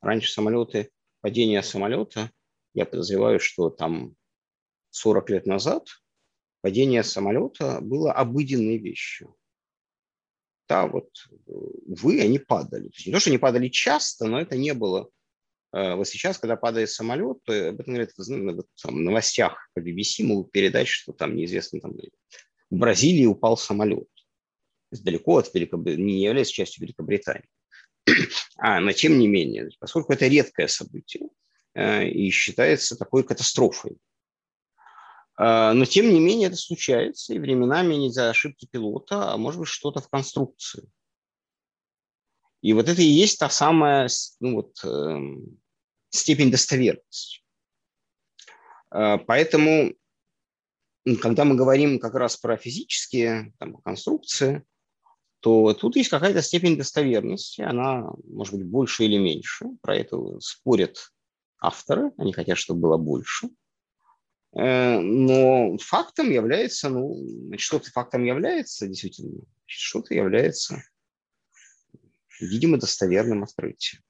[0.00, 0.90] Раньше самолеты,
[1.20, 2.30] падение самолета,
[2.74, 4.16] я подозреваю, что там
[4.90, 5.86] 40 лет назад
[6.60, 9.36] падение самолета было обыденной вещью
[10.72, 11.10] да, вот,
[11.46, 12.88] вы, они падали.
[12.88, 15.10] То есть не то, что они падали часто, но это не было.
[15.70, 20.50] Э, вот сейчас, когда падает самолет, то об этом говорят в новостях по BBC, могут
[20.50, 21.92] передать, что там неизвестно, там,
[22.70, 24.08] в Бразилии упал самолет.
[25.00, 27.48] Далеко от Великобритании, не является частью Великобритании.
[28.58, 31.28] А, но тем не менее, поскольку это редкое событие
[31.74, 33.98] э, и считается такой катастрофой,
[35.36, 39.60] а, но, тем не менее, это случается, и временами не за ошибки пилота, а может
[39.60, 40.88] быть что-то в конструкции.
[42.60, 44.08] И вот это и есть та самая
[44.38, 45.18] ну, вот, э,
[46.10, 47.42] степень достоверности.
[48.94, 49.94] Э, поэтому,
[51.20, 54.64] когда мы говорим как раз про физические там, конструкции,
[55.42, 59.66] то тут есть какая-то степень достоверности, она может быть больше или меньше.
[59.82, 61.12] Про это спорят
[61.60, 63.48] авторы, они хотят, чтобы было больше–
[64.54, 67.16] Э, но фактом является, ну,
[67.56, 70.82] что-то фактом является, действительно, что-то является,
[72.40, 74.02] видимо, достоверным открытием.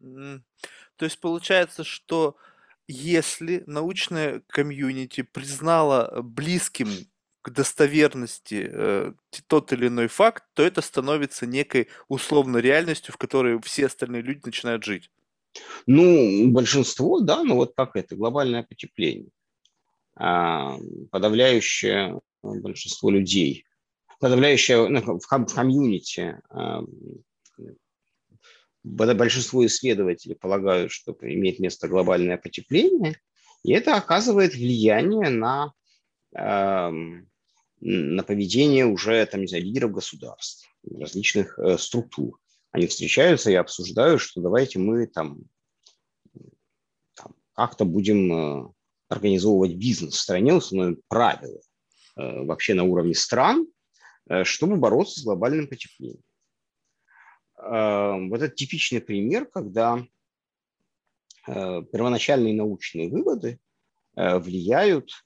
[0.00, 2.36] То есть получается, что
[2.86, 6.88] если научная комьюнити признала близким
[7.48, 9.12] достоверности э,
[9.46, 14.40] тот или иной факт, то это становится некой условной реальностью, в которой все остальные люди
[14.44, 15.10] начинают жить.
[15.86, 19.30] Ну, большинство, да, но вот как это, глобальное потепление.
[20.16, 20.76] А,
[21.10, 23.64] подавляющее большинство людей,
[24.20, 26.82] подавляющее ну, в комьюнити, а,
[28.82, 33.20] большинство исследователей полагают, что имеет место глобальное потепление,
[33.62, 35.72] и это оказывает влияние на,
[37.80, 42.38] на поведение уже там, не знаю, лидеров государств, различных э, структур.
[42.70, 45.38] Они встречаются и обсуждают, что давайте мы там,
[47.14, 48.72] там как-то будем э,
[49.08, 51.60] организовывать бизнес в стране, установим правила
[52.16, 53.66] э, вообще на уровне стран,
[54.28, 56.22] э, чтобы бороться с глобальным потеплением.
[57.56, 60.06] Э, вот это типичный пример, когда
[61.46, 63.58] первоначальные научные выводы
[64.14, 65.24] влияют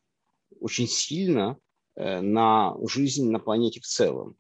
[0.60, 1.58] очень сильно
[1.97, 4.36] на жизнь на планете в целом.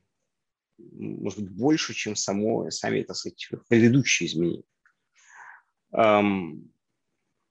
[0.78, 4.64] Может быть, больше, чем само, сами, так сказать, предыдущие изменения.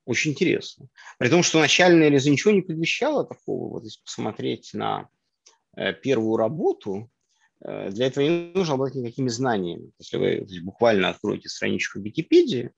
[0.05, 0.87] Очень интересно.
[1.19, 3.69] При том, что начальная релиза ничего не предвещало такого.
[3.73, 5.09] Вот если посмотреть на
[5.77, 7.09] э, первую работу,
[7.63, 9.91] э, для этого не нужно обладать никакими знаниями.
[9.99, 12.71] Если вы буквально откроете страничку Википедии,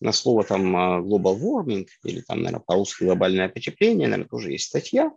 [0.00, 4.66] на слово там э, global warming или там, наверное, по-русски глобальное потепление, наверное, тоже есть
[4.66, 5.12] статья,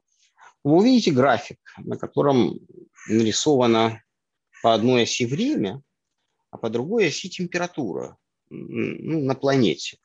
[0.63, 2.59] вы увидите график, на котором
[3.07, 4.01] нарисовано
[4.61, 5.81] по одной оси время,
[6.51, 8.17] а по другой оси температура
[8.49, 9.97] ну, на планете.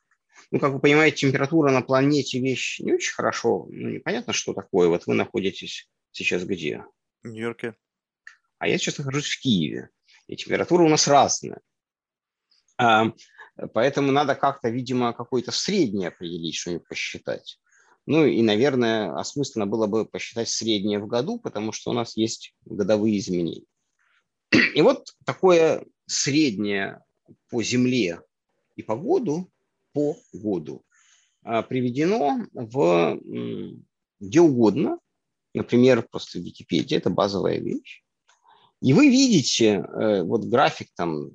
[0.51, 4.87] Ну, как вы понимаете, температура на планете вещь не очень хорошо, ну, непонятно, что такое.
[4.87, 6.83] Вот вы находитесь сейчас где?
[7.21, 7.75] В Нью-Йорке.
[8.57, 9.89] А я сейчас нахожусь в Киеве.
[10.27, 11.61] И температура у нас разная.
[12.77, 13.11] А,
[13.73, 17.59] поэтому надо как-то, видимо, какой-то средний определить, что-нибудь посчитать.
[18.09, 22.55] Ну и, наверное, осмысленно было бы посчитать среднее в году, потому что у нас есть
[22.65, 23.67] годовые изменения.
[24.73, 27.03] И вот такое среднее
[27.51, 28.19] по Земле
[28.75, 29.51] и по году
[29.93, 30.83] по году
[31.43, 33.19] а, приведено в
[34.19, 34.97] где угодно,
[35.53, 38.03] например, просто в Википедии, это базовая вещь.
[38.81, 41.29] И вы видите э, вот график там,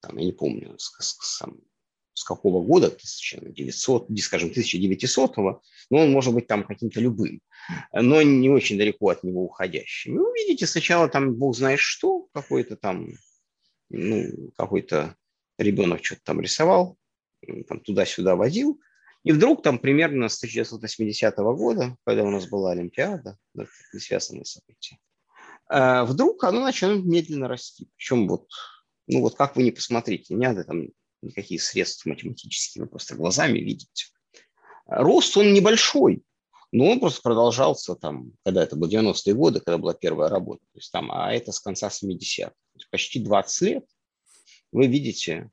[0.00, 1.42] там я не помню, с, с, с
[2.24, 5.60] какого года, 1900, скажем, 1900, но
[5.90, 7.40] он может быть там каким-то любым,
[7.92, 10.14] но не очень далеко от него уходящим.
[10.14, 13.08] вы увидите сначала там бог знает что, какой-то там,
[13.88, 15.16] ну, какой-то
[15.58, 16.96] ребенок что-то там рисовал,
[17.68, 18.80] там туда-сюда водил,
[19.22, 24.44] и вдруг там примерно с 1980 года, когда у нас была Олимпиада, да, не связанные
[24.44, 24.98] события,
[25.70, 27.88] э, вдруг оно начало медленно расти.
[27.96, 28.48] Причем вот,
[29.06, 30.88] ну вот как вы не посмотрите, не надо там
[31.22, 34.06] никаких средств математических, вы просто глазами видите.
[34.86, 36.22] Рост он небольшой,
[36.72, 40.62] но он просто продолжался там, когда это было 90-е годы, когда была первая работа.
[40.72, 42.52] То есть там, а это с конца 70-х.
[42.90, 43.84] Почти 20 лет
[44.72, 45.50] вы видите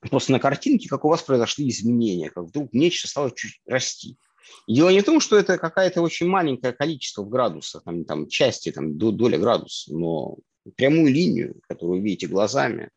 [0.00, 4.18] просто на картинке, как у вас произошли изменения, как вдруг нечто стало чуть расти.
[4.66, 8.28] И дело не в том, что это какое-то очень маленькое количество в градусах, там, там
[8.28, 10.36] части, там, доля градуса, но
[10.76, 12.90] прямую линию, которую вы видите глазами,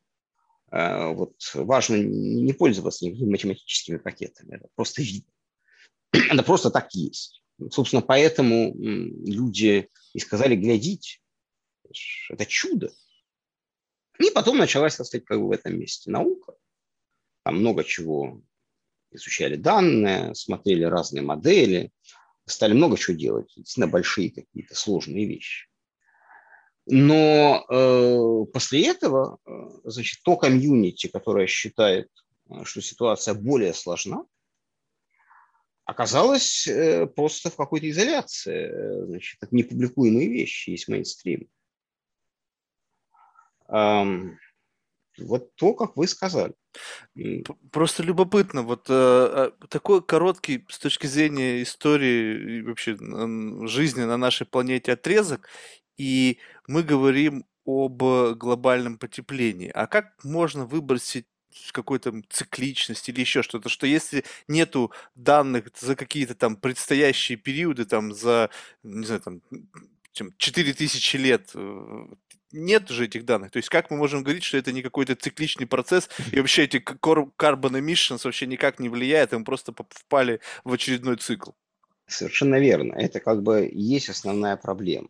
[0.69, 5.31] вот важно не пользоваться никакими математическими пакетами, это просто видно.
[6.11, 7.41] Это просто так есть.
[7.71, 11.19] Собственно, поэтому люди и сказали глядите,
[12.29, 12.91] это чудо.
[14.19, 16.55] И потом началась, так сказать, как бы в этом месте наука,
[17.43, 18.41] там много чего
[19.11, 21.91] изучали данные, смотрели разные модели,
[22.45, 25.67] стали много чего делать, действительно большие какие-то сложные вещи.
[26.89, 29.51] Но э, после этого, э,
[29.83, 32.09] значит, то комьюнити, которое считает,
[32.49, 34.23] э, что ситуация более сложна,
[35.83, 38.71] оказалось э, просто в какой-то изоляции.
[38.71, 41.49] Э, значит, это непубликуемые вещи есть мейнстрим.
[43.67, 44.39] Эм,
[45.17, 46.53] вот то, как вы сказали.
[47.71, 52.95] Просто любопытно, вот э, а, такой короткий с точки зрения истории и вообще
[53.67, 55.49] жизни на нашей планете отрезок,
[55.97, 58.01] и мы говорим об
[58.37, 59.69] глобальном потеплении.
[59.73, 61.25] А как можно выбросить
[61.71, 68.13] какой-то цикличность или еще что-то, что если нету данных за какие-то там предстоящие периоды, там
[68.13, 68.49] за,
[68.83, 69.41] не знаю, там
[70.11, 72.07] чем 4000 лет э,
[72.51, 73.51] нет же этих данных.
[73.51, 76.77] То есть как мы можем говорить, что это не какой-то цикличный процесс, и вообще эти
[76.77, 81.51] carbon emissions вообще никак не влияют, и мы просто впали в очередной цикл?
[82.07, 82.93] Совершенно верно.
[82.93, 85.09] Это как бы есть основная проблема.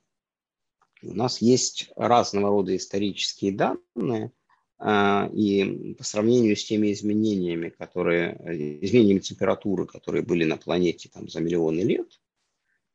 [1.04, 4.32] У нас есть разного рода исторические данные,
[4.80, 8.36] а, и по сравнению с теми изменениями, которые,
[8.82, 12.20] изменениями температуры, которые были на планете там, за миллионы лет,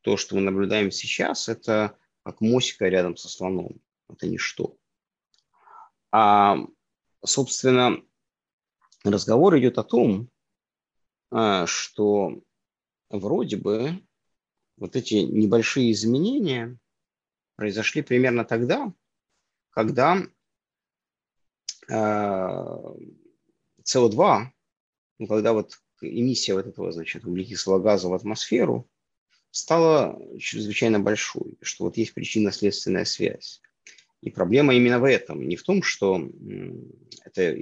[0.01, 4.77] то, что мы наблюдаем сейчас, это как мосика рядом со слоном это ничто.
[6.11, 6.57] А,
[7.25, 8.01] собственно,
[9.03, 10.29] разговор идет о том,
[11.31, 12.41] а, что
[13.09, 14.05] вроде бы
[14.77, 16.77] вот эти небольшие изменения
[17.55, 18.93] произошли примерно тогда,
[19.69, 20.21] когда
[21.89, 21.91] СО2,
[23.89, 24.51] а,
[25.19, 28.89] ну, когда вот эмиссия вот этого, значит, углекислого газа в атмосферу
[29.51, 33.61] стала чрезвычайно большой, что вот есть причинно-следственная связь.
[34.21, 36.29] И проблема именно в этом, не в том, что
[37.25, 37.55] это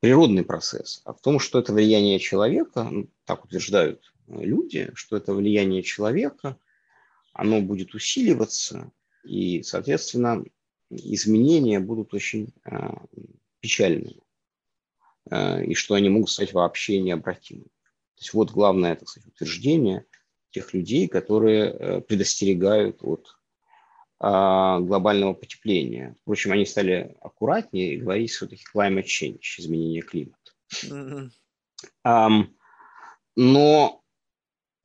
[0.00, 5.32] природный процесс, а в том, что это влияние человека, ну, так утверждают люди, что это
[5.32, 6.58] влияние человека,
[7.36, 8.90] оно будет усиливаться,
[9.24, 10.44] и, соответственно,
[10.90, 12.88] изменения будут очень э,
[13.60, 14.20] печальными,
[15.30, 17.64] э, и что они могут стать вообще необратимыми.
[17.64, 20.06] То есть вот главное так сказать, утверждение
[20.50, 23.36] тех людей, которые э, предостерегают от
[24.18, 26.16] а, глобального потепления.
[26.22, 30.52] Впрочем, они стали аккуратнее и говорить все-таки climate change, изменение климата.
[30.84, 31.30] Mm-hmm.
[32.06, 32.46] Um,
[33.36, 34.02] но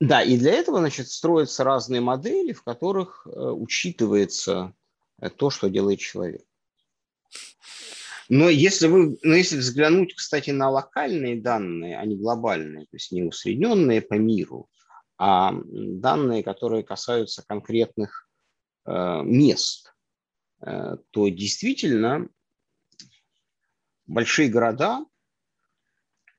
[0.02, 4.74] да, и для этого, значит, строятся разные модели, в которых э, учитывается
[5.22, 6.44] э, то, что делает человек.
[8.28, 13.12] Но если вы, но если взглянуть, кстати, на локальные данные, а не глобальные, то есть
[13.12, 14.70] не усредненные по миру,
[15.18, 18.28] а данные, которые касаются конкретных
[18.86, 19.94] Э, мест,
[20.62, 22.28] э, то действительно
[24.08, 25.06] большие города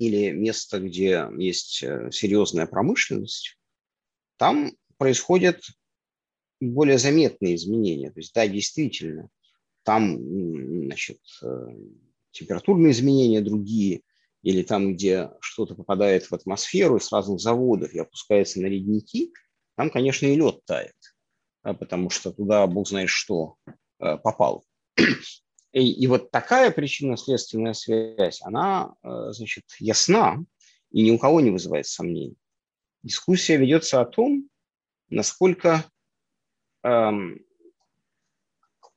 [0.06, 3.58] или место, где есть э, серьезная промышленность,
[4.36, 5.62] там происходят
[6.60, 8.10] более заметные изменения.
[8.10, 9.28] То есть, да, действительно,
[9.84, 10.16] там
[10.86, 11.18] значит,
[12.30, 14.02] температурные изменения другие,
[14.42, 19.32] или там, где что-то попадает в атмосферу с разных заводов и опускается на ледники,
[19.76, 20.94] там, конечно, и лед тает.
[21.62, 23.56] А, потому что туда бог знает что
[24.00, 24.64] э, попал.
[25.72, 30.44] И, и вот такая причинно-следственная связь, она, э, значит, ясна
[30.90, 32.36] и ни у кого не вызывает сомнений.
[33.02, 34.48] Дискуссия ведется о том,
[35.08, 35.84] насколько
[36.82, 37.44] эм,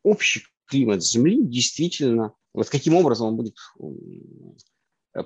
[0.03, 3.57] общий климат Земли действительно Вот каким образом он будет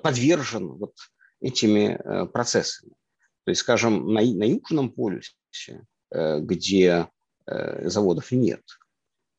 [0.02, 0.94] подвержен вот
[1.40, 2.92] этими процессами.
[3.44, 7.08] То есть, скажем, на, на Южном полюсе, где
[7.46, 8.62] заводов нет,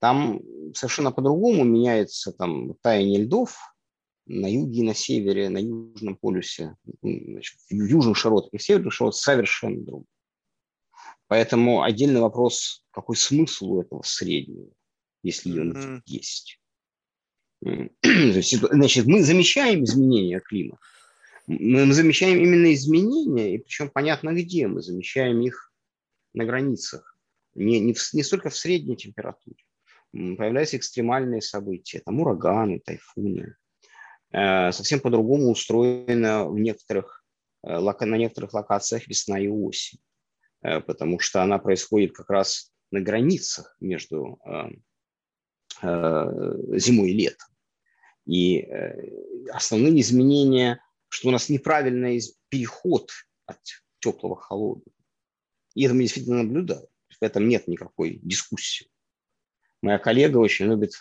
[0.02, 0.42] там
[0.74, 3.56] совершенно по-другому меняется там таяние льдов
[4.26, 8.94] на юге и на севере, на Южном полюсе, значит, в южных широтах и в северных
[8.94, 10.08] широтах совершенно другое.
[11.28, 14.72] Поэтому отдельный вопрос, какой смысл у этого среднего,
[15.22, 16.02] если он mm-hmm.
[16.08, 16.60] есть.
[18.02, 20.82] Значит, мы замечаем изменения климата.
[21.46, 24.68] Мы замечаем именно изменения, и причем понятно где.
[24.68, 25.72] Мы замечаем их
[26.34, 27.18] на границах,
[27.54, 29.58] не, не, в, не столько в средней температуре.
[30.12, 33.56] Появляются экстремальные события, там ураганы, тайфуны.
[34.32, 37.24] Э, совсем по-другому устроено в некоторых,
[37.64, 40.00] э, на некоторых локациях весна и осень.
[40.62, 44.40] Э, потому что она происходит как раз на границах между
[45.82, 47.48] зимой и летом.
[48.26, 48.68] И
[49.52, 53.10] основные изменения, что у нас неправильный переход
[53.46, 53.58] от
[54.00, 54.94] теплого к холодному.
[55.74, 56.86] И это мы действительно наблюдаем.
[57.10, 58.91] В этом нет никакой дискуссии.
[59.82, 60.94] Моя коллега очень любит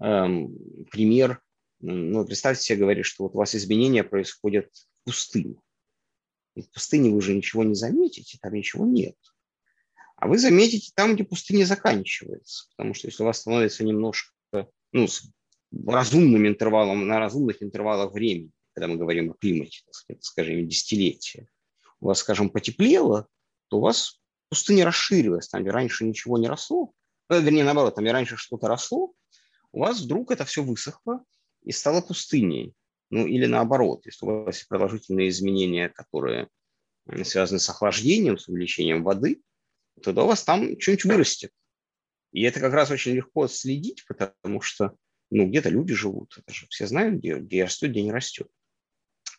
[0.00, 0.56] эм,
[0.90, 1.42] пример.
[1.80, 5.56] Ну, представьте себе, говорит, что вот у вас изменения происходят в пустыне.
[6.54, 9.16] И в пустыне вы же ничего не заметите, там ничего нет.
[10.16, 12.68] А вы заметите там, где пустыня заканчивается.
[12.76, 14.32] Потому что если у вас становится немножко,
[14.92, 15.28] ну, с
[15.86, 21.48] разумным интервалом, на разумных интервалах времени, когда мы говорим о климате, так сказать, скажем, десятилетия,
[22.00, 23.28] у вас, скажем, потеплело,
[23.68, 26.92] то у вас пустыня расширилась, там, где раньше ничего не росло,
[27.30, 29.12] вернее, наоборот, там, где раньше что-то росло,
[29.72, 31.24] у вас вдруг это все высохло
[31.62, 32.74] и стало пустыней.
[33.10, 36.48] Ну или наоборот, если у вас продолжительные изменения, которые
[37.24, 39.42] связаны с охлаждением, с увеличением воды,
[40.02, 41.50] тогда у вас там что-нибудь вырастет.
[42.32, 44.96] И это как раз очень легко следить, потому что
[45.30, 46.36] ну, где-то люди живут.
[46.36, 48.48] Это же все знают, где, где растет, где не растет.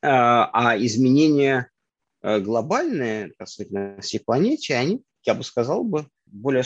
[0.01, 1.71] А, а изменения
[2.21, 6.63] э, глобальные, так сказать, на всей планете, они, я бы сказал, бы более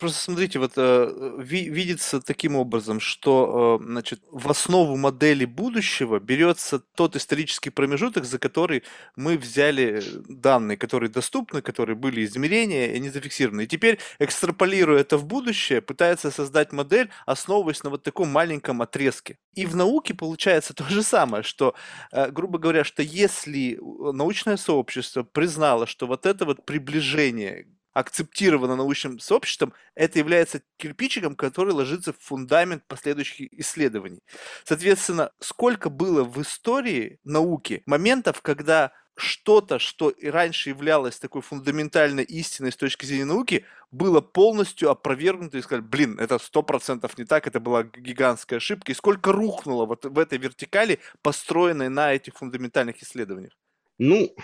[0.00, 6.18] просто смотрите, вот э, ви, видится таким образом, что э, значит, в основу модели будущего
[6.18, 8.82] берется тот исторический промежуток, за который
[9.14, 13.64] мы взяли данные, которые доступны, которые были измерения, и они зафиксированы.
[13.64, 19.38] И теперь, экстраполируя это в будущее, пытается создать модель, основываясь на вот таком маленьком отрезке.
[19.54, 21.74] И в науке получается то же самое, что,
[22.12, 23.78] э, грубо говоря, что если
[24.12, 31.72] научное сообщество признало, что вот это вот приближение акцептировано научным сообществом, это является кирпичиком, который
[31.72, 34.20] ложится в фундамент последующих исследований.
[34.64, 42.24] Соответственно, сколько было в истории науки моментов, когда что-то, что и раньше являлось такой фундаментальной
[42.24, 47.24] истиной с точки зрения науки, было полностью опровергнуто и сказали, блин, это сто процентов не
[47.24, 48.92] так, это была гигантская ошибка.
[48.92, 53.52] И сколько рухнуло вот в этой вертикали, построенной на этих фундаментальных исследованиях?
[53.98, 54.34] Ну,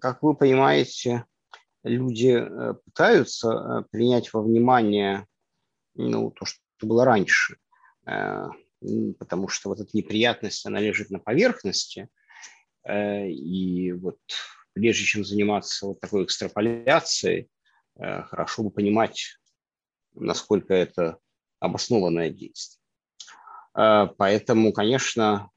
[0.00, 1.24] как вы понимаете,
[1.82, 5.26] люди э, пытаются э, принять во внимание
[5.94, 7.56] ну, то, что было раньше,
[8.06, 8.48] э,
[9.18, 12.08] потому что вот эта неприятность, она лежит на поверхности,
[12.88, 14.18] и вот
[14.72, 17.50] прежде чем заниматься вот такой экстраполяцией,
[17.94, 19.36] хорошо бы понимать,
[20.14, 21.18] насколько это
[21.58, 22.82] обоснованное действие.
[23.74, 25.50] Поэтому, конечно,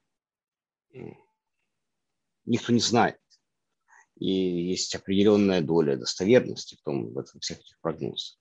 [2.43, 3.17] никто не знает,
[4.23, 8.39] и есть определенная доля достоверности в том, в этом, всех этих прогнозах.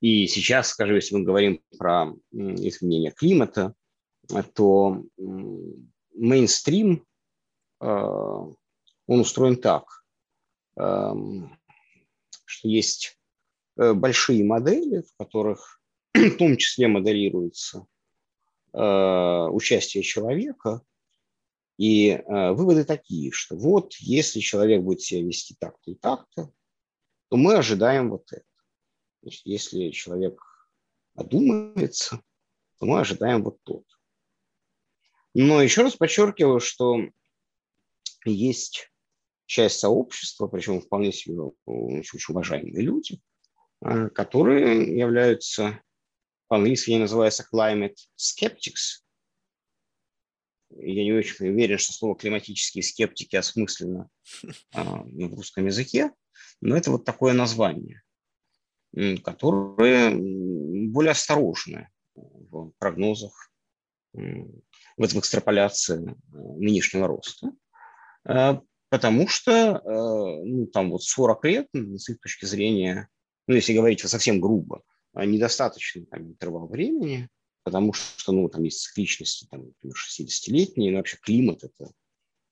[0.00, 3.74] И сейчас, скажем, если мы говорим про изменение климата,
[4.54, 5.04] то
[6.14, 7.04] мейнстрим,
[7.80, 9.84] э, он устроен так,
[10.76, 11.58] эм,
[12.46, 13.18] что есть
[13.76, 15.82] э, большие модели, в которых
[16.14, 17.86] в том числе моделируется
[18.72, 18.78] э,
[19.52, 20.80] участие человека–
[21.78, 26.50] и э, выводы такие, что вот если человек будет себя вести так-то и так-то,
[27.28, 28.44] то мы ожидаем вот это.
[29.22, 30.40] Значит, если человек
[31.14, 32.22] одумается,
[32.78, 33.84] то мы ожидаем вот тот.
[35.34, 37.00] Но еще раз подчеркиваю, что
[38.24, 38.90] есть
[39.44, 43.20] часть сообщества, причем вполне себе очень уважаемые люди,
[43.82, 45.82] э, которые являются,
[46.48, 49.04] по-английски они называются climate skeptics,
[50.80, 54.08] я не очень уверен, что слово климатические скептики осмысленно
[54.74, 56.10] а, в русском языке,
[56.60, 58.02] но это вот такое название,
[59.24, 60.10] которое
[60.90, 63.50] более осторожное в прогнозах,
[64.12, 67.52] в экстраполяции э, нынешнего роста,
[68.24, 73.08] а, потому что э, ну, там вот 40 лет, с их точки зрения,
[73.46, 74.82] ну, если говорить совсем грубо,
[75.14, 77.28] недостаточный там, интервал времени
[77.66, 81.90] потому что, ну, там есть цикличности, там, например, 60-летние, но вообще климат это,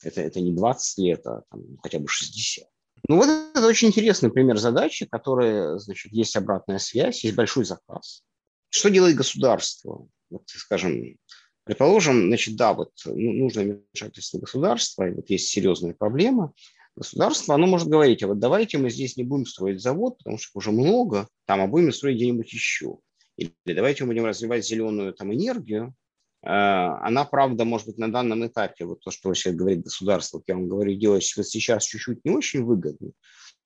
[0.03, 2.69] это, это не 20 лет, а там, хотя бы 60.
[3.07, 8.25] Ну, вот это очень интересный пример задачи, которая, значит, есть обратная связь, есть большой заказ.
[8.71, 10.09] Что делает государство?
[10.31, 11.17] Вот, скажем,
[11.63, 16.53] предположим, значит, да, вот ну, нужно вмешательство государства, и вот есть серьезная проблема.
[16.97, 20.59] Государство, оно может говорить, а вот давайте мы здесь не будем строить завод, потому что
[20.59, 22.99] уже много, там, а будем строить где-нибудь еще.
[23.37, 25.95] Или давайте мы будем развивать зеленую там, энергию.
[26.43, 30.55] А, она, правда, может быть, на данном этапе, вот то, что вообще говорит государство, я
[30.55, 33.11] вам говорю, делать сейчас чуть-чуть не очень выгодно.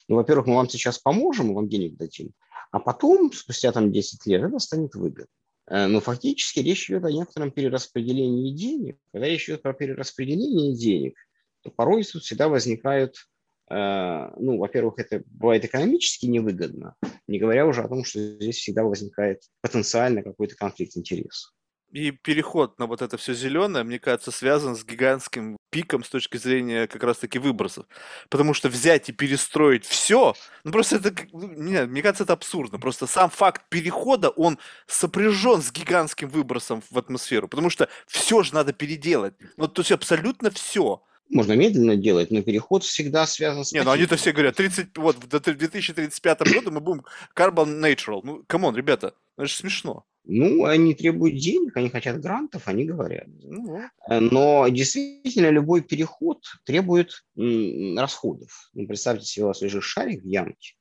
[0.09, 2.31] Ну, во-первых, мы вам сейчас поможем, мы вам денег дадим,
[2.71, 5.27] а потом, спустя там 10 лет, это станет выгодно.
[5.67, 8.97] Э, но фактически речь идет о некотором перераспределении денег.
[9.13, 11.19] Когда речь идет про перераспределение денег,
[11.63, 13.38] то порой тут всегда возникают Э,
[13.71, 16.95] ну, во-первых, это бывает экономически невыгодно,
[17.27, 21.53] не говоря уже о том, что здесь всегда возникает потенциально какой-то конфликт интересов.
[21.91, 26.37] И переход на вот это все зеленое, мне кажется, связан с гигантским пиком с точки
[26.37, 27.87] зрения как раз-таки выбросов.
[28.29, 30.35] Потому что взять и перестроить все,
[30.65, 32.79] ну просто это, ну, не, мне кажется, это абсурдно.
[32.79, 37.49] Просто сам факт перехода, он сопряжен с гигантским выбросом в атмосферу.
[37.49, 39.35] Потому что все же надо переделать.
[39.57, 43.73] Ну, то есть абсолютно все можно медленно делать, но переход всегда связан с...
[43.73, 47.05] Не, ну они-то все говорят, 30, вот, до 2035 года мы будем
[47.37, 48.21] carbon neutral.
[48.23, 50.05] Ну, come on, ребята, это же смешно.
[50.25, 53.27] Ну, они требуют денег, они хотят грантов, они говорят.
[53.43, 58.71] Ну, э, но действительно любой переход требует расходов.
[58.75, 60.75] Ну, представьте себе, у вас лежит шарик в ямке,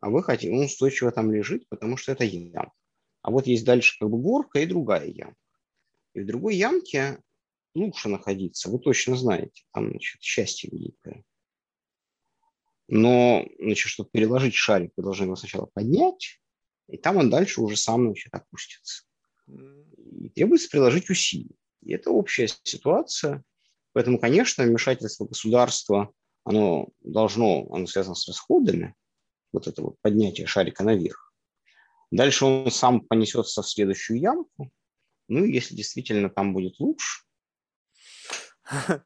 [0.00, 2.72] а вы хотите, он устойчиво там лежит, потому что это ямка.
[3.22, 5.36] А вот есть дальше как бы горка и другая ямка.
[6.14, 7.18] И в другой ямке
[7.74, 11.24] лучше находиться, вы точно знаете, там, значит, счастье великое.
[12.88, 16.40] Но, значит, чтобы переложить шарик, вы должны его сначала поднять,
[16.88, 19.04] и там он дальше уже сам, значит, опустится.
[19.46, 21.54] И требуется приложить усилия.
[21.82, 23.42] И это общая ситуация.
[23.92, 26.12] Поэтому, конечно, вмешательство государства,
[26.44, 28.94] оно должно, оно связано с расходами,
[29.52, 31.32] вот это вот поднятие шарика наверх.
[32.10, 34.70] Дальше он сам понесется в следующую ямку.
[35.28, 37.24] Ну, если действительно там будет лучше,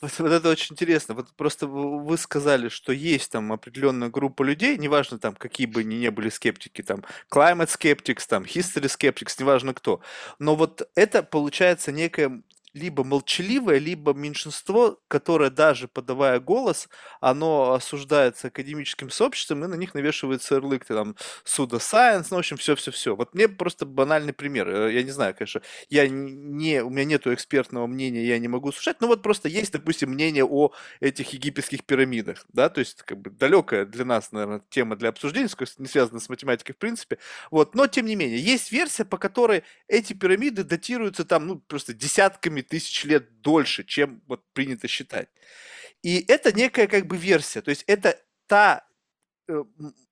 [0.00, 1.14] Вот, вот это очень интересно.
[1.14, 5.98] Вот просто вы сказали, что есть там определенная группа людей, неважно там, какие бы они
[5.98, 10.00] ни были скептики, там, climate skeptics, там, history skeptics, неважно кто.
[10.38, 12.42] Но вот это получается некая
[12.74, 16.88] либо молчаливое, либо меньшинство, которое даже подавая голос,
[17.20, 22.56] оно осуждается академическим сообществом, и на них навешивается ярлык, там, суда science, ну, в общем,
[22.56, 23.14] все-все-все.
[23.16, 24.68] Вот мне просто банальный пример.
[24.68, 28.72] Э, я не знаю, конечно, я не, у меня нету экспертного мнения, я не могу
[28.72, 33.20] слушать, но вот просто есть, допустим, мнение о этих египетских пирамидах, да, то есть, как
[33.20, 35.48] бы, далекая для нас, наверное, тема для обсуждения,
[35.78, 37.18] не связана с математикой в принципе,
[37.50, 41.94] вот, но, тем не менее, есть версия, по которой эти пирамиды датируются там, ну, просто
[41.94, 45.28] десятками тысяч лет дольше, чем вот принято считать.
[46.02, 48.86] И это некая как бы версия, то есть это та
[49.48, 49.64] э,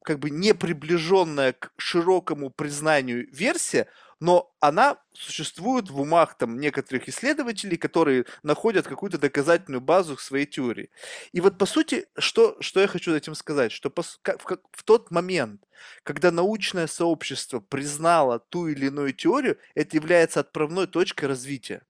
[0.02, 3.88] как бы не приближенная к широкому признанию версия,
[4.22, 10.46] но она существует в умах там некоторых исследователей, которые находят какую-то доказательную базу в своей
[10.46, 10.90] теории.
[11.32, 15.10] И вот по сути, что, что я хочу этим сказать, что по, как, в тот
[15.10, 15.64] момент,
[16.04, 21.82] когда научное сообщество признало ту или иную теорию, это является отправной точкой развития.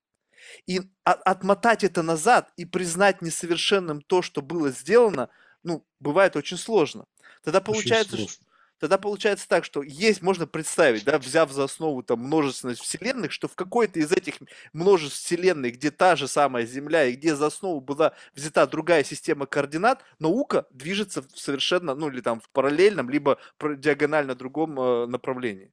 [0.66, 5.28] И отмотать это назад и признать несовершенным то, что было сделано,
[5.62, 7.06] ну, бывает очень сложно.
[7.42, 8.46] Тогда получается, очень сложно.
[8.78, 13.48] тогда получается так, что есть, можно представить, да, взяв за основу там множественность вселенных, что
[13.48, 14.34] в какой-то из этих
[14.72, 19.46] множеств вселенных, где та же самая Земля и где за основу была взята другая система
[19.46, 25.72] координат, наука движется совершенно, ну, или там в параллельном, либо диагонально другом э, направлении.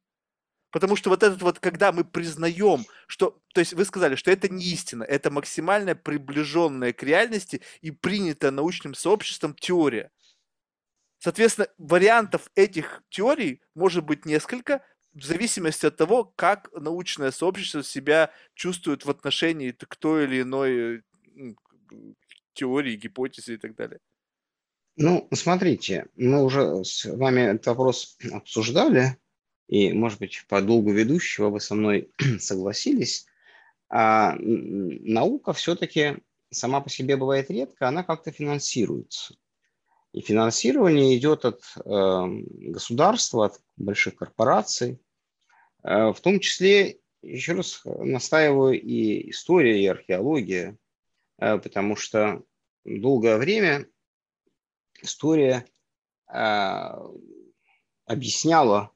[0.72, 4.50] Потому что вот этот вот, когда мы признаем, что, то есть вы сказали, что это
[4.50, 10.12] не истина, это максимально приближенная к реальности и принятая научным сообществом теория.
[11.18, 18.32] Соответственно, вариантов этих теорий может быть несколько, в зависимости от того, как научное сообщество себя
[18.54, 21.04] чувствует в отношении к той или иной
[22.54, 24.00] теории, гипотезе и так далее.
[24.98, 29.18] Ну, смотрите, мы уже с вами этот вопрос обсуждали
[29.70, 32.10] и, может быть, по долгу ведущего вы со мной
[32.40, 33.28] согласились,
[33.88, 36.18] а наука все-таки
[36.50, 39.36] сама по себе бывает редко, она как-то финансируется.
[40.12, 42.26] И финансирование идет от э,
[42.72, 45.00] государства, от больших корпораций,
[45.84, 50.78] э, в том числе, еще раз настаиваю, и история, и археология,
[51.38, 52.42] э, потому что
[52.86, 53.86] долгое время
[55.04, 55.64] история
[56.28, 56.90] э,
[58.06, 58.92] объясняла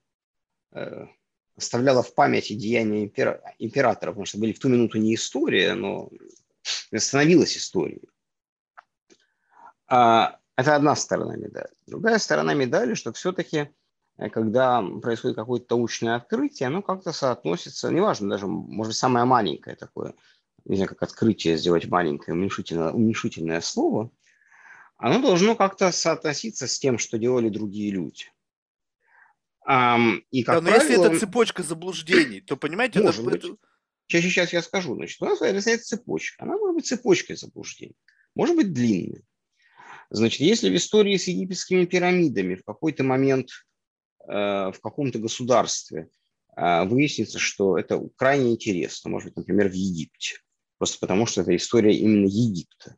[1.55, 6.09] оставляла в памяти деяния импера- императора, потому что были в ту минуту не история, но
[6.95, 8.09] становилась историей.
[9.87, 11.69] А, это одна сторона медали.
[11.87, 13.69] Другая сторона медали, что все-таки,
[14.17, 19.75] э, когда происходит какое-то научное открытие, оно как-то соотносится, неважно, даже, может быть, самое маленькое
[19.75, 20.13] такое,
[20.65, 24.09] не знаю, как открытие сделать маленькое, уменьшительное, уменьшительное слово,
[24.97, 28.31] оно должно как-то соотноситься с тем, что делали другие люди.
[29.65, 33.47] И, как да, но правило, если это цепочка заблуждений, то, понимаете, может это...
[33.47, 33.59] быть.
[34.07, 34.95] Сейчас, сейчас я скажу.
[34.95, 36.43] Значит, у нас это цепочка.
[36.43, 37.95] Она может быть цепочкой заблуждений.
[38.35, 39.23] Может быть длинной.
[40.09, 43.49] Значит, если в истории с египетскими пирамидами в какой-то момент
[44.27, 46.09] э, в каком-то государстве
[46.55, 50.37] э, выяснится, что это крайне интересно, может быть, например, в Египте,
[50.77, 52.97] просто потому что это история именно Египта.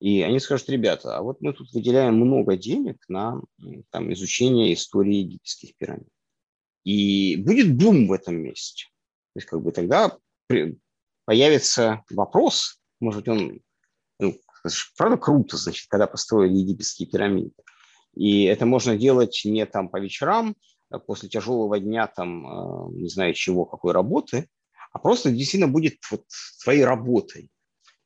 [0.00, 3.40] И они скажут, ребята, а вот мы тут выделяем много денег на
[3.90, 6.08] там, изучение истории египетских пирамид.
[6.84, 8.86] И будет бум в этом месте.
[9.32, 10.18] То есть как бы тогда
[11.24, 13.60] появится вопрос, может быть, он
[14.20, 14.38] ну,
[14.96, 17.52] правда круто, значит, когда построили египетские пирамиды.
[18.14, 20.56] И это можно делать не там по вечерам,
[20.90, 24.48] а после тяжелого дня, там, э, не знаю чего, какой работы,
[24.92, 26.24] а просто действительно будет вот
[26.62, 27.50] твоей работой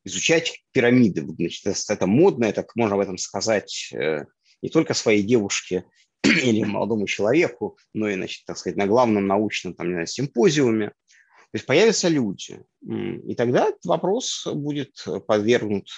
[0.08, 1.22] изучать пирамиды.
[1.22, 4.24] Значит, это модно, это можно об этом сказать э,
[4.62, 5.84] не только своей девушке
[6.24, 10.88] или молодому человеку, но и, значит, так сказать, на главном научном там, не знаю, симпозиуме.
[10.88, 12.60] То есть появятся люди.
[12.82, 15.88] И тогда этот вопрос будет подвергнут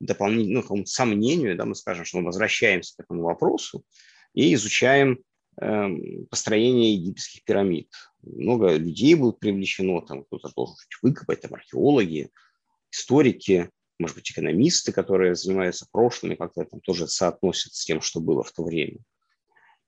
[0.00, 3.84] дополнительному ну, сомнению, да, мы скажем, что мы возвращаемся к этому вопросу
[4.34, 5.20] и изучаем
[5.60, 5.88] э,
[6.30, 7.90] построение египетских пирамид.
[8.22, 12.30] Много людей будет привлечено, там кто-то должен выкопать, там археологи,
[12.94, 18.20] историки, может быть, экономисты, которые занимаются прошлым и как-то там тоже соотносят с тем, что
[18.20, 18.98] было в то время.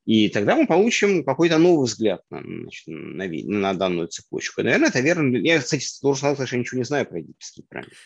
[0.05, 4.63] И тогда мы получим какой-то новый взгляд на, значит, на, на данную цепочку.
[4.63, 5.37] Наверное, это верно.
[5.37, 7.97] Я, кстати, должен сказать, что я ничего не знаю про египетские пирамиды.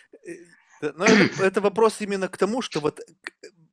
[0.81, 3.01] Э, но это, это вопрос именно к тому, что вот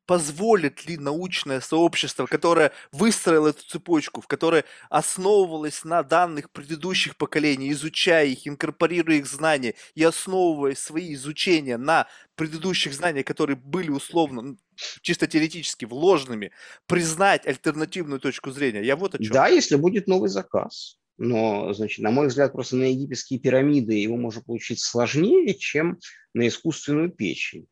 [0.07, 7.71] позволит ли научное сообщество, которое выстроило эту цепочку, в которой основывалось на данных предыдущих поколений,
[7.71, 14.55] изучая их, инкорпорируя их знания и основывая свои изучения на предыдущих знаниях, которые были условно,
[15.01, 16.51] чисто теоретически вложенными,
[16.87, 18.83] признать альтернативную точку зрения.
[18.83, 19.33] Я вот о чем.
[19.33, 20.97] Да, если будет новый заказ.
[21.17, 25.97] Но, значит, на мой взгляд, просто на египетские пирамиды его можно получить сложнее, чем
[26.33, 27.67] на искусственную печень.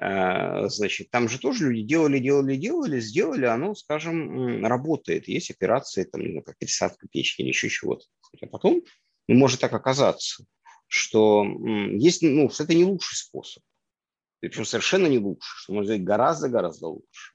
[0.00, 5.28] Э, значит, там же тоже люди делали, делали, делали, сделали, оно, скажем, работает.
[5.28, 8.04] Есть операции, там, ну, как пересадка печки или еще чего-то.
[8.40, 8.82] А потом
[9.28, 10.44] ну, может так оказаться,
[10.86, 11.44] что
[11.92, 13.62] есть, ну, это не лучший способ.
[14.40, 17.34] Причем совершенно не лучше, что можно сделать гораздо-гораздо лучше.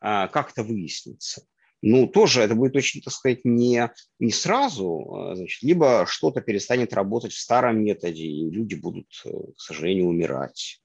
[0.00, 1.46] А как это выяснится?
[1.82, 3.90] ну, тоже это будет очень, так сказать, не,
[4.20, 9.30] не сразу, а, значит, либо что-то перестанет работать в старом методе, и люди будут, э,
[9.30, 10.80] к сожалению, умирать.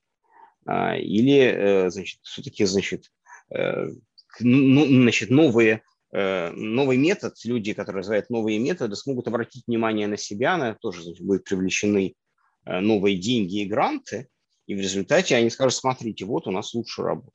[0.67, 3.11] А, или, э, значит, все-таки, значит,
[3.55, 3.87] э,
[4.39, 5.81] ну, значит, новые,
[6.11, 11.25] новый метод, люди, которые развивают новые методы, смогут обратить внимание на себя, на тоже значит,
[11.25, 12.15] будут привлечены
[12.65, 14.29] новые деньги и гранты,
[14.67, 17.31] и в результате они скажут, смотрите, вот у нас лучше работа.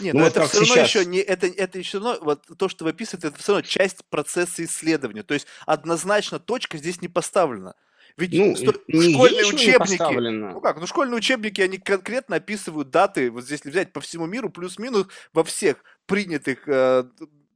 [0.00, 0.88] Нет, ну, но вот это все равно сейчас.
[0.88, 4.04] еще не это это еще равно вот то, что вы описываете, это все равно часть
[4.10, 5.22] процесса исследования.
[5.22, 7.74] То есть однозначно точка здесь не поставлена.
[8.18, 8.72] Ведь ну, сто...
[8.72, 14.00] школьные учебники, ну как, ну школьные учебники, они конкретно описывают даты, вот здесь взять по
[14.00, 17.04] всему миру, плюс-минус во всех принятых э,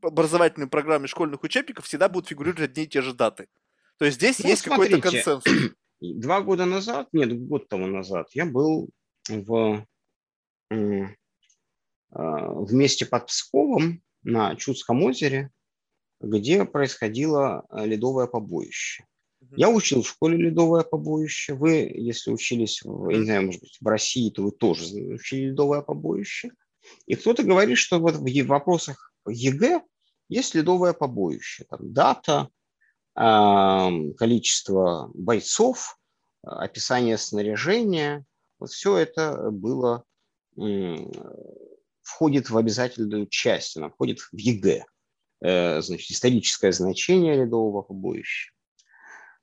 [0.01, 3.49] образовательными программами школьных учебников всегда будут фигурировать одни и те же даты.
[3.99, 5.45] То есть здесь ну, есть какой-то консенсус.
[6.01, 8.89] Два года назад, нет, год тому назад, я был
[9.29, 9.85] в
[12.15, 15.51] Э, вместе под Псковом на Чудском озере,
[16.21, 19.05] где происходило э, ледовое побоище.
[19.57, 21.55] Я учил в школе ледовое побоище.
[21.55, 25.83] Вы, если учились, я не знаю, может быть, в России, то вы тоже учили ледовое
[25.83, 26.51] побоище.
[27.07, 29.83] И кто-то говорит, что вот в вопросах ЕГЭ
[30.29, 31.65] есть ледовое побоище.
[31.69, 32.49] Там дата,
[33.15, 35.99] количество бойцов,
[36.43, 38.25] описание снаряжения.
[38.59, 40.05] Вот все это было
[42.03, 44.85] входит в обязательную часть, она входит в ЕГЭ,
[45.41, 48.53] э, значит, историческое значение ледового побоища.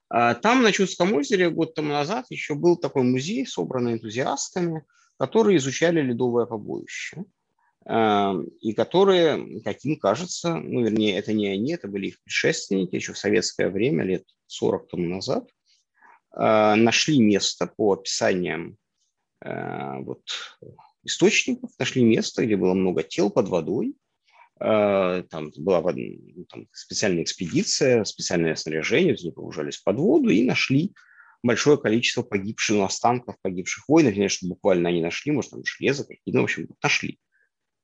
[0.09, 4.83] А там на Чудском озере год тому назад еще был такой музей, собранный энтузиастами,
[5.17, 7.25] которые изучали ледовое побоище.
[7.85, 13.13] Э, и которые, каким кажется, ну, вернее, это не они, это были их предшественники еще
[13.13, 15.47] в советское время, лет 40 тому назад,
[16.35, 18.77] э, нашли место по описаниям
[19.41, 20.21] вот,
[21.03, 24.08] источников, нашли место, где было много тел под водой, Э,
[24.59, 30.93] там была ну, там, специальная экспедиция, специальное снаряжение, они погружались под воду и нашли
[31.43, 34.13] большое количество погибших, ну, останков погибших воинов.
[34.13, 37.19] Конечно, буквально они нашли, может, там железо какие-то, ну, в общем, нашли.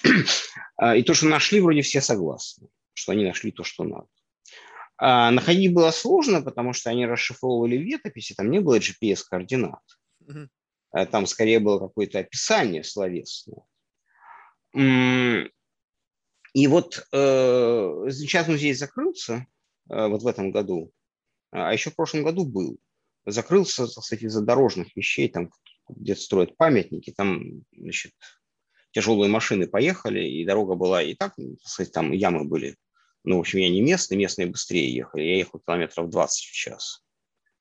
[0.77, 4.07] А, и то, что нашли, вроде все согласны, что они нашли то, что надо.
[4.97, 9.80] А находить было сложно, потому что они расшифровывали летописи, там не было GPS-координат.
[10.91, 13.64] А там скорее было какое-то описание словесное.
[16.56, 19.45] И вот э, сейчас музей закрылся,
[19.90, 20.94] э, вот в этом году,
[21.52, 22.77] а еще в прошлом году был.
[23.26, 25.52] Закрылся, кстати, из-за дорожных вещей, там
[25.90, 28.14] где-то строят памятники, там, значит,
[28.91, 32.77] тяжелые машины поехали, и дорога была и так, кстати, там ямы были.
[33.26, 35.23] Ну, в общем, я не местный, местные быстрее ехали.
[35.23, 37.03] Я ехал километров 20 в час,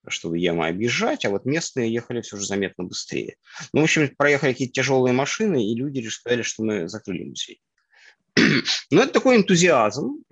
[0.07, 3.39] чтобы ямы объезжать, а вот местные ехали все же заметно быстрее.
[3.73, 7.61] Ну, в общем, проехали какие-то тяжелые машины, и люди сказали, что мы закрыли музей.
[8.91, 10.25] Ну, это такой энтузиазм.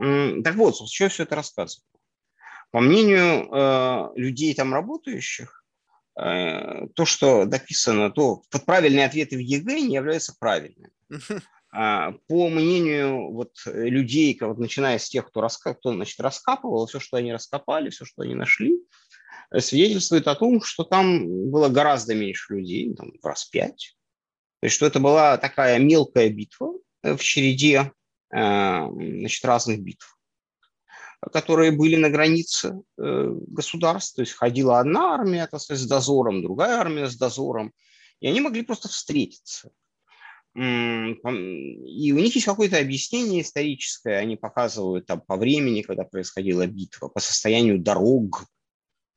[0.43, 1.85] Так вот, что все это рассказываю?
[2.71, 5.65] По мнению э, людей там работающих,
[6.19, 10.91] э, то, что написано, то под правильные ответы в ЕГЭ не являются правильными.
[11.75, 17.01] А, по мнению вот, людей, вот, начиная с тех, кто, раска, кто значит, раскапывал, все,
[17.01, 18.77] что они раскопали, все, что они нашли,
[19.59, 23.97] свидетельствует о том, что там было гораздо меньше людей, там, в раз пять.
[24.61, 27.93] То есть, что это была такая мелкая битва, в череде
[28.33, 30.19] э, значит, разных битв,
[31.33, 34.17] которые были на границе э, государств.
[34.17, 37.73] То есть ходила одна армия так сказать, с дозором, другая армия с дозором,
[38.21, 39.71] и они могли просто встретиться.
[40.55, 47.09] И у них есть какое-то объяснение историческое, они показывают там по времени, когда происходила битва,
[47.09, 48.45] по состоянию дорог,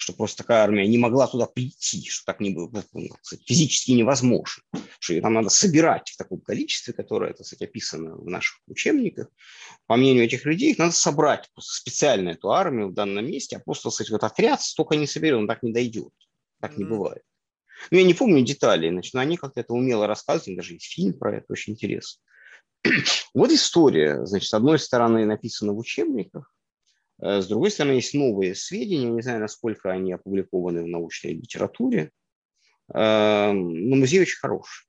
[0.06, 3.10] что просто такая армия не могла туда прийти, что так не было, ну,
[3.44, 4.62] физически невозможно,
[5.00, 9.30] что ее там надо собирать в таком количестве, которое, так сказать, описано в наших учебниках.
[9.88, 13.86] По мнению этих людей, их надо собрать специально эту армию в данном месте, а просто,
[13.86, 16.14] так сказать, вот отряд столько не соберет, он так не дойдет,
[16.62, 16.78] так mm-hmm.
[16.78, 17.24] не бывает.
[17.90, 21.14] Ну, я не помню деталей, значит, но они как-то это умело рассказывают, даже есть фильм
[21.18, 22.22] про это, очень интересно.
[23.34, 26.55] Вот история, значит, с одной стороны написана в учебниках,
[27.26, 32.12] с другой стороны, есть новые сведения, не знаю, насколько они опубликованы в научной литературе,
[32.94, 34.88] эм, но музей очень хороший.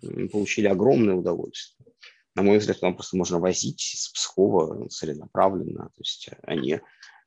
[0.00, 1.92] Мы получили огромное удовольствие.
[2.34, 5.86] На мой взгляд, там просто можно возить из Пскова целенаправленно.
[5.86, 6.80] То есть они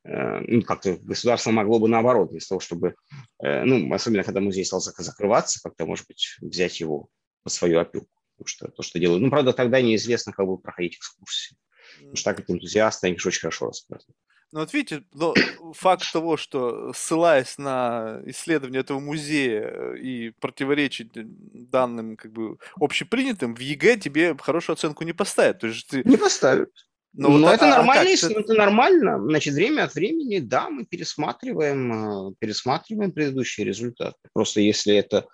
[0.03, 2.95] э, ну, как-то государство могло бы наоборот, вместо того, чтобы,
[3.44, 7.10] э, ну, особенно когда музей стал закрываться, как-то, может быть, взять его
[7.44, 8.07] под свою опеку.
[8.38, 9.22] Потому что то, что делают.
[9.22, 11.56] Ну, правда, тогда неизвестно, как будут проходить экскурсии.
[11.98, 14.15] Потому что так как энтузиасты, они же очень хорошо рассказывают.
[14.51, 15.34] Ну вот видите, но
[15.73, 23.55] факт того, что ссылаясь на исследование этого музея э, и противоречить данным как бы общепринятым,
[23.55, 25.59] в ЕГЭ тебе хорошую оценку не поставят.
[25.59, 26.03] То есть ты...
[26.05, 26.69] Не поставят.
[27.13, 28.31] Но, но вот, это а, нормально, а как?
[28.31, 29.19] это нормально.
[29.23, 34.17] Значит, время от времени, да, мы пересматриваем, э, пересматриваем предыдущие результаты.
[34.34, 35.27] Просто если это,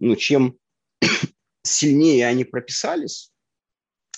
[0.00, 0.58] ну, чем
[1.62, 3.32] сильнее они прописались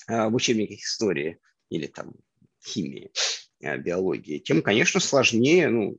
[0.09, 1.39] э, в учебниках истории
[1.71, 2.13] или там
[2.67, 5.99] химии, Э, биологии, тем, конечно, сложнее ну,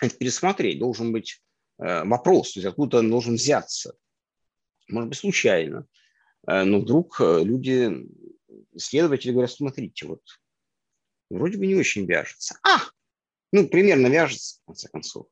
[0.00, 0.78] это пересмотреть.
[0.78, 1.42] Должен быть
[1.78, 3.94] э, вопрос, то есть откуда он должен взяться.
[4.88, 5.86] Может быть, случайно.
[6.46, 8.08] Э, но вдруг люди,
[8.72, 10.22] исследователи говорят, смотрите, вот
[11.28, 12.58] вроде бы не очень вяжется.
[12.62, 12.78] А,
[13.52, 15.26] ну, примерно вяжется, в конце концов.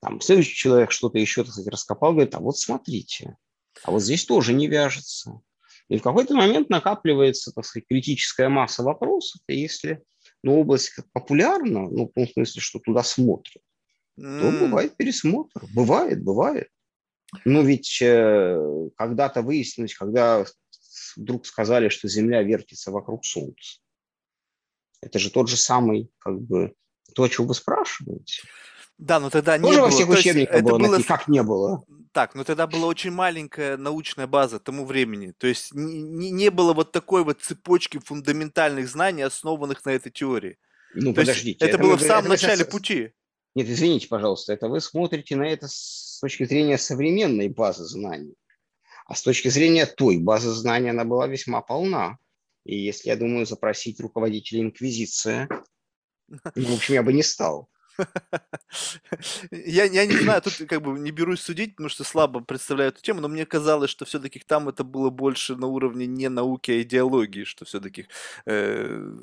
[0.00, 3.36] Там следующий человек что-то еще, так сказать, раскопал, говорит, а вот смотрите,
[3.84, 5.40] а вот здесь тоже не вяжется.
[5.90, 10.00] И в какой-то момент накапливается, так сказать, критическая масса вопросов, и если
[10.42, 13.62] ну, область популярна, ну, в том смысле, что туда смотрят,
[14.18, 14.40] mm.
[14.40, 15.64] то бывает пересмотр.
[15.74, 16.68] Бывает, бывает.
[17.44, 20.46] Но ведь э, когда-то выяснилось, когда
[21.16, 23.80] вдруг сказали, что Земля вертится вокруг Солнца,
[25.02, 26.72] это же тот же самый, как бы,
[27.16, 28.42] то, о чем вы спрашиваете.
[29.00, 29.90] Да, но тогда Тоже не во было.
[29.90, 31.02] всех учебниках было, было...
[31.02, 31.82] как не было.
[32.12, 35.32] Так, но тогда была очень маленькая научная база тому времени.
[35.38, 40.58] То есть не, не было вот такой вот цепочки фундаментальных знаний, основанных на этой теории.
[40.94, 41.64] Ну, То подождите.
[41.64, 42.68] Это, это было мы, в самом это начале сейчас...
[42.72, 43.12] пути.
[43.54, 48.34] Нет, извините, пожалуйста, это вы смотрите на это с точки зрения современной базы знаний.
[49.06, 52.18] А с точки зрения той базы знаний она была весьма полна.
[52.66, 55.48] И если, я думаю, запросить руководителя Инквизиции,
[56.28, 57.70] ну, в общем, я бы не стал.
[59.50, 63.02] Я, я не знаю, тут как бы не берусь судить, потому что слабо представляю эту
[63.02, 66.82] тему, но мне казалось, что все-таки там это было больше на уровне не науки, а
[66.82, 68.06] идеологии, что все-таки
[68.46, 69.16] э,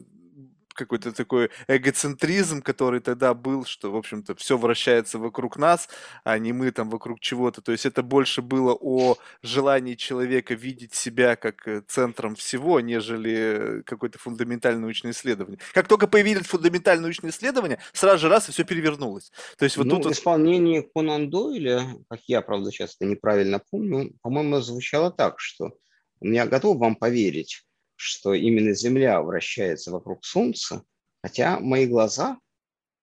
[0.77, 5.89] какой-то такой эгоцентризм, который тогда был, что, в общем-то, все вращается вокруг нас,
[6.23, 7.61] а не мы там вокруг чего-то.
[7.61, 13.81] То есть это больше было о желании человека видеть себя как э, центром всего, нежели
[13.85, 15.59] какое-то фундаментальное научное исследование.
[15.73, 19.31] Как только появились фундаментальные научные исследования, сразу же раз и все перевернулось.
[19.57, 20.05] То есть вот ну, тут...
[20.05, 25.73] В исполнении Конан Дойля, как я, правда, сейчас это неправильно помню, по-моему, звучало так, что
[26.21, 27.63] я готов вам поверить,
[27.97, 30.83] что именно Земля вращается вокруг Солнца,
[31.21, 32.37] хотя мои глаза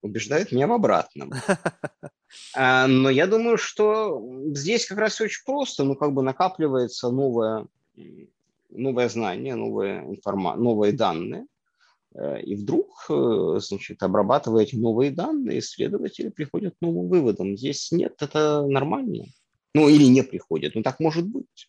[0.01, 1.33] убеждают меня в обратном.
[2.57, 4.21] А, но я думаю, что
[4.55, 7.69] здесь как раз очень просто, ну, как бы накапливается новое,
[8.71, 10.57] новое знание, новые, информа...
[10.57, 11.47] новые данные,
[12.13, 17.57] э, и вдруг, э, значит, обрабатывая эти новые данные, исследователи приходят к новым выводам.
[17.57, 19.27] Здесь нет, это нормально.
[19.73, 21.69] Ну, или не приходят, но так может быть.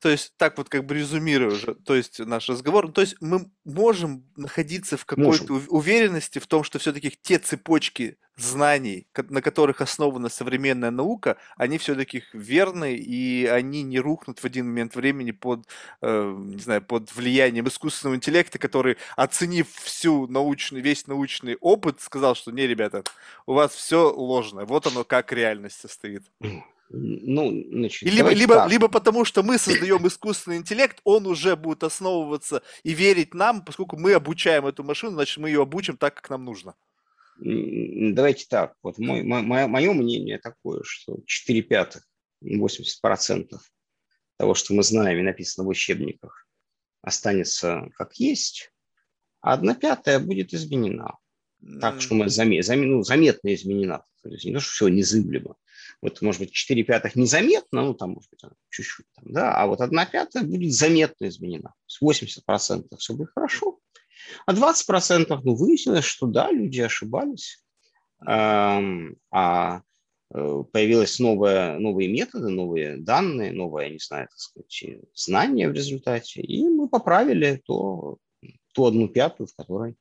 [0.00, 3.16] То есть, так вот как бы резюмируя уже, то есть наш разговор, ну, то есть
[3.20, 5.66] мы можем находиться в какой-то можем.
[5.68, 12.22] уверенности в том, что все-таки те цепочки знаний, на которых основана современная наука, они все-таки
[12.32, 15.66] верны, и они не рухнут в один момент времени под,
[16.00, 22.36] э, не знаю, под влиянием искусственного интеллекта, который, оценив всю научный, весь научный опыт, сказал,
[22.36, 23.02] что не, ребята,
[23.46, 26.22] у вас все ложно, вот оно как реальность состоит.
[26.90, 31.84] Ну, значит, и либо, либо, либо потому, что мы создаем искусственный интеллект, он уже будет
[31.84, 36.30] основываться и верить нам, поскольку мы обучаем эту машину, значит, мы ее обучим так, как
[36.30, 36.74] нам нужно.
[37.40, 38.74] Давайте так.
[38.82, 42.08] Вот мой, мое, мое мнение такое, что 4 пятых,
[42.40, 43.70] 80 процентов
[44.38, 46.46] того, что мы знаем и написано в учебниках,
[47.02, 48.72] останется как есть,
[49.40, 51.18] а одна пятая будет изменена.
[51.80, 54.02] Так что мы заме, заме, ну, заметно изменена.
[54.22, 55.56] То есть не то, что все незыблемо
[56.00, 58.40] вот, может быть, 4 пятых незаметно, ну, там, может быть,
[58.70, 61.74] чуть-чуть, там, да, а вот 1 пятая будет заметно изменена.
[61.86, 63.78] То есть 80% все будет хорошо,
[64.46, 67.64] а 20% ну, выяснилось, что да, люди ошибались,
[68.26, 69.82] эм, а
[70.32, 76.42] э, появились новые, новые методы, новые данные, новые, не знаю, так сказать, знания в результате,
[76.42, 78.18] и мы поправили то,
[78.72, 79.96] ту одну пятую, в которой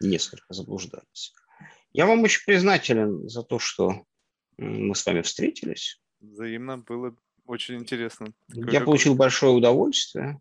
[0.00, 1.34] несколько заблуждались.
[1.92, 4.04] Я вам очень признателен за то, что
[4.58, 6.00] мы с вами встретились.
[6.20, 7.14] Взаимно было
[7.46, 8.28] очень интересно.
[8.48, 10.40] Такое Я получил большое удовольствие.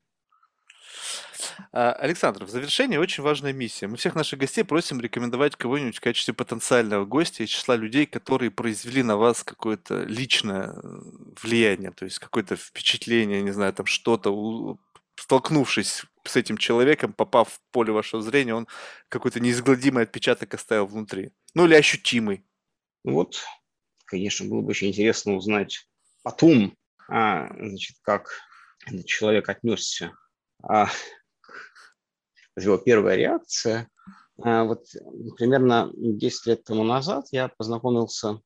[1.72, 3.88] А, Александр, в завершение очень важная миссия.
[3.88, 8.52] Мы всех наших гостей просим рекомендовать кого-нибудь в качестве потенциального гостя из числа людей, которые
[8.52, 11.02] произвели на вас какое-то личное э,
[11.42, 14.78] влияние, то есть какое-то впечатление, не знаю, там что-то,
[15.16, 18.68] столкнувшись с этим человеком, попав в поле вашего зрения, он
[19.10, 21.32] какой-то неизгладимый отпечаток оставил внутри.
[21.54, 22.46] Ну или ощутимый.
[23.04, 23.44] Вот
[24.06, 25.88] конечно, было бы очень интересно узнать
[26.24, 26.76] потом,
[27.10, 28.30] а, значит, как
[28.86, 30.14] этот человек отнесся
[30.64, 30.88] а,
[32.56, 33.90] его первая реакция.
[34.42, 34.86] А, вот
[35.38, 38.40] примерно 10 лет тому назад я познакомился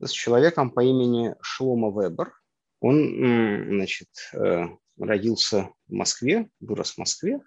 [0.00, 2.32] с человеком по имени Шлома Вебер.
[2.80, 4.64] Он, значит, э,
[5.04, 7.40] родился в Москве, вырос в Москве,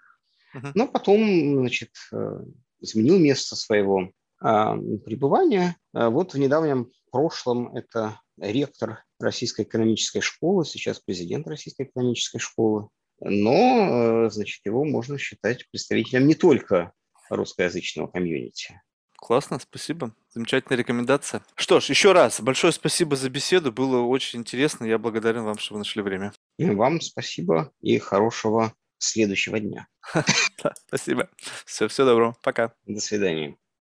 [0.73, 2.39] но потом, значит, э,
[2.79, 4.11] изменил место своего
[4.41, 5.77] а, пребывания.
[5.93, 12.89] А, вот в недавнем прошлом это ректор Российской экономической школы, сейчас президент Российской экономической школы.
[13.21, 16.91] Но, э, значит, его можно считать представителем не только
[17.29, 18.81] русскоязычного комьюнити.
[19.15, 20.13] Классно, спасибо.
[20.29, 21.41] Замечательная рекомендация.
[21.55, 23.71] Что ж, еще раз, большое спасибо за беседу.
[23.71, 24.85] Было очень интересно.
[24.85, 26.33] Я благодарен вам, что вы нашли время.
[26.57, 29.87] И вам спасибо и хорошего следующего дня.
[30.87, 31.29] Спасибо.
[31.65, 32.35] Все, все добро.
[32.41, 32.73] Пока.
[32.85, 33.57] До свидания.